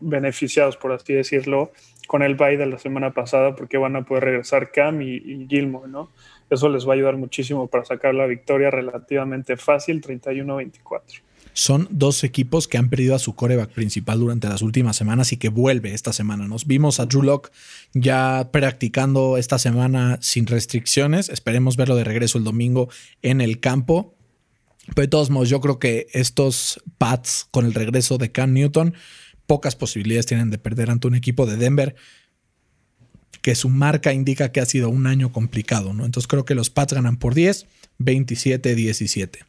beneficiados, 0.01 0.77
por 0.77 0.93
así 0.93 1.15
decirlo, 1.15 1.73
con 2.07 2.23
el 2.23 2.35
bye 2.35 2.57
de 2.57 2.67
la 2.67 2.79
semana 2.79 3.13
pasada, 3.13 3.55
porque 3.57 3.79
van 3.79 3.97
a 3.97 4.05
poder 4.05 4.25
regresar 4.25 4.71
Cam 4.71 5.03
y, 5.03 5.17
y 5.17 5.47
Gilmore, 5.49 5.89
¿no? 5.89 6.11
Eso 6.51 6.69
les 6.69 6.87
va 6.87 6.93
a 6.93 6.95
ayudar 6.97 7.17
muchísimo 7.17 7.67
para 7.67 7.85
sacar 7.85 8.15
la 8.15 8.27
victoria 8.27 8.71
relativamente 8.71 9.57
fácil, 9.57 10.03
31-24. 10.03 11.23
Son 11.55 11.87
dos 11.91 12.25
equipos 12.25 12.67
que 12.67 12.79
han 12.79 12.89
perdido 12.89 13.15
a 13.15 13.19
su 13.19 13.35
coreback 13.35 13.71
principal 13.71 14.19
durante 14.19 14.49
las 14.49 14.63
últimas 14.63 14.97
semanas 14.97 15.33
y 15.33 15.37
que 15.37 15.51
vuelve 15.51 15.93
esta 15.93 16.13
semana. 16.13 16.49
Nos 16.49 16.67
vimos 16.67 16.99
a 16.99 17.07
Drew 17.07 17.23
Locke 17.23 17.51
ya 17.93 18.49
practicando 18.53 19.37
esta 19.37 19.59
semana 19.59 20.19
sin 20.23 20.47
restricciones. 20.47 21.29
Esperemos 21.29 21.77
verlo 21.77 21.97
de 21.97 22.05
regreso 22.05 22.39
el 22.39 22.45
domingo 22.45 22.89
en 23.21 23.41
el 23.43 23.61
campo. 23.61 24.12
Pero 24.87 25.03
de 25.03 25.09
todos 25.09 25.31
modos, 25.31 25.49
yo 25.49 25.61
creo 25.61 25.79
que 25.79 26.09
estos 26.13 26.83
Pats 26.99 27.47
con 27.51 27.67
el 27.67 27.75
regreso 27.75 28.19
de 28.19 28.33
Cam 28.33 28.53
Newton, 28.53 28.95
pocas 29.47 29.77
posibilidades 29.77 30.27
tienen 30.27 30.51
de 30.51 30.59
perder 30.59 30.91
ante 30.91 31.07
un 31.07 31.15
equipo 31.15 31.47
de 31.47 31.57
Denver 31.57 31.95
que 33.43 33.55
su 33.55 33.69
marca 33.69 34.13
indica 34.13 34.53
que 34.53 34.61
ha 34.61 34.67
sido 34.67 34.89
un 34.89 35.07
año 35.07 35.33
complicado, 35.33 35.93
¿no? 35.93 36.05
Entonces 36.05 36.29
creo 36.29 36.45
que 36.45 36.55
los 36.55 36.71
Pats 36.71 36.95
ganan 36.95 37.17
por 37.17 37.35
10, 37.35 37.67
27-17. 37.99 39.45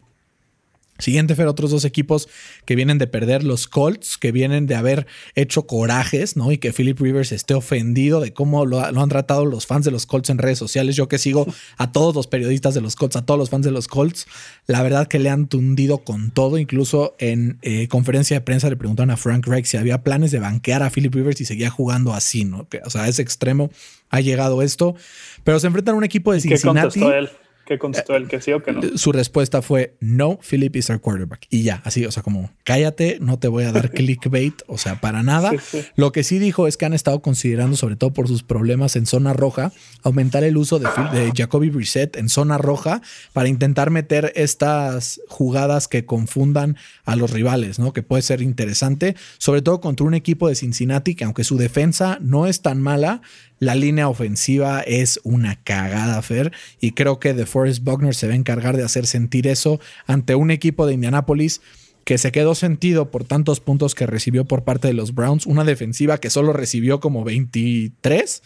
Siguiente, 0.99 1.35
Fer, 1.35 1.47
otros 1.47 1.71
dos 1.71 1.85
equipos 1.85 2.29
que 2.65 2.75
vienen 2.75 2.99
de 2.99 3.07
perder, 3.07 3.43
los 3.43 3.67
Colts, 3.67 4.17
que 4.17 4.31
vienen 4.31 4.67
de 4.67 4.75
haber 4.75 5.07
hecho 5.33 5.65
corajes, 5.65 6.37
¿no? 6.37 6.51
Y 6.51 6.59
que 6.59 6.71
Philip 6.71 6.99
Rivers 6.99 7.31
esté 7.31 7.55
ofendido 7.55 8.21
de 8.21 8.31
cómo 8.31 8.65
lo, 8.67 8.79
han 8.79 9.09
tratado 9.09 9.45
los 9.45 9.65
fans 9.65 9.85
de 9.85 9.91
los 9.91 10.05
Colts 10.05 10.29
en 10.29 10.37
redes 10.37 10.59
sociales. 10.59 10.95
Yo 10.95 11.07
que 11.07 11.17
sigo 11.17 11.47
a 11.77 11.91
todos 11.91 12.13
los 12.13 12.27
periodistas 12.27 12.75
de 12.75 12.81
los 12.81 12.95
Colts, 12.95 13.15
a 13.15 13.25
todos 13.25 13.39
los 13.39 13.49
fans 13.49 13.65
de 13.65 13.71
los 13.71 13.87
Colts, 13.87 14.27
la 14.67 14.83
verdad 14.83 15.07
que 15.07 15.17
le 15.17 15.29
han 15.29 15.47
tundido 15.47 15.99
con 15.99 16.29
todo. 16.29 16.59
Incluso 16.59 17.15
en 17.17 17.57
eh, 17.63 17.87
conferencia 17.87 18.37
de 18.37 18.41
prensa 18.41 18.69
le 18.69 18.77
preguntaron 18.77 19.09
a 19.09 19.17
Frank 19.17 19.47
Reich 19.47 19.65
si 19.65 19.77
había 19.77 20.03
planes 20.03 20.29
de 20.29 20.39
banquear 20.39 20.83
a 20.83 20.91
Philip 20.91 21.13
Rivers 21.13 21.41
y 21.41 21.45
seguía 21.45 21.71
jugando 21.71 22.13
así, 22.13 22.45
¿no? 22.45 22.67
o 22.85 22.89
sea, 22.91 23.03
a 23.03 23.07
ese 23.07 23.23
extremo 23.23 23.71
ha 24.09 24.21
llegado 24.21 24.61
esto. 24.61 24.95
Pero 25.43 25.59
se 25.59 25.67
enfrentan 25.67 25.95
a 25.95 25.97
un 25.97 26.03
equipo 26.03 26.31
de 26.31 26.39
Cincinnati. 26.39 26.99
¿Qué 26.99 27.17
él? 27.17 27.29
¿Qué 27.65 27.79
contestó 27.79 28.15
él? 28.15 28.27
¿Que 28.27 28.41
sí 28.41 28.51
o 28.51 28.61
que 28.61 28.73
no? 28.73 28.81
Su 28.97 29.13
respuesta 29.13 29.61
fue, 29.61 29.95
no, 30.01 30.37
Philip 30.39 30.75
is 30.75 30.89
our 30.89 30.99
quarterback. 30.99 31.47
Y 31.49 31.63
ya, 31.63 31.81
así, 31.85 32.05
o 32.05 32.11
sea, 32.11 32.21
como, 32.21 32.51
cállate, 32.65 33.19
no 33.21 33.39
te 33.39 33.47
voy 33.47 33.63
a 33.63 33.71
dar 33.71 33.91
clickbait, 33.93 34.61
o 34.67 34.77
sea, 34.77 34.99
para 34.99 35.23
nada. 35.23 35.51
Lo 35.95 36.11
que 36.11 36.23
sí 36.23 36.39
dijo 36.39 36.67
es 36.67 36.75
que 36.75 36.85
han 36.85 36.93
estado 36.93 37.21
considerando, 37.21 37.77
sobre 37.77 37.95
todo 37.95 38.11
por 38.11 38.27
sus 38.27 38.43
problemas 38.43 38.97
en 38.97 39.05
zona 39.05 39.31
roja, 39.31 39.71
aumentar 40.01 40.43
el 40.43 40.57
uso 40.57 40.79
de, 40.79 40.89
de 41.13 41.31
Jacoby 41.33 41.69
Brissett 41.69 42.17
en 42.17 42.27
zona 42.27 42.57
roja 42.57 43.01
para 43.31 43.47
intentar 43.47 43.91
meter 43.91 44.33
estas 44.35 45.21
jugadas 45.29 45.87
que 45.87 46.05
confundan 46.05 46.75
a 47.05 47.15
los 47.15 47.31
rivales, 47.31 47.79
¿no? 47.79 47.93
Que 47.93 48.03
puede 48.03 48.23
ser 48.23 48.41
interesante, 48.41 49.15
sobre 49.37 49.61
todo 49.61 49.79
contra 49.79 50.05
un 50.05 50.15
equipo 50.15 50.49
de 50.49 50.55
Cincinnati 50.55 51.15
que 51.15 51.23
aunque 51.23 51.45
su 51.45 51.57
defensa 51.57 52.17
no 52.21 52.45
es 52.45 52.61
tan 52.61 52.81
mala, 52.81 53.21
la 53.63 53.75
línea 53.75 54.09
ofensiva 54.09 54.81
es 54.81 55.19
una 55.23 55.55
cagada, 55.63 56.21
Fer, 56.21 56.51
y 56.79 56.91
creo 56.91 57.19
que 57.19 57.33
DeForest 57.33 57.83
Buckner 57.83 58.15
se 58.15 58.27
va 58.27 58.33
a 58.33 58.37
encargar 58.37 58.77
de 58.77 58.83
hacer 58.83 59.05
sentir 59.07 59.47
eso 59.47 59.79
ante 60.05 60.35
un 60.35 60.51
equipo 60.51 60.85
de 60.85 60.93
Indianápolis 60.93 61.61
que 62.03 62.17
se 62.17 62.31
quedó 62.31 62.53
sentido 62.53 63.11
por 63.11 63.23
tantos 63.23 63.59
puntos 63.59 63.95
que 63.95 64.05
recibió 64.05 64.45
por 64.45 64.63
parte 64.63 64.87
de 64.87 64.93
los 64.93 65.15
Browns, 65.15 65.45
una 65.45 65.63
defensiva 65.63 66.17
que 66.17 66.29
solo 66.29 66.51
recibió 66.53 66.99
como 66.99 67.23
23, 67.23 68.43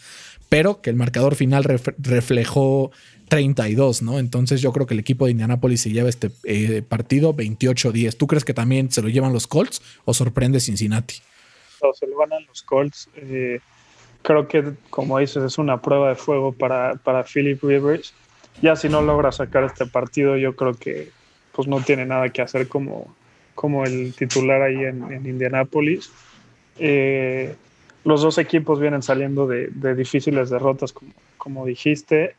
pero 0.48 0.80
que 0.80 0.90
el 0.90 0.96
marcador 0.96 1.34
final 1.34 1.64
reflejó 1.98 2.92
32, 3.28 4.02
¿no? 4.02 4.18
Entonces 4.18 4.60
yo 4.60 4.72
creo 4.72 4.86
que 4.86 4.94
el 4.94 5.00
equipo 5.00 5.24
de 5.26 5.32
Indianápolis 5.32 5.80
se 5.80 5.90
lleva 5.90 6.08
este 6.08 6.30
eh, 6.44 6.82
partido 6.82 7.34
28-10. 7.34 8.16
¿Tú 8.16 8.26
crees 8.26 8.44
que 8.44 8.54
también 8.54 8.90
se 8.90 9.02
lo 9.02 9.08
llevan 9.08 9.32
los 9.32 9.46
Colts 9.46 9.82
o 10.04 10.14
sorprende 10.14 10.60
Cincinnati? 10.60 11.16
No, 11.82 11.92
se 11.92 12.06
lo 12.06 12.16
van 12.16 12.32
a 12.32 12.40
los 12.40 12.62
Colts. 12.62 13.08
Eh, 13.16 13.60
creo 14.22 14.48
que, 14.48 14.72
como 14.90 15.18
dices, 15.18 15.42
es 15.42 15.58
una 15.58 15.80
prueba 15.80 16.10
de 16.10 16.14
fuego 16.14 16.52
para, 16.52 16.94
para 16.96 17.24
Philip 17.24 17.62
Rivers. 17.62 18.14
Ya 18.62 18.76
si 18.76 18.88
no 18.88 19.02
logra 19.02 19.32
sacar 19.32 19.64
este 19.64 19.86
partido, 19.86 20.36
yo 20.36 20.56
creo 20.56 20.74
que 20.74 21.10
pues 21.52 21.66
no 21.68 21.80
tiene 21.80 22.06
nada 22.06 22.28
que 22.28 22.42
hacer 22.42 22.68
como, 22.68 23.14
como 23.54 23.84
el 23.84 24.14
titular 24.14 24.62
ahí 24.62 24.84
en, 24.84 25.10
en 25.12 25.26
Indianápolis. 25.26 26.10
Eh, 26.78 27.54
los 28.04 28.22
dos 28.22 28.38
equipos 28.38 28.80
vienen 28.80 29.02
saliendo 29.02 29.46
de, 29.46 29.68
de 29.68 29.94
difíciles 29.94 30.50
derrotas, 30.50 30.92
como, 30.92 31.12
como 31.36 31.66
dijiste, 31.66 32.34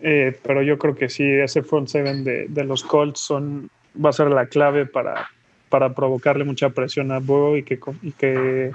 eh, 0.00 0.36
pero 0.42 0.62
yo 0.62 0.78
creo 0.78 0.94
que 0.94 1.08
sí, 1.08 1.24
ese 1.24 1.62
front 1.62 1.88
seven 1.88 2.24
de, 2.24 2.46
de, 2.48 2.64
los 2.64 2.82
Colts 2.82 3.20
son, 3.20 3.70
va 4.02 4.10
a 4.10 4.12
ser 4.12 4.28
la 4.30 4.46
clave 4.46 4.86
para, 4.86 5.30
para 5.68 5.94
provocarle 5.94 6.44
mucha 6.44 6.70
presión 6.70 7.12
a 7.12 7.20
Burrow 7.20 7.56
y 7.56 7.62
que, 7.62 7.78
y 8.02 8.12
que 8.12 8.72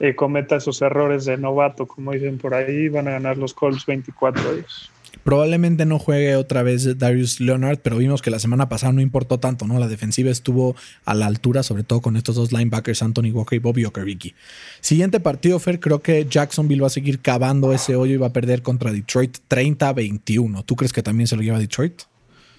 eh, 0.00 0.14
cometa 0.14 0.56
esos 0.56 0.80
errores 0.82 1.24
de 1.24 1.36
novato, 1.36 1.86
como 1.86 2.12
dicen 2.12 2.38
por 2.38 2.54
ahí, 2.54 2.88
van 2.88 3.08
a 3.08 3.12
ganar 3.12 3.36
los 3.36 3.54
Colts 3.54 3.86
24 3.86 4.54
días. 4.54 4.90
Probablemente 5.24 5.84
no 5.84 5.98
juegue 5.98 6.36
otra 6.36 6.62
vez 6.62 6.98
Darius 6.98 7.40
Leonard, 7.40 7.80
pero 7.82 7.98
vimos 7.98 8.22
que 8.22 8.30
la 8.30 8.38
semana 8.38 8.68
pasada 8.68 8.92
no 8.92 9.00
importó 9.00 9.38
tanto, 9.38 9.66
¿no? 9.66 9.78
La 9.78 9.88
defensiva 9.88 10.30
estuvo 10.30 10.76
a 11.04 11.14
la 11.14 11.26
altura, 11.26 11.62
sobre 11.62 11.82
todo 11.82 12.00
con 12.00 12.16
estos 12.16 12.36
dos 12.36 12.52
linebackers, 12.52 13.02
Anthony 13.02 13.30
Walker 13.32 13.56
y 13.56 13.58
Bobby 13.58 13.84
Okereke. 13.84 14.34
Siguiente 14.80 15.20
partido, 15.20 15.58
Fer, 15.58 15.80
creo 15.80 16.00
que 16.00 16.26
Jacksonville 16.28 16.80
va 16.80 16.86
a 16.86 16.90
seguir 16.90 17.20
cavando 17.20 17.72
ese 17.72 17.96
hoyo 17.96 18.14
y 18.14 18.16
va 18.16 18.28
a 18.28 18.32
perder 18.32 18.62
contra 18.62 18.92
Detroit 18.92 19.36
30-21. 19.50 20.64
¿Tú 20.64 20.76
crees 20.76 20.92
que 20.92 21.02
también 21.02 21.26
se 21.26 21.36
lo 21.36 21.42
lleva 21.42 21.58
Detroit? 21.58 22.02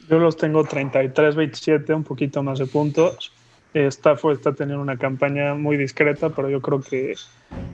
Yo 0.10 0.20
los 0.20 0.38
tengo 0.38 0.64
33-27, 0.64 1.96
un 1.96 2.04
poquito 2.04 2.44
más 2.44 2.60
de 2.60 2.66
puntos. 2.66 3.32
Stafford 3.74 4.38
está 4.38 4.54
teniendo 4.54 4.82
una 4.82 4.98
campaña 4.98 5.54
muy 5.54 5.78
discreta, 5.78 6.30
pero 6.30 6.50
yo 6.50 6.62
creo 6.62 6.82
que 6.82 7.16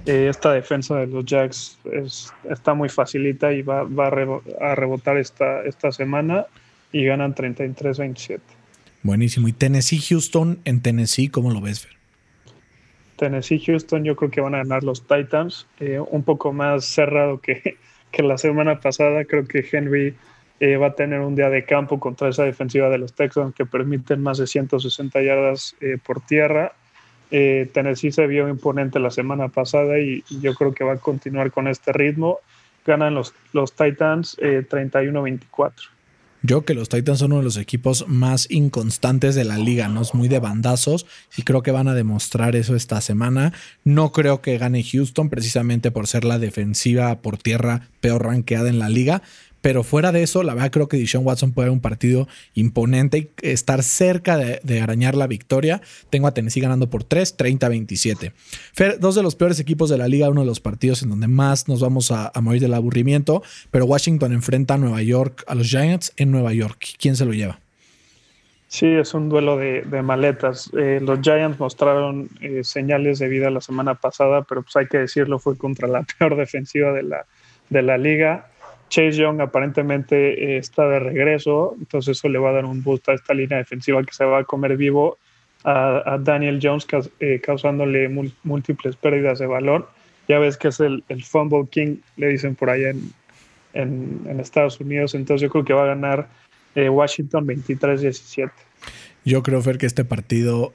eh, 0.06 0.28
esta 0.30 0.52
defensa 0.52 0.98
de 0.98 1.08
los 1.08 1.26
Jacks 1.26 1.78
es, 1.92 2.34
está 2.50 2.74
muy 2.74 2.90
facilita 2.90 3.54
y 3.54 3.62
va, 3.62 3.84
va 3.84 4.08
a, 4.08 4.76
rebotar 4.76 5.18
esta, 5.18 5.64
esta 5.64 5.92
semana 5.92 6.46
y 6.92 7.06
ganan 7.06 7.34
33-27. 7.34 8.40
Buenísimo. 9.04 9.48
¿Y 9.48 9.54
Tennessee 9.54 10.00
Houston 10.00 10.60
en 10.66 10.82
Tennessee 10.82 11.30
cómo 11.30 11.52
lo 11.52 11.62
ves, 11.62 11.82
Fer? 11.82 11.96
Tennessee 13.18 13.60
Houston 13.60 14.04
yo 14.04 14.16
creo 14.16 14.30
que 14.30 14.42
van 14.42 14.56
a 14.56 14.60
ganar 14.60 14.84
los 14.84 15.08
Titans, 15.08 15.68
eh, 15.80 16.00
un 16.00 16.24
poco 16.24 16.52
más 16.52 16.86
cerrado 16.86 17.40
que, 17.40 17.78
que 18.12 18.24
la 18.24 18.38
semana 18.38 18.82
pasada. 18.82 19.24
Creo 19.24 19.48
que 19.48 19.66
Henry 19.72 20.16
eh, 20.60 20.78
va 20.78 20.88
a 20.88 20.96
tener 20.96 21.20
un 21.20 21.36
día 21.36 21.50
de 21.50 21.66
campo 21.66 22.00
contra 22.00 22.30
esa 22.30 22.44
defensiva 22.44 22.90
de 22.90 22.98
los 22.98 23.14
Texans 23.14 23.54
que 23.54 23.66
permiten 23.66 24.22
más 24.22 24.38
de 24.38 24.48
160 24.48 25.22
yardas 25.22 25.76
eh, 25.82 25.98
por 26.04 26.22
tierra. 26.22 26.74
Eh, 27.32 27.70
Tennessee 27.74 28.12
se 28.12 28.26
vio 28.28 28.48
imponente 28.48 29.00
la 29.00 29.12
semana 29.12 29.50
pasada 29.50 30.00
y, 30.00 30.24
yo 30.42 30.54
creo 30.54 30.74
que 30.74 30.84
va 30.84 30.94
a 30.94 30.98
continuar 30.98 31.52
con 31.52 31.68
este 31.68 31.92
ritmo. 31.92 32.40
Ganan 32.86 33.16
los, 33.16 33.34
los 33.52 33.74
Titans 33.74 34.38
31-24. 34.38 35.90
Yo 36.46 36.64
que 36.64 36.76
los 36.76 36.90
Titans 36.90 37.20
son 37.20 37.32
uno 37.32 37.40
de 37.40 37.46
los 37.46 37.58
equipos 37.58 38.06
más 38.08 38.46
inconstantes 38.52 39.34
de 39.34 39.46
la 39.46 39.58
liga, 39.58 39.88
¿no? 39.88 40.02
Es 40.04 40.14
muy 40.14 40.28
de 40.28 40.38
bandazos 40.38 41.08
y 41.36 41.42
creo 41.42 41.64
que 41.64 41.72
van 41.72 41.88
a 41.88 41.96
demostrar 41.96 42.56
eso 42.56 42.76
esta 42.76 43.02
semana. 43.02 43.52
No 43.84 44.12
creo 44.12 44.42
que 44.42 44.60
gane 44.60 44.84
Houston 44.84 45.32
precisamente 45.32 45.90
por 45.90 46.06
ser 46.06 46.24
la 46.24 46.38
defensiva 46.38 47.24
por 47.24 47.40
tierra 47.40 47.90
peor 48.00 48.26
ranqueada 48.26 48.70
en 48.70 48.78
la 48.78 48.90
liga, 48.90 49.24
pero 49.66 49.82
fuera 49.82 50.12
de 50.12 50.22
eso, 50.22 50.44
la 50.44 50.54
verdad 50.54 50.70
creo 50.70 50.88
que 50.88 50.96
Dishon 50.96 51.26
Watson 51.26 51.52
puede 51.52 51.70
dar 51.70 51.74
un 51.74 51.82
partido 51.82 52.28
imponente 52.54 53.18
y 53.18 53.30
estar 53.42 53.82
cerca 53.82 54.38
de, 54.38 54.80
arañar 54.80 55.16
la 55.16 55.26
victoria. 55.26 55.82
Tengo 56.12 56.28
a 56.28 56.36
Tennessee 56.36 56.62
ganando 56.62 56.88
por 56.92 57.04
3, 57.04 57.36
30-27. 57.36 58.32
dos 59.00 59.16
de 59.16 59.24
los 59.24 59.36
peores 59.36 59.60
equipos 59.60 59.90
de 59.90 59.98
la 59.98 60.08
liga, 60.08 60.30
uno 60.30 60.42
de 60.42 60.46
los 60.46 60.60
partidos 60.60 61.02
en 61.02 61.10
donde 61.10 61.28
más 61.28 61.68
nos 61.68 61.82
vamos 61.82 62.12
a, 62.12 62.32
morir 62.42 62.62
del 62.62 62.76
aburrimiento. 62.76 63.42
Pero 63.72 63.86
Washington 63.86 64.34
enfrenta 64.34 64.76
a 64.76 64.78
Nueva 64.78 65.02
York, 65.02 65.44
a 65.48 65.56
los 65.56 65.66
Giants 65.66 66.14
en 66.16 66.30
Nueva 66.30 66.54
York. 66.54 66.86
¿Quién 67.00 67.16
se 67.16 67.26
lo 67.26 67.34
lleva? 67.34 67.60
Sí, 68.68 68.86
es 68.86 69.16
un 69.16 69.30
duelo 69.30 69.58
de, 69.58 69.82
maletas. 70.04 70.70
Eh, 70.78 71.00
los 71.02 71.22
Giants 71.22 71.60
mostraron 71.60 72.30
eh, 72.40 72.64
señales 72.64 73.18
de 73.18 73.30
vida 73.30 73.50
la 73.50 73.62
semana 73.62 73.96
pasada, 73.96 74.44
pero 74.44 74.62
pues 74.62 74.76
hay 74.76 74.86
que 74.86 75.00
decirlo, 75.00 75.40
fue 75.40 75.58
contra 75.58 75.88
la 75.88 76.04
peor 76.20 76.36
defensiva 76.36 76.92
de 76.92 77.02
la, 77.02 77.26
de 77.72 77.82
la 77.82 77.98
liga. 77.98 78.52
Chase 78.96 79.18
Young 79.18 79.42
aparentemente 79.42 80.56
eh, 80.56 80.58
está 80.58 80.88
de 80.88 81.00
regreso, 81.00 81.76
entonces 81.78 82.18
eso 82.18 82.30
le 82.30 82.40
va 82.40 82.52
a 82.52 82.54
dar 82.54 82.64
un 82.64 82.82
boost 82.82 83.10
a 83.10 83.14
esta 83.14 83.34
línea 83.34 83.58
defensiva 83.58 84.02
que 84.04 84.14
se 84.14 84.24
va 84.24 84.40
a 84.40 84.44
comer 84.46 84.78
vivo 84.78 85.18
a, 85.66 86.18
Daniel 86.22 86.60
Jones, 86.64 86.88
eh, 87.20 87.42
causándole 87.44 88.08
múltiples 88.44 88.96
pérdidas 88.96 89.40
de 89.40 89.48
valor. 89.48 89.90
Ya 90.30 90.40
ves 90.40 90.56
que 90.56 90.70
es 90.70 90.80
el, 90.80 91.04
Fumble 91.26 91.68
King, 91.70 91.98
le 92.16 92.30
dicen 92.30 92.56
por 92.56 92.70
allá 92.70 92.94
en, 93.74 94.40
Estados 94.40 94.80
Unidos, 94.80 95.14
entonces 95.14 95.42
yo 95.42 95.50
creo 95.50 95.66
que 95.66 95.74
va 95.74 95.84
a 95.84 95.88
ganar 95.88 96.30
eh, 96.76 96.88
Washington 96.88 97.48
23-17. 97.48 98.50
Yo 99.26 99.44
creo, 99.44 99.62
Fer, 99.62 99.78
que 99.78 99.88
este 99.88 100.06
partido 100.06 100.72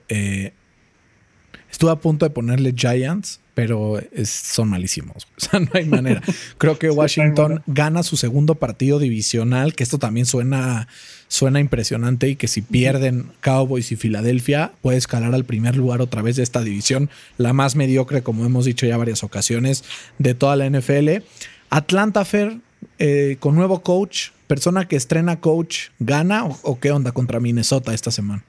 estuve 1.70 1.90
a 1.90 1.96
punto 1.96 2.26
de 2.26 2.30
ponerle 2.30 2.74
Giants, 2.76 3.40
pero 3.60 4.00
son 4.24 4.70
malísimos. 4.70 5.28
O 5.36 5.40
sea, 5.42 5.60
no 5.60 5.68
hay 5.74 5.84
manera. 5.84 6.22
Creo 6.56 6.78
que 6.78 6.88
Washington 6.88 7.62
gana 7.66 8.02
su 8.02 8.16
segundo 8.16 8.54
partido 8.54 8.98
divisional, 8.98 9.74
que 9.74 9.82
esto 9.82 9.98
también 9.98 10.24
suena, 10.24 10.88
suena 11.28 11.60
impresionante 11.60 12.28
y 12.28 12.36
que 12.36 12.48
si 12.48 12.62
pierden 12.62 13.26
Cowboys 13.42 13.92
y 13.92 13.96
Filadelfia, 13.96 14.72
puede 14.80 14.96
escalar 14.96 15.34
al 15.34 15.44
primer 15.44 15.76
lugar 15.76 16.00
otra 16.00 16.22
vez 16.22 16.36
de 16.36 16.42
esta 16.42 16.62
división, 16.62 17.10
la 17.36 17.52
más 17.52 17.76
mediocre, 17.76 18.22
como 18.22 18.46
hemos 18.46 18.64
dicho 18.64 18.86
ya 18.86 18.96
varias 18.96 19.24
ocasiones, 19.24 19.84
de 20.18 20.32
toda 20.34 20.56
la 20.56 20.68
NFL. 20.68 21.22
Atlanta 21.68 22.24
Fair, 22.24 22.58
eh, 22.98 23.36
con 23.40 23.56
nuevo 23.56 23.82
coach, 23.82 24.30
persona 24.46 24.88
que 24.88 24.96
estrena 24.96 25.40
coach, 25.40 25.88
¿gana 25.98 26.44
o 26.44 26.80
qué 26.80 26.92
onda 26.92 27.12
contra 27.12 27.40
Minnesota 27.40 27.92
esta 27.92 28.10
semana? 28.10 28.42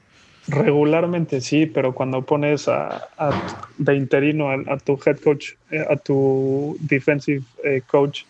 Regularmente 0.47 1.39
sí, 1.39 1.67
pero 1.67 1.93
cuando 1.93 2.23
pones 2.23 2.67
a, 2.67 3.09
de 3.77 3.95
interino 3.95 4.49
a, 4.49 4.77
tu 4.77 4.99
head 5.05 5.19
coach, 5.19 5.51
eh, 5.69 5.85
a 5.87 5.95
tu 5.95 6.77
defensive 6.79 7.43
eh, 7.63 7.81
coach, 7.85 8.23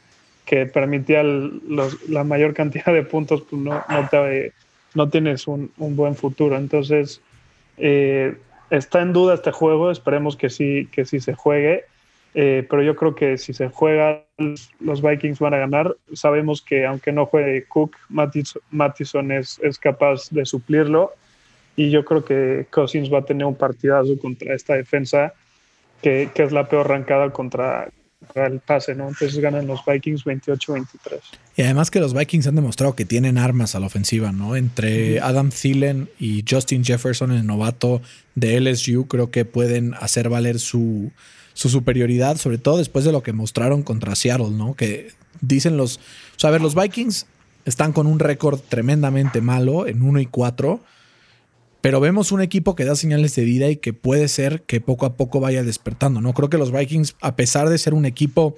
que 0.46 0.66
permitía 0.66 1.24
la 1.24 2.24
mayor 2.26 2.54
cantidad 2.54 2.94
de 2.94 3.04
puntos, 3.04 3.44
pues 3.50 3.62
no, 3.62 3.82
no, 3.88 4.10
te, 4.10 4.52
no 4.94 5.10
tienes 5.10 5.48
un, 5.48 5.72
buen 5.78 6.16
futuro. 6.16 6.58
Entonces, 6.58 7.22
eh, 7.78 8.36
está 8.70 9.02
en 9.02 9.14
duda 9.14 9.36
este 9.36 9.52
juego, 9.52 9.90
esperemos 9.90 10.36
que 10.36 10.50
sí, 10.50 10.90
que 10.92 11.06
sí 11.06 11.22
se 11.22 11.34
juegue, 11.34 11.86
pero 12.34 12.82
yo 12.82 12.96
creo 12.96 13.16
que 13.16 13.38
si 13.38 13.54
se 13.54 13.70
juega, 13.70 14.24
los 14.80 15.02
Vikings 15.02 15.40
van 15.40 15.54
a 15.54 15.60
ganar. 15.60 15.96
Sabemos 16.14 16.62
que 16.62 16.86
aunque 16.86 17.14
no 17.14 17.26
juegue 17.26 17.66
Cook, 17.66 17.96
Mattison 18.10 19.32
es, 19.32 19.60
es 19.64 19.78
capaz 19.78 20.30
de 20.30 20.46
suplirlo 20.46 21.14
y 21.76 21.90
yo 21.90 22.04
creo 22.04 22.26
que 22.26 22.68
Cousins 22.70 23.12
va 23.12 23.20
a 23.20 23.26
tener 23.26 23.46
un 23.46 23.56
partidazo 23.56 24.18
contra 24.20 24.54
esta 24.54 24.76
defensa 24.76 25.34
que, 26.02 26.30
es 26.34 26.52
la 26.52 26.68
peor 26.68 26.86
arrancada 26.88 27.32
contra, 27.32 27.90
el 28.36 28.60
pase, 28.60 28.96
¿no? 28.96 29.08
Entonces 29.08 29.38
ganan 29.40 29.68
los 29.68 29.82
Vikings 29.86 30.26
28-23. 30.26 30.88
Y 31.56 31.62
además 31.64 31.92
que 31.92 32.00
los 32.00 32.14
Vikings 32.14 32.48
han 32.48 32.56
demostrado 32.56 32.96
que 32.96 33.06
tienen 33.06 33.38
armas 33.38 33.76
a 33.76 33.80
la 33.80 33.88
ofensiva, 33.88 34.32
¿no? 34.32 34.56
Entre 34.56 35.20
Adam 35.20 35.50
Thielen 35.50 36.10
y 36.20 36.44
Justin 36.48 36.84
Jefferson, 36.84 37.32
el 37.32 37.46
novato 37.46 38.02
de 38.36 38.60
LSU, 38.60 39.08
creo 39.08 39.32
que 39.32 39.46
pueden 39.46 39.94
hacer 39.96 40.30
valer 40.30 40.60
su, 40.60 41.12
su 41.54 41.70
superioridad, 41.70 42.38
sobre 42.38 42.58
todo 42.58 42.78
después 42.78 43.06
de 43.06 43.12
lo 43.12 43.24
que 43.24 43.34
mostraron 43.34 43.84
contra 43.84 44.16
Seattle, 44.16 44.52
¿no? 44.52 44.76
Que 44.76 45.12
dicen 45.42 45.78
los... 45.78 45.98
O 45.98 46.40
sea, 46.40 46.50
a 46.50 46.52
ver, 46.52 46.62
los 46.62 46.76
Vikings 46.76 47.28
están 47.66 47.94
con 47.94 48.08
un 48.08 48.20
récord 48.20 48.60
tremendamente 48.60 49.42
malo 49.42 49.88
en 49.88 50.02
1 50.02 50.20
y 50.20 50.26
4 50.26 50.80
pero 51.82 52.00
vemos 52.00 52.32
un 52.32 52.42
equipo 52.42 52.76
que 52.76 52.86
da 52.86 52.96
señales 52.96 53.36
de 53.36 53.44
vida 53.44 53.70
y 53.70 53.76
que 53.76 53.94
puede 53.94 54.28
ser 54.28 54.62
que 54.62 54.80
poco 54.80 55.06
a 55.06 55.16
poco 55.16 55.40
vaya 55.40 55.64
despertando. 55.64 56.22
No 56.22 56.34
creo 56.34 56.50
que 56.50 56.60
los 56.60 56.72
Vikings, 56.72 57.16
a 57.22 57.36
pesar 57.36 57.70
de 57.70 57.78
ser 57.78 57.94
un 57.94 58.06
equipo 58.06 58.56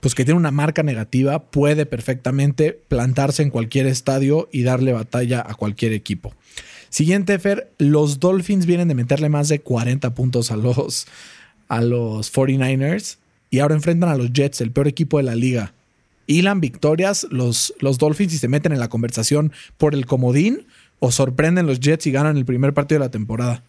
pues 0.00 0.14
que 0.14 0.26
tiene 0.26 0.38
una 0.38 0.50
marca 0.50 0.82
negativa, 0.82 1.38
puede 1.44 1.86
perfectamente 1.86 2.78
plantarse 2.88 3.42
en 3.42 3.48
cualquier 3.48 3.86
estadio 3.86 4.50
y 4.52 4.62
darle 4.62 4.92
batalla 4.92 5.42
a 5.46 5.54
cualquier 5.54 5.94
equipo. 5.94 6.34
Siguiente, 6.90 7.38
Fer, 7.38 7.72
los 7.78 8.20
Dolphins 8.20 8.66
vienen 8.66 8.88
de 8.88 8.94
meterle 8.94 9.30
más 9.30 9.48
de 9.48 9.60
40 9.60 10.14
puntos 10.14 10.50
a 10.50 10.56
los, 10.56 11.06
a 11.68 11.80
los 11.80 12.30
49ers 12.34 13.16
y 13.48 13.60
ahora 13.60 13.76
enfrentan 13.76 14.10
a 14.10 14.16
los 14.16 14.30
Jets, 14.30 14.60
el 14.60 14.72
peor 14.72 14.88
equipo 14.88 15.16
de 15.16 15.22
la 15.22 15.36
liga. 15.36 15.72
Hilan 16.26 16.60
victorias 16.60 17.26
los, 17.30 17.72
los 17.80 17.96
Dolphins 17.96 18.34
y 18.34 18.38
se 18.38 18.48
meten 18.48 18.72
en 18.72 18.80
la 18.80 18.88
conversación 18.88 19.52
por 19.78 19.94
el 19.94 20.04
comodín 20.04 20.66
o 21.04 21.10
sorprenden 21.10 21.66
los 21.66 21.80
Jets 21.80 22.06
y 22.06 22.12
ganan 22.12 22.38
el 22.38 22.46
primer 22.46 22.72
partido 22.72 23.00
de 23.00 23.06
la 23.06 23.10
temporada? 23.10 23.62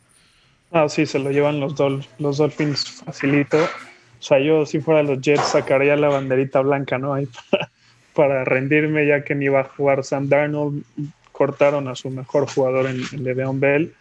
Ah, 0.72 0.88
sí, 0.88 1.06
se 1.06 1.20
lo 1.20 1.32
llevan 1.32 1.60
los, 1.60 1.76
los 2.18 2.38
Dolphins 2.38 3.04
facilito. 3.04 3.58
O 3.62 4.22
sea, 4.22 4.40
yo 4.40 4.66
si 4.66 4.80
fuera 4.80 5.04
los 5.04 5.20
Jets 5.20 5.44
sacaría 5.44 5.98
la 5.98 6.08
banderita 6.08 6.62
blanca, 6.62 6.98
¿no? 6.98 7.14
Ahí 7.14 7.28
para, 8.16 8.46
rendirme 8.46 9.06
ya 9.06 9.26
que 9.26 9.36
ni 9.36 9.46
iba 9.46 9.60
a 9.60 9.64
jugar 9.66 10.06
Sam 10.06 10.30
Darnold. 10.30 10.84
Cortaron 11.34 11.90
a 11.90 11.96
su 11.96 12.10
mejor 12.10 12.48
jugador 12.50 12.88
en, 12.88 13.02
en 13.12 13.60
Bell. 13.60 13.94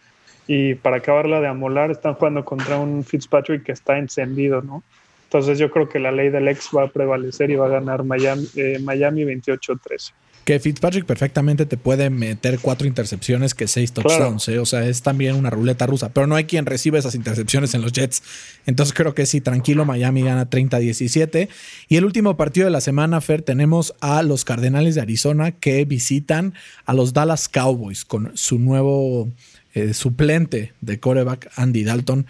Y 0.47 0.75
para 0.75 0.97
acabarla 0.97 1.41
de 1.41 1.47
amolar, 1.47 1.91
están 1.91 2.13
jugando 2.13 2.45
contra 2.45 2.77
un 2.77 3.03
Fitzpatrick 3.03 3.63
que 3.63 3.73
está 3.73 3.97
encendido, 3.97 4.61
¿no? 4.61 4.81
Entonces 5.25 5.59
yo 5.59 5.69
creo 5.69 5.89
que 5.89 5.99
la 5.99 6.13
ley 6.13 6.29
del 6.29 6.47
ex 6.47 6.69
va 6.73 6.83
a 6.83 6.87
prevalecer 6.87 7.51
y 7.51 7.55
va 7.55 7.65
a 7.65 7.69
ganar 7.69 8.03
Miami, 8.05 8.47
eh, 8.55 8.79
Miami 8.81 9.25
28-13 9.25 10.13
que 10.45 10.59
Fitzpatrick 10.59 11.05
perfectamente 11.05 11.65
te 11.65 11.75
puede 11.75 12.11
meter 12.11 12.59
cuatro 12.59 12.87
intercepciones 12.87 13.55
que 13.55 13.67
seis 13.67 13.91
touchdowns. 13.91 14.47
¿eh? 14.47 14.59
O 14.59 14.65
sea, 14.67 14.85
es 14.85 15.01
también 15.01 15.35
una 15.35 15.49
ruleta 15.49 15.87
rusa. 15.87 16.09
Pero 16.09 16.27
no 16.27 16.35
hay 16.35 16.43
quien 16.43 16.67
reciba 16.67 16.99
esas 16.99 17.15
intercepciones 17.15 17.73
en 17.73 17.81
los 17.81 17.91
Jets. 17.91 18.21
Entonces 18.67 18.93
creo 18.93 19.15
que 19.15 19.25
sí, 19.25 19.41
tranquilo, 19.41 19.85
Miami 19.85 20.21
gana 20.21 20.47
30-17. 20.47 21.49
Y 21.89 21.97
el 21.97 22.05
último 22.05 22.37
partido 22.37 22.65
de 22.65 22.71
la 22.71 22.79
semana, 22.79 23.21
Fer, 23.21 23.41
tenemos 23.41 23.95
a 24.01 24.21
los 24.21 24.45
Cardenales 24.45 24.93
de 24.93 25.01
Arizona 25.01 25.51
que 25.51 25.83
visitan 25.83 26.53
a 26.85 26.93
los 26.93 27.13
Dallas 27.13 27.49
Cowboys 27.49 28.05
con 28.05 28.31
su 28.37 28.59
nuevo 28.59 29.27
eh, 29.73 29.95
suplente 29.95 30.73
de 30.79 30.99
coreback, 30.99 31.51
Andy 31.55 31.83
Dalton. 31.83 32.27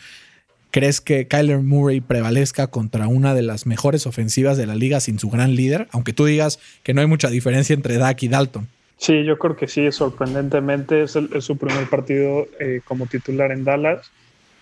¿Crees 0.76 1.00
que 1.00 1.26
Kyler 1.26 1.60
Murray 1.60 2.02
prevalezca 2.02 2.68
contra 2.68 3.08
una 3.08 3.34
de 3.34 3.42
las 3.42 3.66
mejores 3.66 4.06
ofensivas 4.08 4.58
de 4.58 4.66
la 4.66 4.76
liga 4.76 5.00
sin 5.00 5.20
su 5.20 5.30
gran 5.30 5.56
líder? 5.56 5.88
Aunque 5.92 6.12
tú 6.12 6.26
digas 6.26 6.60
que 6.84 6.94
no 6.94 7.00
hay 7.00 7.08
mucha 7.08 7.30
diferencia 7.30 7.74
entre 7.74 7.98
Dak 7.98 8.22
y 8.24 8.28
Dalton. 8.28 8.68
Sí, 8.98 9.24
yo 9.24 9.38
creo 9.38 9.56
que 9.56 9.70
sí, 9.70 9.90
sorprendentemente 9.94 11.04
es, 11.04 11.18
su 11.40 11.58
primer 11.58 11.88
partido 11.88 12.46
eh, 12.60 12.82
como 12.84 13.08
titular 13.08 13.54
en 13.54 13.64
Dallas. 13.64 14.12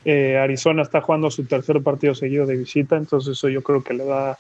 Eh, 0.06 0.38
Arizona 0.38 0.84
está 0.84 1.02
jugando 1.02 1.32
su 1.32 1.46
tercer 1.46 1.82
partido 1.82 2.14
seguido 2.14 2.46
de 2.46 2.58
visita, 2.58 2.96
entonces 2.96 3.36
eso 3.36 3.50
yo 3.50 3.64
creo 3.64 3.84
que 3.84 3.96
le 3.96 4.04
va 4.06 4.38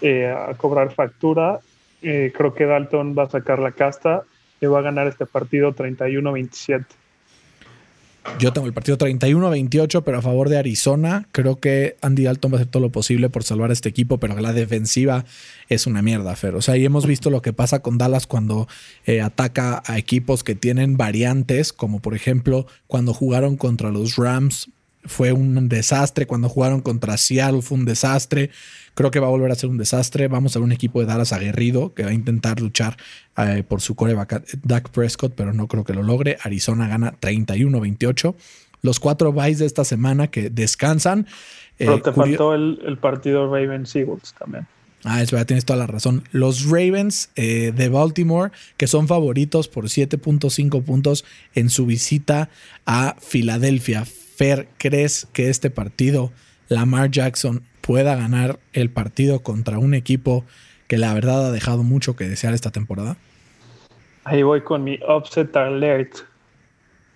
eh, 0.00 0.26
a 0.26 0.52
cobrar 0.54 0.92
factura. 0.92 1.60
creo 2.00 2.52
que 2.52 2.66
Dalton 2.66 3.14
va 3.16 3.26
a 3.26 3.30
sacar 3.30 3.60
la 3.60 3.70
casta 3.70 4.24
y 4.60 4.66
va 4.66 4.80
a 4.80 4.82
ganar 4.82 5.06
este 5.06 5.26
partido 5.26 5.72
31-27. 5.72 6.84
Yo 8.38 8.52
tengo 8.52 8.66
el 8.66 8.72
partido 8.72 8.96
31-28, 8.98 10.02
pero 10.04 10.18
a 10.18 10.22
favor 10.22 10.48
de 10.48 10.58
Arizona. 10.58 11.28
Creo 11.32 11.58
que 11.58 11.96
Andy 12.02 12.24
Dalton 12.24 12.52
va 12.52 12.56
a 12.56 12.60
hacer 12.60 12.70
todo 12.70 12.82
lo 12.82 12.90
posible 12.90 13.30
por 13.30 13.42
salvar 13.42 13.70
a 13.70 13.72
este 13.72 13.88
equipo, 13.88 14.18
pero 14.18 14.38
la 14.38 14.52
defensiva 14.52 15.24
es 15.68 15.86
una 15.86 16.02
mierda, 16.02 16.34
Fer. 16.36 16.54
O 16.54 16.62
sea, 16.62 16.76
y 16.76 16.84
hemos 16.84 17.06
visto 17.06 17.30
lo 17.30 17.42
que 17.42 17.52
pasa 17.52 17.80
con 17.80 17.98
Dallas 17.98 18.26
cuando 18.26 18.68
eh, 19.06 19.20
ataca 19.20 19.82
a 19.86 19.98
equipos 19.98 20.44
que 20.44 20.54
tienen 20.54 20.96
variantes, 20.96 21.72
como 21.72 22.00
por 22.00 22.14
ejemplo 22.14 22.66
cuando 22.86 23.12
jugaron 23.12 23.56
contra 23.56 23.90
los 23.90 24.16
Rams 24.16 24.70
fue 25.04 25.32
un 25.32 25.68
desastre. 25.68 26.26
Cuando 26.26 26.48
jugaron 26.48 26.80
contra 26.80 27.16
Seattle 27.16 27.62
fue 27.62 27.78
un 27.78 27.84
desastre. 27.84 28.50
Creo 28.94 29.10
que 29.10 29.20
va 29.20 29.26
a 29.26 29.30
volver 29.30 29.50
a 29.50 29.54
ser 29.54 29.70
un 29.70 29.78
desastre. 29.78 30.28
Vamos 30.28 30.54
a 30.54 30.58
ver 30.58 30.64
un 30.64 30.72
equipo 30.72 31.00
de 31.00 31.06
Dallas 31.06 31.32
aguerrido 31.32 31.94
que 31.94 32.04
va 32.04 32.10
a 32.10 32.14
intentar 32.14 32.60
luchar 32.60 32.96
eh, 33.36 33.64
por 33.66 33.80
su 33.80 33.94
coreback 33.94 34.44
Dak 34.62 34.90
Prescott, 34.90 35.34
pero 35.34 35.52
no 35.52 35.66
creo 35.66 35.84
que 35.84 35.94
lo 35.94 36.02
logre. 36.02 36.38
Arizona 36.42 36.88
gana 36.88 37.14
31-28. 37.20 38.34
los 38.82 38.98
cuatro 39.00 39.32
byes 39.32 39.58
de 39.58 39.66
esta 39.66 39.84
semana 39.84 40.28
que 40.28 40.50
descansan. 40.50 41.26
Pero 41.78 42.00
te 42.00 42.12
faltó 42.12 42.54
el, 42.54 42.98
partido 43.00 43.46
Ravens 43.46 43.94
Eagles 43.96 44.34
también. 44.38 44.66
Ah, 45.04 45.20
es 45.20 45.32
verdad, 45.32 45.46
tienes 45.46 45.64
toda 45.64 45.78
la 45.78 45.88
razón. 45.88 46.22
Los 46.30 46.66
Ravens 46.66 47.30
de 47.34 47.88
Baltimore, 47.88 48.52
que 48.76 48.86
son 48.86 49.08
favoritos 49.08 49.66
por 49.66 49.86
7.5 49.86 50.84
puntos 50.84 51.24
en 51.54 51.70
su 51.70 51.86
visita 51.86 52.50
a 52.86 53.16
Filadelfia. 53.18 54.04
Fer, 54.42 54.66
¿crees 54.76 55.28
que 55.32 55.50
este 55.50 55.70
partido, 55.70 56.32
Lamar 56.68 57.12
Jackson, 57.12 57.62
pueda 57.80 58.16
ganar 58.16 58.58
el 58.72 58.90
partido 58.90 59.44
contra 59.44 59.78
un 59.78 59.94
equipo 59.94 60.44
que 60.88 60.98
la 60.98 61.14
verdad 61.14 61.46
ha 61.46 61.52
dejado 61.52 61.84
mucho 61.84 62.16
que 62.16 62.24
desear 62.24 62.52
esta 62.52 62.72
temporada? 62.72 63.16
Ahí 64.24 64.42
voy 64.42 64.62
con 64.62 64.82
mi 64.82 64.98
upset 65.08 65.56
alert. 65.56 66.26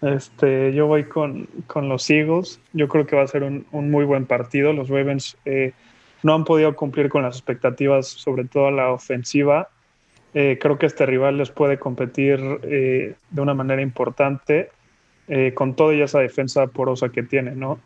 Este, 0.03 0.72
yo 0.72 0.87
voy 0.87 1.03
con, 1.03 1.49
los 1.74 2.09
Eagles. 2.09 2.61
Yo 2.72 2.87
creo 2.87 3.09
que 3.09 3.16
va 3.16 3.24
a 3.24 3.27
ser 3.27 3.43
un, 3.43 3.66
muy 3.72 4.05
buen 4.05 4.24
partido. 4.24 4.72
Los 4.72 4.89
Ravens 4.89 5.37
eh, 5.47 5.72
no 6.22 6.33
han 6.33 6.45
podido 6.45 6.77
cumplir 6.77 7.09
con 7.09 7.24
las 7.24 7.35
expectativas, 7.35 8.07
sobre 8.07 8.45
todo 8.45 8.70
la 8.70 8.93
ofensiva. 8.93 9.68
Eh, 10.33 10.59
creo 10.61 10.79
que 10.79 10.87
este 10.87 11.05
rival 11.07 11.39
les 11.39 11.51
puede 11.51 11.77
competir 11.77 12.39
eh, 12.62 13.16
de 13.31 13.41
una 13.41 13.55
manera 13.55 13.83
importante 13.83 14.70
con 15.55 15.74
toda 15.74 15.95
esa 15.95 16.20
defensa 16.20 16.66
porosa 16.68 17.09
que 17.09 17.22
tiene, 17.22 17.53
¿no? 17.53 17.81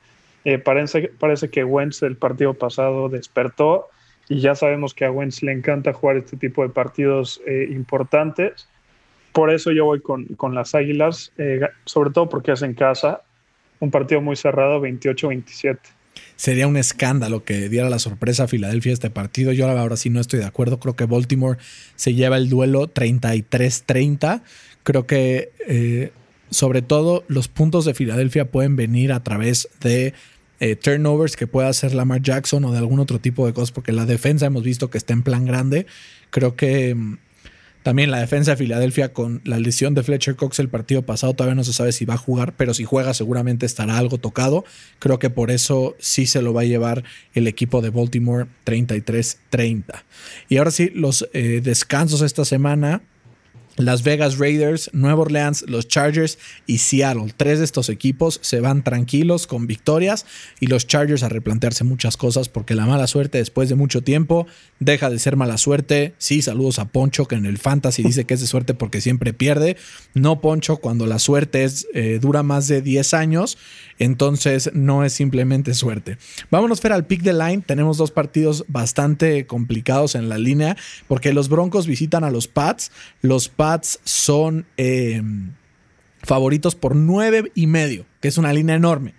parece, 0.64 1.10
parece 1.18 1.48
que 1.48 1.64
Wentz 1.64 2.02
el 2.02 2.16
partido 2.16 2.54
pasado 2.54 3.08
despertó 3.08 3.88
y 4.28 4.40
ya 4.40 4.54
sabemos 4.54 4.94
que 4.94 5.04
a 5.04 5.10
Wentz 5.10 5.42
le 5.42 5.52
encanta 5.52 5.92
jugar 5.92 6.18
este 6.18 6.36
tipo 6.36 6.62
de 6.62 6.68
partidos 6.68 7.40
importantes 7.70 8.68
por 9.32 9.52
eso 9.52 9.70
yo 9.70 9.84
voy 9.84 10.00
con, 10.00 10.54
las 10.54 10.74
Águilas, 10.74 11.32
eh, 11.38 11.60
sobre 11.84 12.10
todo 12.10 12.28
porque 12.28 12.52
es 12.52 12.62
en 12.62 12.74
casa, 12.74 13.22
un 13.78 13.90
partido 13.90 14.20
muy 14.20 14.36
cerrado, 14.36 14.80
28-27. 14.80 15.78
Sería 16.36 16.66
un 16.66 16.76
escándalo 16.76 17.44
que 17.44 17.68
diera 17.68 17.88
la 17.88 17.98
sorpresa 17.98 18.44
a 18.44 18.48
Filadelfia 18.48 18.92
este 18.92 19.10
partido. 19.10 19.52
Yo 19.52 19.68
ahora 19.68 19.96
sí 19.96 20.10
no 20.10 20.20
estoy 20.20 20.40
de 20.40 20.46
acuerdo. 20.46 20.80
Creo 20.80 20.96
que 20.96 21.04
Baltimore 21.04 21.58
se 21.94 22.14
lleva 22.14 22.36
el 22.36 22.48
duelo 22.48 22.92
33-30. 22.92 24.42
Creo 24.82 25.06
que 25.06 25.52
eh, 25.68 26.12
sobre 26.50 26.82
todo 26.82 27.24
los 27.28 27.48
puntos 27.48 27.84
de 27.84 27.94
Filadelfia 27.94 28.50
pueden 28.50 28.76
venir 28.76 29.12
a 29.12 29.22
través 29.22 29.68
de 29.80 30.14
eh, 30.60 30.76
turnovers 30.76 31.36
que 31.36 31.46
pueda 31.46 31.68
hacer 31.68 31.94
Lamar 31.94 32.20
Jackson 32.20 32.64
o 32.64 32.72
de 32.72 32.78
algún 32.78 33.00
otro 33.00 33.18
tipo 33.18 33.46
de 33.46 33.54
cosas, 33.54 33.72
porque 33.72 33.92
la 33.92 34.04
defensa 34.04 34.46
hemos 34.46 34.62
visto 34.62 34.90
que 34.90 34.98
está 34.98 35.12
en 35.14 35.22
plan 35.22 35.46
grande. 35.46 35.86
Creo 36.30 36.54
que 36.54 36.94
mm, 36.94 37.16
también 37.82 38.10
la 38.10 38.20
defensa 38.20 38.50
de 38.50 38.56
Filadelfia 38.58 39.14
con 39.14 39.40
la 39.44 39.58
lesión 39.58 39.94
de 39.94 40.02
Fletcher 40.02 40.36
Cox 40.36 40.58
el 40.58 40.68
partido 40.68 41.00
pasado 41.00 41.32
todavía 41.32 41.54
no 41.54 41.64
se 41.64 41.72
sabe 41.72 41.92
si 41.92 42.04
va 42.04 42.14
a 42.14 42.18
jugar, 42.18 42.52
pero 42.56 42.74
si 42.74 42.84
juega 42.84 43.14
seguramente 43.14 43.64
estará 43.64 43.96
algo 43.96 44.18
tocado. 44.18 44.64
Creo 44.98 45.18
que 45.18 45.30
por 45.30 45.50
eso 45.50 45.96
sí 45.98 46.26
se 46.26 46.42
lo 46.42 46.52
va 46.52 46.60
a 46.60 46.64
llevar 46.64 47.04
el 47.32 47.46
equipo 47.46 47.80
de 47.80 47.88
Baltimore 47.88 48.46
33-30. 48.66 49.84
Y 50.50 50.58
ahora 50.58 50.72
sí, 50.72 50.90
los 50.94 51.26
eh, 51.32 51.62
descansos 51.64 52.20
esta 52.20 52.44
semana. 52.44 53.00
Las 53.80 54.02
Vegas 54.02 54.38
Raiders, 54.38 54.90
Nueva 54.92 55.22
Orleans, 55.22 55.64
los 55.66 55.88
Chargers 55.88 56.38
y 56.66 56.78
Seattle. 56.78 57.32
Tres 57.36 57.58
de 57.58 57.64
estos 57.64 57.88
equipos 57.88 58.38
se 58.42 58.60
van 58.60 58.84
tranquilos 58.84 59.46
con 59.46 59.66
victorias 59.66 60.26
y 60.60 60.66
los 60.66 60.86
Chargers 60.86 61.22
a 61.22 61.28
replantearse 61.28 61.84
muchas 61.84 62.16
cosas 62.16 62.48
porque 62.48 62.74
la 62.74 62.86
mala 62.86 63.06
suerte 63.06 63.38
después 63.38 63.68
de 63.68 63.74
mucho 63.74 64.02
tiempo 64.02 64.46
deja 64.80 65.08
de 65.08 65.18
ser 65.18 65.36
mala 65.36 65.56
suerte. 65.58 66.14
Sí, 66.18 66.42
saludos 66.42 66.78
a 66.78 66.86
Poncho 66.86 67.26
que 67.26 67.36
en 67.36 67.46
el 67.46 67.58
fantasy 67.58 68.02
dice 68.02 68.24
que 68.24 68.34
es 68.34 68.40
de 68.40 68.46
suerte 68.46 68.74
porque 68.74 69.00
siempre 69.00 69.32
pierde. 69.32 69.76
No 70.14 70.40
Poncho 70.40 70.76
cuando 70.76 71.06
la 71.06 71.18
suerte 71.18 71.64
es, 71.64 71.86
eh, 71.94 72.18
dura 72.20 72.42
más 72.42 72.68
de 72.68 72.82
10 72.82 73.14
años, 73.14 73.58
entonces 74.00 74.70
no 74.72 75.04
es 75.04 75.12
simplemente 75.12 75.74
suerte. 75.74 76.16
Vámonos 76.50 76.80
Fer 76.80 76.92
al 76.92 77.06
pick 77.06 77.22
de 77.22 77.34
line. 77.34 77.62
Tenemos 77.64 77.98
dos 77.98 78.10
partidos 78.10 78.64
bastante 78.66 79.46
complicados 79.46 80.14
en 80.14 80.28
la 80.28 80.38
línea 80.38 80.76
porque 81.06 81.32
los 81.32 81.48
Broncos 81.48 81.86
visitan 81.86 82.24
a 82.24 82.30
los 82.30 82.48
Pats. 82.48 82.90
Los 83.20 83.48
Pats 83.48 84.00
son 84.04 84.64
em, 84.78 85.52
favoritos 86.22 86.74
por 86.74 86.96
nueve 86.96 87.52
y 87.54 87.66
medio, 87.66 88.06
que 88.20 88.28
es 88.28 88.38
una 88.38 88.52
línea 88.52 88.74
enorme. 88.74 89.14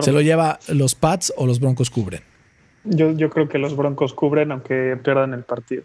¿Se 0.00 0.10
lo 0.10 0.20
lleva 0.20 0.58
los 0.66 0.96
Pats 0.96 1.32
o 1.36 1.46
los 1.46 1.60
Broncos 1.60 1.88
cubren? 1.88 2.22
Yo, 2.82 3.12
yo 3.12 3.30
creo 3.30 3.48
que 3.48 3.58
los 3.58 3.76
Broncos 3.76 4.12
cubren 4.14 4.50
aunque 4.50 4.98
pierdan 5.02 5.32
el 5.32 5.44
partido. 5.44 5.84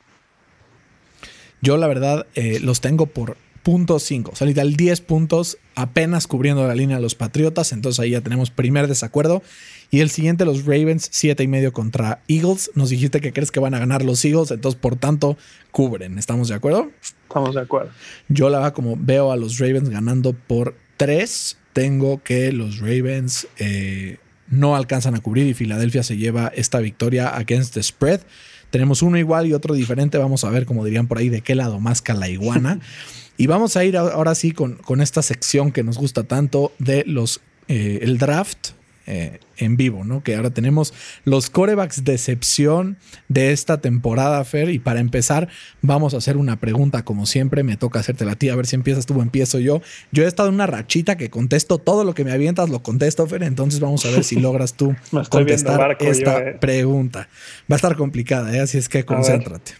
Yo 1.61 1.77
la 1.77 1.85
verdad 1.87 2.25
eh, 2.33 2.59
los 2.59 2.81
tengo 2.81 3.05
por 3.05 3.37
5, 3.65 4.31
o 4.31 4.35
sea, 4.35 4.47
10 4.47 5.01
puntos 5.01 5.57
apenas 5.75 6.27
cubriendo 6.27 6.67
la 6.67 6.75
línea 6.75 6.97
de 6.97 7.01
los 7.01 7.15
Patriotas, 7.15 7.71
entonces 7.71 7.99
ahí 7.99 8.11
ya 8.11 8.21
tenemos 8.21 8.51
primer 8.51 8.87
desacuerdo. 8.87 9.41
Y 9.89 9.99
el 9.99 10.09
siguiente, 10.09 10.43
los 10.43 10.65
Ravens, 10.65 11.07
7 11.11 11.43
y 11.43 11.47
medio 11.47 11.71
contra 11.71 12.23
Eagles. 12.27 12.71
Nos 12.73 12.89
dijiste 12.89 13.21
que 13.21 13.31
crees 13.31 13.51
que 13.51 13.59
van 13.59 13.75
a 13.75 13.79
ganar 13.79 14.03
los 14.03 14.25
Eagles, 14.25 14.49
entonces 14.49 14.79
por 14.79 14.95
tanto 14.95 15.37
cubren. 15.71 16.17
¿Estamos 16.17 16.47
de 16.47 16.55
acuerdo? 16.55 16.89
Estamos 17.27 17.53
de 17.53 17.61
acuerdo. 17.61 17.91
Yo 18.27 18.49
la 18.49 18.57
verdad, 18.57 18.73
como 18.73 18.95
veo 18.97 19.31
a 19.31 19.35
los 19.35 19.59
Ravens 19.59 19.89
ganando 19.89 20.33
por 20.33 20.75
3, 20.97 21.57
tengo 21.73 22.23
que 22.23 22.51
los 22.51 22.79
Ravens 22.79 23.47
eh, 23.59 24.17
no 24.53 24.75
alcanzan 24.75 25.15
a 25.15 25.19
cubrir 25.19 25.47
y 25.47 25.53
Filadelfia 25.53 26.03
se 26.03 26.17
lleva 26.17 26.51
esta 26.55 26.79
victoria 26.79 27.29
against 27.29 27.73
the 27.73 27.83
spread. 27.83 28.21
Tenemos 28.69 29.01
uno 29.01 29.17
igual 29.17 29.47
y 29.47 29.53
otro 29.53 29.73
diferente. 29.73 30.17
Vamos 30.17 30.43
a 30.43 30.49
ver, 30.49 30.65
como 30.65 30.85
dirían 30.85 31.07
por 31.07 31.17
ahí, 31.17 31.29
de 31.29 31.41
qué 31.41 31.55
lado 31.55 31.79
más 31.79 32.03
la 32.07 32.29
iguana. 32.29 32.79
Y 33.35 33.47
vamos 33.47 33.75
a 33.77 33.83
ir 33.83 33.97
ahora 33.97 34.35
sí 34.35 34.51
con, 34.51 34.75
con 34.75 35.01
esta 35.01 35.23
sección 35.23 35.71
que 35.71 35.81
nos 35.81 35.97
gusta 35.97 36.23
tanto 36.23 36.71
de 36.77 37.03
los 37.07 37.41
eh, 37.67 37.97
el 38.03 38.19
draft 38.19 38.69
eh, 39.05 39.39
en 39.57 39.75
vivo, 39.75 40.05
¿no? 40.05 40.23
Que 40.23 40.35
ahora 40.35 40.51
tenemos 40.51 40.93
los 41.25 41.49
corebacks 41.49 42.05
decepción 42.05 42.97
de 43.27 43.51
esta 43.51 43.81
temporada, 43.81 44.43
Fer. 44.45 44.69
Y 44.69 44.79
para 44.79 45.01
empezar, 45.01 45.49
vamos 45.81 46.13
a 46.13 46.17
hacer 46.17 46.37
una 46.37 46.59
pregunta, 46.59 47.03
como 47.03 47.25
siempre. 47.25 47.63
Me 47.63 47.75
toca 47.75 47.99
hacerte 47.99 48.23
la 48.23 48.35
tía, 48.35 48.53
a 48.53 48.55
ver 48.55 48.65
si 48.65 48.75
empiezas 48.75 49.05
tú 49.05 49.19
o 49.19 49.21
empiezo 49.21 49.59
yo. 49.59 49.81
Yo 50.11 50.23
he 50.23 50.27
estado 50.27 50.49
en 50.49 50.55
una 50.55 50.67
rachita 50.67 51.17
que 51.17 51.29
contesto 51.29 51.79
todo 51.79 52.05
lo 52.05 52.13
que 52.13 52.23
me 52.23 52.31
avientas, 52.31 52.69
lo 52.69 52.81
contesto, 52.81 53.27
Fer. 53.27 53.43
Entonces 53.43 53.79
vamos 53.79 54.05
a 54.05 54.11
ver 54.11 54.23
si 54.23 54.35
logras 54.39 54.75
tú 54.75 54.95
contestar 55.29 55.97
esta 55.99 56.39
eh. 56.39 56.57
pregunta. 56.59 57.27
Va 57.69 57.75
a 57.75 57.77
estar 57.77 57.97
complicada, 57.97 58.63
así 58.63 58.77
es 58.77 58.87
que 58.87 59.03
concéntrate. 59.03 59.73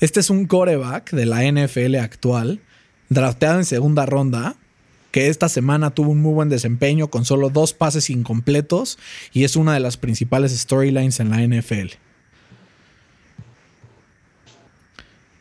Este 0.00 0.20
es 0.20 0.30
un 0.30 0.46
coreback 0.46 1.10
de 1.10 1.26
la 1.26 1.42
NFL 1.42 1.96
actual, 1.96 2.60
drafteado 3.10 3.58
en 3.58 3.66
segunda 3.66 4.06
ronda, 4.06 4.56
que 5.10 5.28
esta 5.28 5.48
semana 5.48 5.90
tuvo 5.90 6.10
un 6.10 6.20
muy 6.20 6.32
buen 6.32 6.48
desempeño 6.48 7.08
con 7.08 7.24
solo 7.24 7.50
dos 7.50 7.72
pases 7.72 8.10
incompletos 8.10 8.98
y 9.32 9.44
es 9.44 9.56
una 9.56 9.74
de 9.74 9.80
las 9.80 9.96
principales 9.96 10.56
storylines 10.56 11.20
en 11.20 11.30
la 11.30 11.42
NFL. 11.42 11.94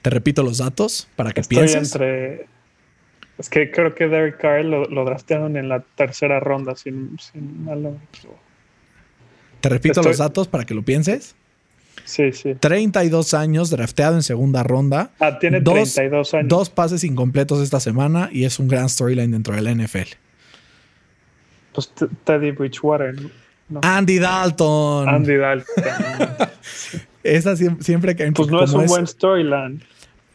Te 0.01 0.09
repito 0.09 0.43
los 0.43 0.57
datos 0.57 1.07
para 1.15 1.31
que 1.31 1.41
Estoy 1.41 1.69
Entre... 1.69 2.47
Es 3.37 3.49
que 3.49 3.71
creo 3.71 3.95
que 3.95 4.07
Derek 4.07 4.37
Carr 4.37 4.65
lo, 4.65 5.05
draftearon 5.05 5.55
en 5.55 5.69
la 5.69 5.79
tercera 5.79 6.41
ronda, 6.41 6.75
sin, 6.75 7.17
malo. 7.63 7.97
Te 9.61 9.69
repito 9.69 10.01
los 10.03 10.17
datos 10.17 10.49
para 10.49 10.65
que 10.65 10.73
lo 10.73 10.83
pienses. 10.83 11.35
Sí, 12.09 12.31
sí. 12.31 12.55
32 12.55 13.35
años, 13.35 13.69
drafteado 13.69 14.15
en 14.15 14.23
segunda 14.23 14.63
ronda. 14.63 15.11
Ah, 15.19 15.37
tiene 15.37 15.61
dos, 15.61 15.93
32 15.93 16.33
años. 16.33 16.47
Dos 16.49 16.69
pases 16.71 17.03
incompletos 17.03 17.61
esta 17.61 17.79
semana 17.79 18.29
y 18.31 18.45
es 18.45 18.57
un 18.57 18.67
gran 18.67 18.89
storyline 18.89 19.29
dentro 19.29 19.53
de 19.53 19.61
la 19.61 19.71
NFL. 19.71 20.15
Pues 21.71 21.93
Teddy 22.23 22.49
Bridgewater. 22.49 23.15
Andy 23.83 24.17
Dalton. 24.17 25.07
Andy 25.07 25.37
Dalton. 25.37 25.83
Esa 27.23 27.55
siempre, 27.55 28.15
que. 28.15 28.31
Pues 28.31 28.49
no 28.49 28.63
es 28.63 28.71
un 28.71 28.87
buen 28.87 29.05
storyline. 29.05 29.83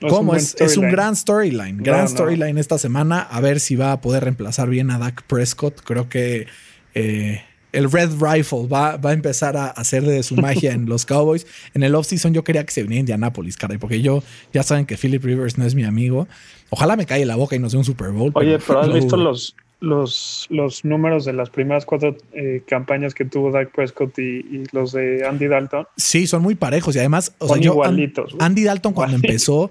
¿Cómo? 0.09 0.37
Es, 0.37 0.55
es, 0.61 0.77
un 0.77 0.91
gran 0.91 1.17
storyline. 1.17 1.79
Gran 1.79 2.09
storyline 2.09 2.59
esta 2.59 2.79
semana. 2.79 3.19
A 3.19 3.41
ver 3.41 3.59
si 3.59 3.75
va 3.75 3.91
a 3.91 4.01
poder 4.01 4.23
reemplazar 4.23 4.69
bien 4.69 4.93
a 4.93 4.99
Dak 4.99 5.23
Prescott. 5.23 5.81
Creo 5.81 6.09
que 6.09 6.47
eh, 6.95 7.43
el 7.75 7.91
Red 7.91 8.13
Rifle 8.21 8.67
va, 8.67 8.97
va 8.97 9.11
a 9.11 9.13
empezar 9.13 9.57
a 9.57 9.67
hacer 9.67 10.05
de 10.05 10.23
su 10.23 10.37
magia 10.37 10.73
en 10.73 10.87
los 10.87 11.05
Cowboys. 11.05 11.47
En 11.75 11.83
el 11.83 11.95
offseason 11.95 12.33
yo 12.33 12.45
quería 12.45 12.65
que 12.65 12.73
se 12.73 12.83
viniera 12.83 12.99
a 12.99 13.01
Indianapolis, 13.01 13.57
caray, 13.57 13.79
porque 13.79 14.01
yo 14.01 14.23
ya 14.53 14.63
saben 14.63 14.87
que 14.87 14.97
Philip 14.97 15.23
Rivers 15.25 15.59
no 15.59 15.65
es 15.65 15.75
mi 15.75 15.85
amigo. 15.85 16.29
Ojalá 16.71 16.97
me 16.97 17.07
calle 17.07 17.27
la 17.27 17.37
boca 17.37 17.57
y 17.57 17.59
nos 17.59 17.73
dé 17.73 17.79
un 17.79 17.85
Super 17.85 18.11
Bowl. 18.11 18.33
Oye, 18.35 18.59
pero, 18.67 18.81
¿has 18.81 18.93
visto 18.93 19.17
los, 19.17 19.57
los, 19.81 20.47
los 20.51 20.85
números 20.85 21.25
de 21.25 21.33
las 21.33 21.51
primeras 21.51 21.85
cuatro 21.85 22.17
eh, 22.33 22.63
campañas 22.67 23.15
que 23.15 23.25
tuvo 23.25 23.51
Dak 23.51 23.71
Prescott 23.73 24.19
y, 24.19 24.65
los 24.73 24.93
de 24.93 25.27
Andy 25.27 25.47
Dalton? 25.47 25.87
Sí, 25.97 26.27
son 26.27 26.43
muy 26.43 26.55
parejos 26.55 26.97
y 26.97 26.99
además, 26.99 27.35
o 27.39 27.49
sea, 27.49 27.59
yo, 27.59 27.83
Andy 27.85 28.65
Dalton 28.65 28.93
cuando 28.93 29.17
empezó 29.23 29.71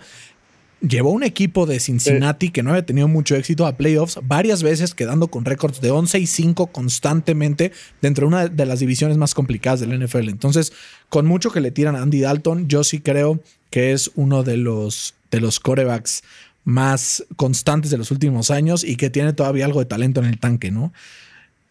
llevó 0.88 1.12
un 1.12 1.24
equipo 1.24 1.66
de 1.66 1.80
Cincinnati 1.80 2.50
que 2.50 2.62
no 2.62 2.72
había 2.72 2.86
tenido 2.86 3.08
mucho 3.08 3.36
éxito 3.36 3.66
a 3.66 3.78
playoffs 3.78 4.20
varias 4.24 4.64
veces, 4.64 4.94
quedando 4.94 5.30
con 5.30 5.46
récords 5.46 5.82
de 5.82 5.92
11 5.92 6.20
y 6.20 6.28
5 6.28 6.68
constantemente 6.68 7.72
dentro 8.02 8.24
de 8.24 8.28
una 8.28 8.48
de 8.48 8.66
las 8.66 8.80
divisiones 8.80 9.18
más 9.18 9.34
complicadas 9.34 9.80
del 9.80 9.98
NFL. 9.98 10.30
Entonces, 10.30 10.74
con 11.10 11.26
mucho 11.26 11.52
que 11.52 11.62
le 11.62 11.72
tiran 11.72 11.96
a 11.96 12.02
Andy 12.02 12.22
Dalton, 12.22 12.68
yo 12.68 12.84
sí 12.84 13.00
creo 13.00 13.42
que 13.70 13.94
es 13.94 14.12
uno 14.16 14.44
de 14.44 14.58
los, 14.58 15.16
de 15.32 15.40
los 15.40 15.60
corebacks 15.60 16.24
más 16.66 17.26
constantes 17.36 17.90
de 17.92 17.98
los 17.98 18.12
últimos 18.12 18.52
años 18.52 18.84
y 18.84 18.96
que 18.98 19.10
tiene 19.10 19.34
todavía 19.34 19.66
algo 19.66 19.80
de 19.80 19.86
talento 19.86 20.22
en 20.22 20.28
el 20.28 20.40
tanque, 20.40 20.72
¿no? 20.72 20.94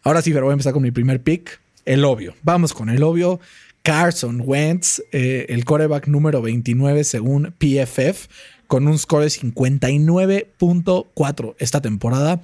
Ahora 0.03 0.21
sí, 0.21 0.31
pero 0.31 0.45
voy 0.45 0.51
a 0.51 0.53
empezar 0.53 0.73
con 0.73 0.83
mi 0.83 0.91
primer 0.91 1.21
pick, 1.21 1.61
el 1.85 2.03
obvio. 2.03 2.35
Vamos 2.43 2.73
con 2.73 2.89
el 2.89 3.03
obvio. 3.03 3.39
Carson 3.83 4.41
Wentz, 4.45 5.01
eh, 5.11 5.45
el 5.49 5.65
coreback 5.65 6.07
número 6.07 6.41
29 6.41 7.03
según 7.03 7.53
PFF, 7.57 8.27
con 8.73 8.87
un 8.87 8.97
score 8.97 9.21
de 9.21 9.27
59.4 9.27 11.55
esta 11.59 11.79
temporada. 11.79 12.41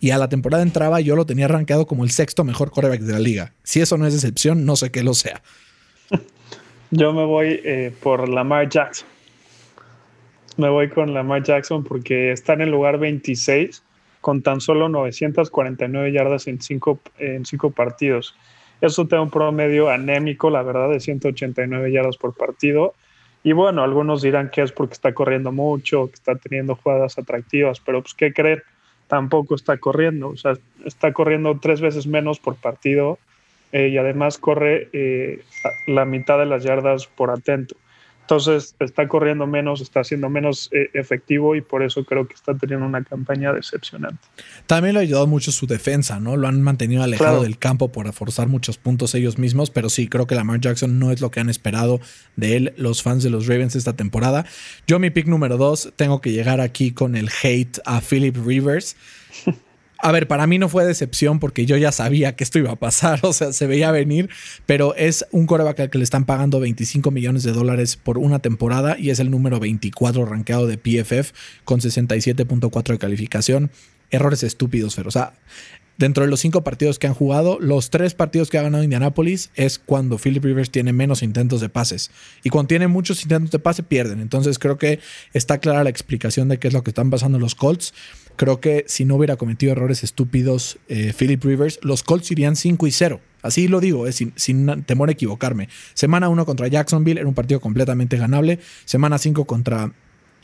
Y 0.00 0.08
a 0.08 0.16
la 0.16 0.30
temporada 0.30 0.62
entraba, 0.62 1.02
yo 1.02 1.16
lo 1.16 1.26
tenía 1.26 1.48
rankeado 1.48 1.86
como 1.86 2.02
el 2.02 2.08
sexto 2.08 2.44
mejor 2.44 2.70
coreback 2.70 3.02
de 3.02 3.12
la 3.12 3.18
liga. 3.18 3.52
Si 3.62 3.82
eso 3.82 3.98
no 3.98 4.06
es 4.06 4.14
excepción, 4.14 4.64
no 4.64 4.76
sé 4.76 4.90
qué 4.90 5.02
lo 5.02 5.12
sea. 5.12 5.42
Yo 6.90 7.12
me 7.12 7.26
voy 7.26 7.60
eh, 7.62 7.92
por 8.02 8.26
Lamar 8.26 8.70
Jackson. 8.70 9.06
Me 10.56 10.70
voy 10.70 10.88
con 10.88 11.12
Lamar 11.12 11.42
Jackson 11.42 11.84
porque 11.84 12.32
está 12.32 12.54
en 12.54 12.62
el 12.62 12.70
lugar 12.70 12.98
26 12.98 13.82
con 14.22 14.40
tan 14.40 14.62
solo 14.62 14.88
949 14.88 16.10
yardas 16.10 16.46
en 16.46 16.62
cinco, 16.62 17.00
en 17.18 17.44
cinco 17.44 17.70
partidos. 17.70 18.34
Eso 18.80 19.06
tiene 19.06 19.24
un 19.24 19.30
promedio 19.30 19.90
anémico, 19.90 20.48
la 20.48 20.62
verdad, 20.62 20.88
de 20.88 21.00
189 21.00 21.92
yardas 21.92 22.16
por 22.16 22.34
partido. 22.34 22.94
Y 23.46 23.52
bueno, 23.52 23.84
algunos 23.84 24.22
dirán 24.22 24.50
que 24.50 24.60
es 24.60 24.72
porque 24.72 24.94
está 24.94 25.14
corriendo 25.14 25.52
mucho, 25.52 26.08
que 26.08 26.14
está 26.14 26.34
teniendo 26.34 26.74
jugadas 26.74 27.16
atractivas, 27.16 27.78
pero 27.78 28.02
pues 28.02 28.12
qué 28.12 28.32
creer, 28.32 28.64
tampoco 29.06 29.54
está 29.54 29.76
corriendo, 29.76 30.30
o 30.30 30.36
sea, 30.36 30.54
está 30.84 31.12
corriendo 31.12 31.56
tres 31.60 31.80
veces 31.80 32.08
menos 32.08 32.40
por 32.40 32.56
partido 32.56 33.20
eh, 33.70 33.86
y 33.86 33.98
además 33.98 34.38
corre 34.38 34.88
eh, 34.92 35.44
la 35.86 36.04
mitad 36.04 36.40
de 36.40 36.46
las 36.46 36.64
yardas 36.64 37.06
por 37.06 37.30
atento. 37.30 37.76
Entonces 38.26 38.74
está 38.80 39.06
corriendo 39.06 39.46
menos, 39.46 39.80
está 39.80 40.02
siendo 40.02 40.28
menos 40.28 40.68
eh, 40.72 40.90
efectivo 40.94 41.54
y 41.54 41.60
por 41.60 41.84
eso 41.84 42.04
creo 42.04 42.26
que 42.26 42.34
está 42.34 42.54
teniendo 42.54 42.84
una 42.84 43.04
campaña 43.04 43.52
decepcionante. 43.52 44.18
También 44.66 44.94
le 44.94 44.98
ha 44.98 45.02
ayudado 45.02 45.28
mucho 45.28 45.52
su 45.52 45.68
defensa, 45.68 46.18
¿no? 46.18 46.36
Lo 46.36 46.48
han 46.48 46.60
mantenido 46.60 47.04
alejado 47.04 47.44
del 47.44 47.56
campo 47.56 47.92
por 47.92 48.12
forzar 48.12 48.48
muchos 48.48 48.78
puntos 48.78 49.14
ellos 49.14 49.38
mismos, 49.38 49.70
pero 49.70 49.88
sí, 49.90 50.08
creo 50.08 50.26
que 50.26 50.34
Lamar 50.34 50.58
Jackson 50.58 50.98
no 50.98 51.12
es 51.12 51.20
lo 51.20 51.30
que 51.30 51.38
han 51.38 51.48
esperado 51.48 52.00
de 52.34 52.56
él 52.56 52.74
los 52.76 53.04
fans 53.04 53.22
de 53.22 53.30
los 53.30 53.46
Ravens 53.46 53.76
esta 53.76 53.94
temporada. 53.94 54.44
Yo 54.88 54.98
mi 54.98 55.10
pick 55.10 55.28
número 55.28 55.56
dos, 55.56 55.92
tengo 55.94 56.20
que 56.20 56.32
llegar 56.32 56.60
aquí 56.60 56.90
con 56.90 57.14
el 57.14 57.28
hate 57.44 57.78
a 57.84 58.00
Philip 58.00 58.36
Rivers. 58.44 58.96
A 59.98 60.12
ver, 60.12 60.28
para 60.28 60.46
mí 60.46 60.58
no 60.58 60.68
fue 60.68 60.84
decepción 60.84 61.38
porque 61.38 61.64
yo 61.64 61.76
ya 61.76 61.90
sabía 61.90 62.36
que 62.36 62.44
esto 62.44 62.58
iba 62.58 62.72
a 62.72 62.76
pasar, 62.76 63.20
o 63.22 63.32
sea, 63.32 63.52
se 63.52 63.66
veía 63.66 63.90
venir, 63.90 64.28
pero 64.66 64.94
es 64.94 65.26
un 65.30 65.46
coreback 65.46 65.80
al 65.80 65.90
que 65.90 65.98
le 65.98 66.04
están 66.04 66.26
pagando 66.26 66.60
25 66.60 67.10
millones 67.10 67.42
de 67.42 67.52
dólares 67.52 67.96
por 67.96 68.18
una 68.18 68.40
temporada 68.40 68.98
y 68.98 69.10
es 69.10 69.20
el 69.20 69.30
número 69.30 69.58
24 69.58 70.24
rankeado 70.26 70.66
de 70.66 70.78
PFF 70.78 71.32
con 71.64 71.80
67.4 71.80 72.92
de 72.92 72.98
calificación. 72.98 73.70
Errores 74.10 74.42
estúpidos, 74.44 74.94
pero 74.94 75.08
o 75.08 75.12
sea, 75.12 75.34
dentro 75.98 76.24
de 76.24 76.30
los 76.30 76.40
cinco 76.40 76.62
partidos 76.62 76.98
que 76.98 77.06
han 77.06 77.14
jugado, 77.14 77.58
los 77.60 77.90
tres 77.90 78.14
partidos 78.14 78.50
que 78.50 78.58
ha 78.58 78.62
ganado 78.62 78.84
Indianapolis 78.84 79.50
es 79.54 79.78
cuando 79.78 80.18
Philip 80.18 80.44
Rivers 80.44 80.70
tiene 80.70 80.92
menos 80.92 81.22
intentos 81.22 81.60
de 81.60 81.68
pases. 81.68 82.10
Y 82.42 82.50
cuando 82.50 82.68
tiene 82.68 82.88
muchos 82.88 83.22
intentos 83.22 83.50
de 83.50 83.58
pase, 83.58 83.82
pierden. 83.82 84.20
Entonces 84.20 84.58
creo 84.58 84.78
que 84.78 85.00
está 85.32 85.58
clara 85.58 85.84
la 85.84 85.90
explicación 85.90 86.48
de 86.48 86.58
qué 86.58 86.68
es 86.68 86.74
lo 86.74 86.82
que 86.82 86.90
están 86.90 87.10
pasando 87.10 87.38
los 87.38 87.54
Colts. 87.54 87.94
Creo 88.36 88.60
que 88.60 88.84
si 88.86 89.04
no 89.04 89.16
hubiera 89.16 89.36
cometido 89.36 89.72
errores 89.72 90.04
estúpidos 90.04 90.78
eh, 90.88 91.12
Philip 91.16 91.42
Rivers, 91.42 91.78
los 91.82 92.02
Colts 92.02 92.30
irían 92.30 92.54
5 92.54 92.86
y 92.86 92.90
0. 92.90 93.20
Así 93.42 93.68
lo 93.68 93.80
digo, 93.80 94.06
eh, 94.06 94.12
sin, 94.12 94.84
temor 94.84 95.08
a 95.08 95.12
equivocarme. 95.12 95.68
Semana 95.94 96.28
1 96.28 96.44
contra 96.44 96.68
Jacksonville 96.68 97.20
era 97.20 97.28
un 97.28 97.34
partido 97.34 97.60
completamente 97.60 98.16
ganable. 98.16 98.58
Semana 98.84 99.18
5 99.18 99.46
contra 99.46 99.92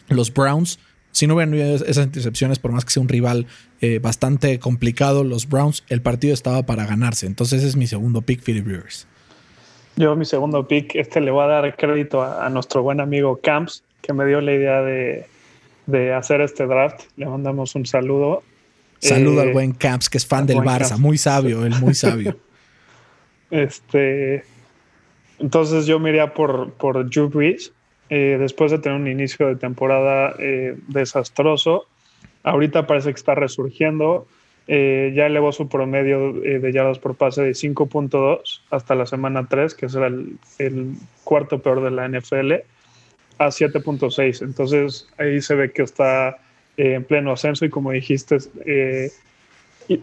los 0.08 0.32
Browns. 0.32 0.78
Si 1.10 1.26
no 1.26 1.34
hubieran 1.34 1.52
habido 1.52 1.74
esas 1.84 2.06
intercepciones, 2.06 2.58
por 2.58 2.72
más 2.72 2.86
que 2.86 2.92
sea 2.92 3.02
un 3.02 3.08
rival 3.08 3.46
eh, 3.82 3.98
bastante 3.98 4.58
complicado, 4.58 5.24
los 5.24 5.46
Browns, 5.46 5.84
el 5.88 6.00
partido 6.00 6.32
estaba 6.32 6.64
para 6.64 6.86
ganarse. 6.86 7.26
Entonces 7.26 7.62
es 7.62 7.76
mi 7.76 7.86
segundo 7.86 8.22
pick, 8.22 8.42
Philip 8.42 8.66
Rivers. 8.66 9.06
Yo 9.96 10.16
mi 10.16 10.24
segundo 10.24 10.66
pick, 10.66 10.94
este 10.94 11.20
le 11.20 11.30
voy 11.30 11.44
a 11.44 11.48
dar 11.48 11.76
crédito 11.76 12.22
a 12.22 12.48
nuestro 12.48 12.82
buen 12.82 13.00
amigo 13.00 13.38
Camps, 13.42 13.84
que 14.00 14.14
me 14.14 14.24
dio 14.24 14.40
la 14.40 14.54
idea 14.54 14.80
de, 14.80 15.26
de 15.86 16.12
hacer 16.12 16.40
este 16.40 16.66
draft. 16.66 17.02
Le 17.16 17.26
mandamos 17.26 17.74
un 17.74 17.86
saludo. 17.86 18.42
Saludo 18.98 19.40
al 19.40 19.48
eh, 19.48 19.52
buen 19.52 19.72
Camps, 19.72 20.08
que 20.08 20.18
es 20.18 20.26
fan 20.26 20.46
del 20.46 20.58
Barça, 20.58 20.96
muy 20.96 21.18
sabio, 21.18 21.64
él 21.64 21.74
muy 21.80 21.94
sabio. 21.94 22.36
este, 23.50 24.44
entonces 25.40 25.86
yo 25.86 25.98
me 25.98 26.10
iría 26.10 26.34
por, 26.34 26.72
por 26.74 27.08
Drew 27.10 27.28
Brees, 27.28 27.72
eh, 28.10 28.36
después 28.38 28.70
de 28.70 28.78
tener 28.78 29.00
un 29.00 29.08
inicio 29.08 29.48
de 29.48 29.56
temporada 29.56 30.34
eh, 30.38 30.76
desastroso. 30.86 31.86
Ahorita 32.44 32.86
parece 32.86 33.08
que 33.10 33.18
está 33.18 33.34
resurgiendo. 33.34 34.26
ya 34.68 35.26
elevó 35.26 35.50
su 35.50 35.68
promedio 35.68 36.32
de 36.32 36.72
yardas 36.72 37.00
por 37.00 37.16
pase 37.16 37.42
de 37.42 37.50
5.2 37.50 38.60
hasta 38.70 38.94
la 38.94 39.06
semana 39.06 39.48
3, 39.48 39.74
que 39.74 39.88
será 39.88 40.06
el, 40.06 40.38
el 40.58 40.94
cuarto 41.24 41.60
peor 41.60 41.82
de 41.82 41.90
la 41.90 42.08
NFL 42.08 42.52
a 43.46 43.50
7.6. 43.50 44.42
Entonces 44.42 45.08
ahí 45.18 45.40
se 45.40 45.54
ve 45.54 45.72
que 45.72 45.82
está 45.82 46.38
eh, 46.76 46.94
en 46.94 47.04
pleno 47.04 47.32
ascenso 47.32 47.64
y 47.64 47.70
como 47.70 47.92
dijiste, 47.92 48.38
eh, 48.64 49.10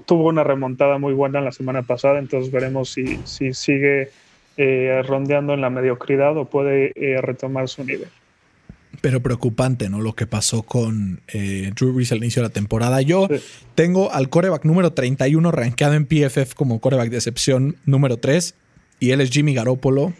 tuvo 0.05 0.29
una 0.29 0.43
remontada 0.43 0.97
muy 0.97 1.13
buena 1.13 1.41
la 1.41 1.51
semana 1.51 1.81
pasada, 1.83 2.19
entonces 2.19 2.51
veremos 2.51 2.91
si, 2.91 3.19
si 3.23 3.53
sigue 3.53 4.09
eh, 4.57 5.01
rondeando 5.05 5.53
en 5.53 5.61
la 5.61 5.69
mediocridad 5.69 6.37
o 6.37 6.45
puede 6.45 6.93
retomar 7.21 7.69
su 7.69 7.83
nivel. 7.83 8.09
Pero 9.01 9.21
preocupante, 9.21 9.89
¿no? 9.89 10.01
Lo 10.01 10.13
que 10.13 10.27
pasó 10.27 10.63
con 10.63 11.21
Drew 11.31 11.93
Brees 11.93 12.11
al 12.11 12.17
inicio 12.17 12.41
de 12.41 12.49
la 12.49 12.53
temporada. 12.53 13.01
Yo 13.01 13.29
tengo 13.75 14.11
al 14.11 14.29
coreback 14.29 14.65
número 14.65 14.91
31 14.91 15.51
rankeado 15.51 15.93
en 15.93 16.05
PFF 16.05 16.53
como 16.53 16.81
coreback 16.81 17.09
de 17.09 17.17
excepción 17.17 17.77
número 17.85 18.17
3 18.17 18.55
y 18.99 19.11
él 19.11 19.21
es 19.21 19.29
Jimmy 19.29 19.53
Garoppolo 19.53 20.13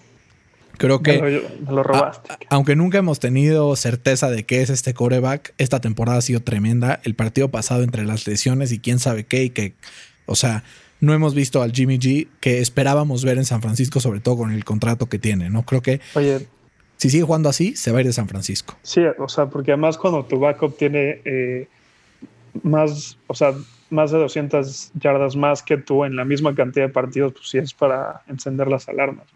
Creo 0.80 1.04
que. 1.04 1.44
lo, 1.70 1.84
robaste. 1.84 2.30
aunque 2.50 2.78
nunca 2.78 2.98
hemos 2.98 3.20
tenido 3.20 3.76
certeza 3.76 4.32
de 4.32 4.46
qué 4.46 4.62
es 4.62 4.70
este 4.70 4.94
coreback, 4.94 5.54
esta 5.58 5.82
temporada 5.82 6.20
ha 6.20 6.22
sido 6.22 6.40
tremenda. 6.40 7.02
El 7.04 7.16
partido 7.16 7.50
pasado 7.50 7.84
entre 7.84 8.06
las 8.06 8.26
lesiones 8.26 8.72
y 8.72 8.80
quién 8.80 8.98
sabe 8.98 9.26
qué, 9.26 9.44
y 9.44 9.50
que. 9.50 9.74
O 10.26 10.36
sea, 10.36 10.64
no 11.02 11.14
hemos 11.14 11.36
visto 11.36 11.62
al 11.62 11.74
Jimmy 11.74 12.00
G 12.00 12.30
que 12.40 12.60
esperábamos 12.60 13.26
ver 13.26 13.38
en 13.38 13.46
San 13.46 13.62
Francisco, 13.62 14.00
sobre 14.00 14.22
todo 14.22 14.38
con 14.38 14.52
el 14.52 14.64
contrato 14.64 15.08
que 15.08 15.20
tiene, 15.20 15.50
¿no? 15.50 15.64
Creo 15.64 15.82
que. 15.82 16.00
Oye. 16.16 16.48
Si 16.96 17.10
sigue 17.10 17.24
jugando 17.24 17.50
así, 17.50 17.76
se 17.76 17.92
va 17.92 17.98
a 17.98 18.02
ir 18.02 18.08
de 18.08 18.14
San 18.14 18.30
Francisco. 18.30 18.78
Sí, 18.82 19.02
o 19.18 19.28
sea, 19.28 19.48
porque 19.48 19.72
además 19.72 19.98
cuando 19.98 20.26
tu 20.26 20.40
backup 20.40 20.78
tiene 20.78 21.22
eh, 21.26 21.68
más, 22.64 23.18
o 23.28 23.34
sea, 23.34 23.54
más 23.90 24.12
de 24.12 24.18
200 24.18 24.92
yardas 24.96 25.36
más 25.36 25.62
que 25.62 25.78
tú 25.78 26.06
en 26.06 26.16
la 26.16 26.24
misma 26.24 26.56
cantidad 26.56 26.88
de 26.88 26.94
partidos, 26.94 27.34
pues 27.34 27.50
sí 27.50 27.58
es 27.58 27.74
para 27.74 28.22
encender 28.28 28.68
las 28.68 28.88
alarmas. 28.88 29.28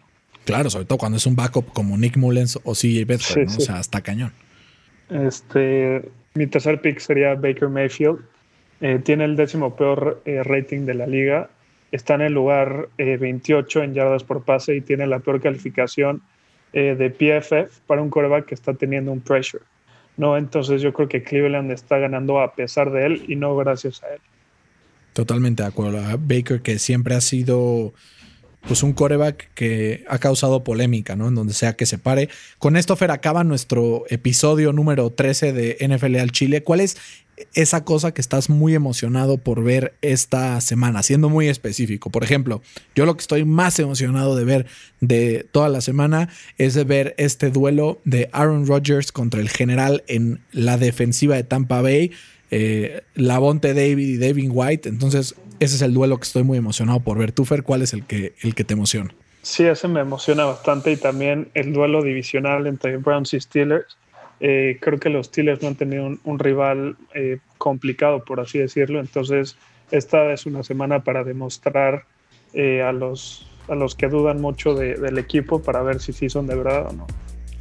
Claro, 0.44 0.70
sobre 0.70 0.84
todo 0.84 0.98
cuando 0.98 1.16
es 1.16 1.26
un 1.26 1.36
backup 1.36 1.72
como 1.72 1.96
Nick 1.96 2.16
Mullens 2.16 2.58
o 2.64 2.74
CJ 2.74 3.04
Bedford, 3.06 3.46
¿no? 3.46 3.56
O 3.56 3.60
sea, 3.60 3.78
hasta 3.78 4.00
cañón. 4.02 4.32
Este, 5.08 6.10
mi 6.34 6.46
tercer 6.46 6.80
pick 6.80 6.98
sería 6.98 7.34
Baker 7.34 7.68
Mayfield. 7.68 8.18
Eh, 8.80 9.00
tiene 9.02 9.24
el 9.24 9.36
décimo 9.36 9.76
peor 9.76 10.22
eh, 10.24 10.42
rating 10.42 10.84
de 10.84 10.94
la 10.94 11.06
liga. 11.06 11.50
Está 11.92 12.14
en 12.14 12.22
el 12.22 12.32
lugar 12.32 12.88
28 12.98 13.80
eh, 13.80 13.84
en 13.84 13.94
yardas 13.94 14.24
por 14.24 14.44
pase 14.44 14.74
y 14.76 14.80
tiene 14.80 15.06
la 15.06 15.20
peor 15.20 15.40
calificación 15.40 16.22
de 16.72 17.08
PFF 17.08 17.82
para 17.86 18.02
un 18.02 18.10
coreback 18.10 18.46
que 18.46 18.54
está 18.56 18.74
teniendo 18.74 19.12
un 19.12 19.20
pressure. 19.20 19.62
¿no? 20.16 20.36
Entonces 20.36 20.82
yo 20.82 20.92
creo 20.92 21.08
que 21.08 21.22
Cleveland 21.22 21.70
está 21.70 21.98
ganando 21.98 22.40
a 22.40 22.54
pesar 22.54 22.90
de 22.90 23.06
él 23.06 23.24
y 23.28 23.36
no 23.36 23.54
gracias 23.56 24.02
a 24.02 24.08
él. 24.14 24.20
Totalmente 25.12 25.62
de 25.62 25.68
acuerdo. 25.68 26.02
Baker 26.18 26.62
que 26.62 26.80
siempre 26.80 27.14
ha 27.14 27.20
sido 27.20 27.94
pues 28.66 28.82
un 28.82 28.92
coreback 28.92 29.50
que 29.54 30.04
ha 30.08 30.18
causado 30.18 30.64
polémica, 30.64 31.16
¿no? 31.16 31.28
En 31.28 31.34
donde 31.34 31.52
sea 31.52 31.74
que 31.74 31.86
se 31.86 31.98
pare. 31.98 32.28
Con 32.58 32.76
esto, 32.76 32.96
Fer, 32.96 33.10
acaba 33.10 33.44
nuestro 33.44 34.04
episodio 34.08 34.72
número 34.72 35.10
13 35.10 35.52
de 35.52 35.76
NFL 35.86 36.16
al 36.16 36.32
Chile. 36.32 36.62
¿Cuál 36.62 36.80
es 36.80 36.96
esa 37.54 37.84
cosa 37.84 38.14
que 38.14 38.20
estás 38.20 38.48
muy 38.48 38.74
emocionado 38.74 39.38
por 39.38 39.62
ver 39.62 39.94
esta 40.00 40.60
semana? 40.60 41.02
Siendo 41.02 41.28
muy 41.28 41.48
específico. 41.48 42.10
Por 42.10 42.24
ejemplo, 42.24 42.62
yo 42.94 43.04
lo 43.04 43.16
que 43.16 43.20
estoy 43.20 43.44
más 43.44 43.78
emocionado 43.78 44.34
de 44.36 44.44
ver 44.44 44.66
de 45.00 45.46
toda 45.52 45.68
la 45.68 45.80
semana 45.80 46.30
es 46.56 46.74
de 46.74 46.84
ver 46.84 47.14
este 47.18 47.50
duelo 47.50 48.00
de 48.04 48.30
Aaron 48.32 48.66
Rodgers 48.66 49.12
contra 49.12 49.40
el 49.40 49.50
general 49.50 50.04
en 50.06 50.40
la 50.52 50.78
defensiva 50.78 51.36
de 51.36 51.44
Tampa 51.44 51.82
Bay. 51.82 52.12
Eh, 52.50 53.02
Lavonte 53.14 53.74
David 53.74 54.08
y 54.08 54.16
David 54.16 54.48
White. 54.52 54.88
Entonces, 54.88 55.34
ese 55.64 55.76
es 55.76 55.82
el 55.82 55.94
duelo 55.94 56.18
que 56.18 56.24
estoy 56.24 56.44
muy 56.44 56.58
emocionado 56.58 57.00
por 57.00 57.18
ver. 57.18 57.32
Tú, 57.32 57.46
¿cuál 57.64 57.82
es 57.82 57.92
el 57.92 58.04
que, 58.04 58.34
el 58.42 58.54
que 58.54 58.64
te 58.64 58.74
emociona? 58.74 59.14
Sí, 59.42 59.64
ese 59.64 59.88
me 59.88 60.00
emociona 60.00 60.44
bastante 60.44 60.92
y 60.92 60.96
también 60.96 61.48
el 61.54 61.72
duelo 61.72 62.02
divisional 62.02 62.66
entre 62.66 62.96
Browns 62.96 63.34
y 63.34 63.40
Steelers. 63.40 63.98
Eh, 64.40 64.78
creo 64.80 64.98
que 64.98 65.10
los 65.10 65.26
Steelers 65.26 65.62
no 65.62 65.68
han 65.68 65.74
tenido 65.74 66.06
un, 66.24 66.38
rival 66.38 66.96
eh, 67.14 67.38
complicado, 67.58 68.24
por 68.24 68.40
así 68.40 68.58
decirlo. 68.58 69.00
Entonces, 69.00 69.56
esta 69.90 70.32
es 70.32 70.46
una 70.46 70.62
semana 70.62 71.04
para 71.04 71.24
demostrar 71.24 72.04
eh, 72.52 72.82
a, 72.82 72.92
los, 72.92 73.50
a 73.68 73.74
los 73.74 73.94
que 73.94 74.08
dudan 74.08 74.40
mucho 74.40 74.74
del 74.74 75.18
equipo 75.18 75.62
para 75.62 75.82
ver 75.82 76.00
si 76.00 76.12
sí 76.12 76.28
son 76.28 76.46
de 76.46 76.56
verdad 76.56 76.88
o 76.88 76.92
no. 76.92 77.06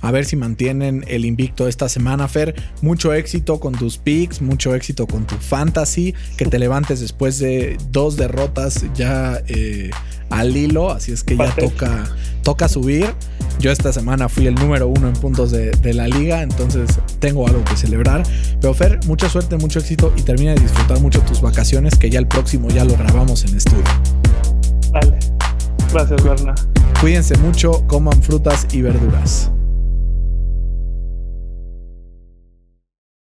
A 0.04 0.12
ver 0.12 0.26
si 0.26 0.36
mantienen 0.36 1.06
el 1.08 1.24
invicto 1.24 1.70
esta 1.70 1.88
semana, 1.88 2.28
Fer. 2.28 2.54
Mucho 2.82 3.14
éxito 3.14 3.62
con 3.62 3.74
tus 3.74 3.98
picks, 3.98 4.42
mucho 4.42 4.76
éxito 4.76 5.08
con 5.08 5.26
tu 5.26 5.36
fantasy. 5.36 6.14
Que 6.38 6.46
te 6.46 6.60
levantes 6.60 7.00
después 7.00 7.40
de 7.40 7.78
dos 7.90 8.18
derrotas 8.18 8.84
ya 8.94 9.42
eh, 9.48 9.92
al 10.30 10.58
hilo. 10.58 10.92
Así 10.92 11.14
es 11.14 11.24
que 11.24 11.38
ya 11.38 11.56
toca, 11.56 12.04
toca 12.44 12.68
subir. 12.68 13.14
Yo 13.60 13.72
esta 13.72 13.94
semana 13.94 14.28
fui 14.28 14.46
el 14.46 14.56
número 14.56 14.90
uno 14.90 15.08
en 15.08 15.14
puntos 15.14 15.52
de, 15.52 15.72
de, 15.72 15.94
la 15.94 16.10
liga, 16.10 16.42
entonces 16.42 17.00
tengo 17.20 17.48
algo 17.48 17.64
que 17.64 17.78
celebrar. 17.78 18.24
Pero 18.60 18.74
Fer, 18.74 19.00
mucha 19.06 19.30
suerte, 19.30 19.56
mucho 19.56 19.80
éxito 19.80 20.12
y 20.18 20.24
termina 20.24 20.54
de 20.54 20.60
disfrutar 20.60 21.00
mucho 21.00 21.22
tus 21.22 21.40
vacaciones, 21.40 21.96
que 21.98 22.10
ya 22.10 22.20
el 22.20 22.28
próximo 22.28 22.68
ya 22.68 22.84
lo 22.84 22.98
grabamos 22.98 23.46
en 23.46 23.56
estudio. 23.56 23.84
Vale. 24.92 25.18
Gracias, 25.94 26.22
Berna. 26.22 26.56
Cuídense 27.00 27.38
mucho, 27.38 27.88
coman 27.88 28.22
frutas 28.22 28.68
y 28.74 28.82
verduras. 28.82 29.50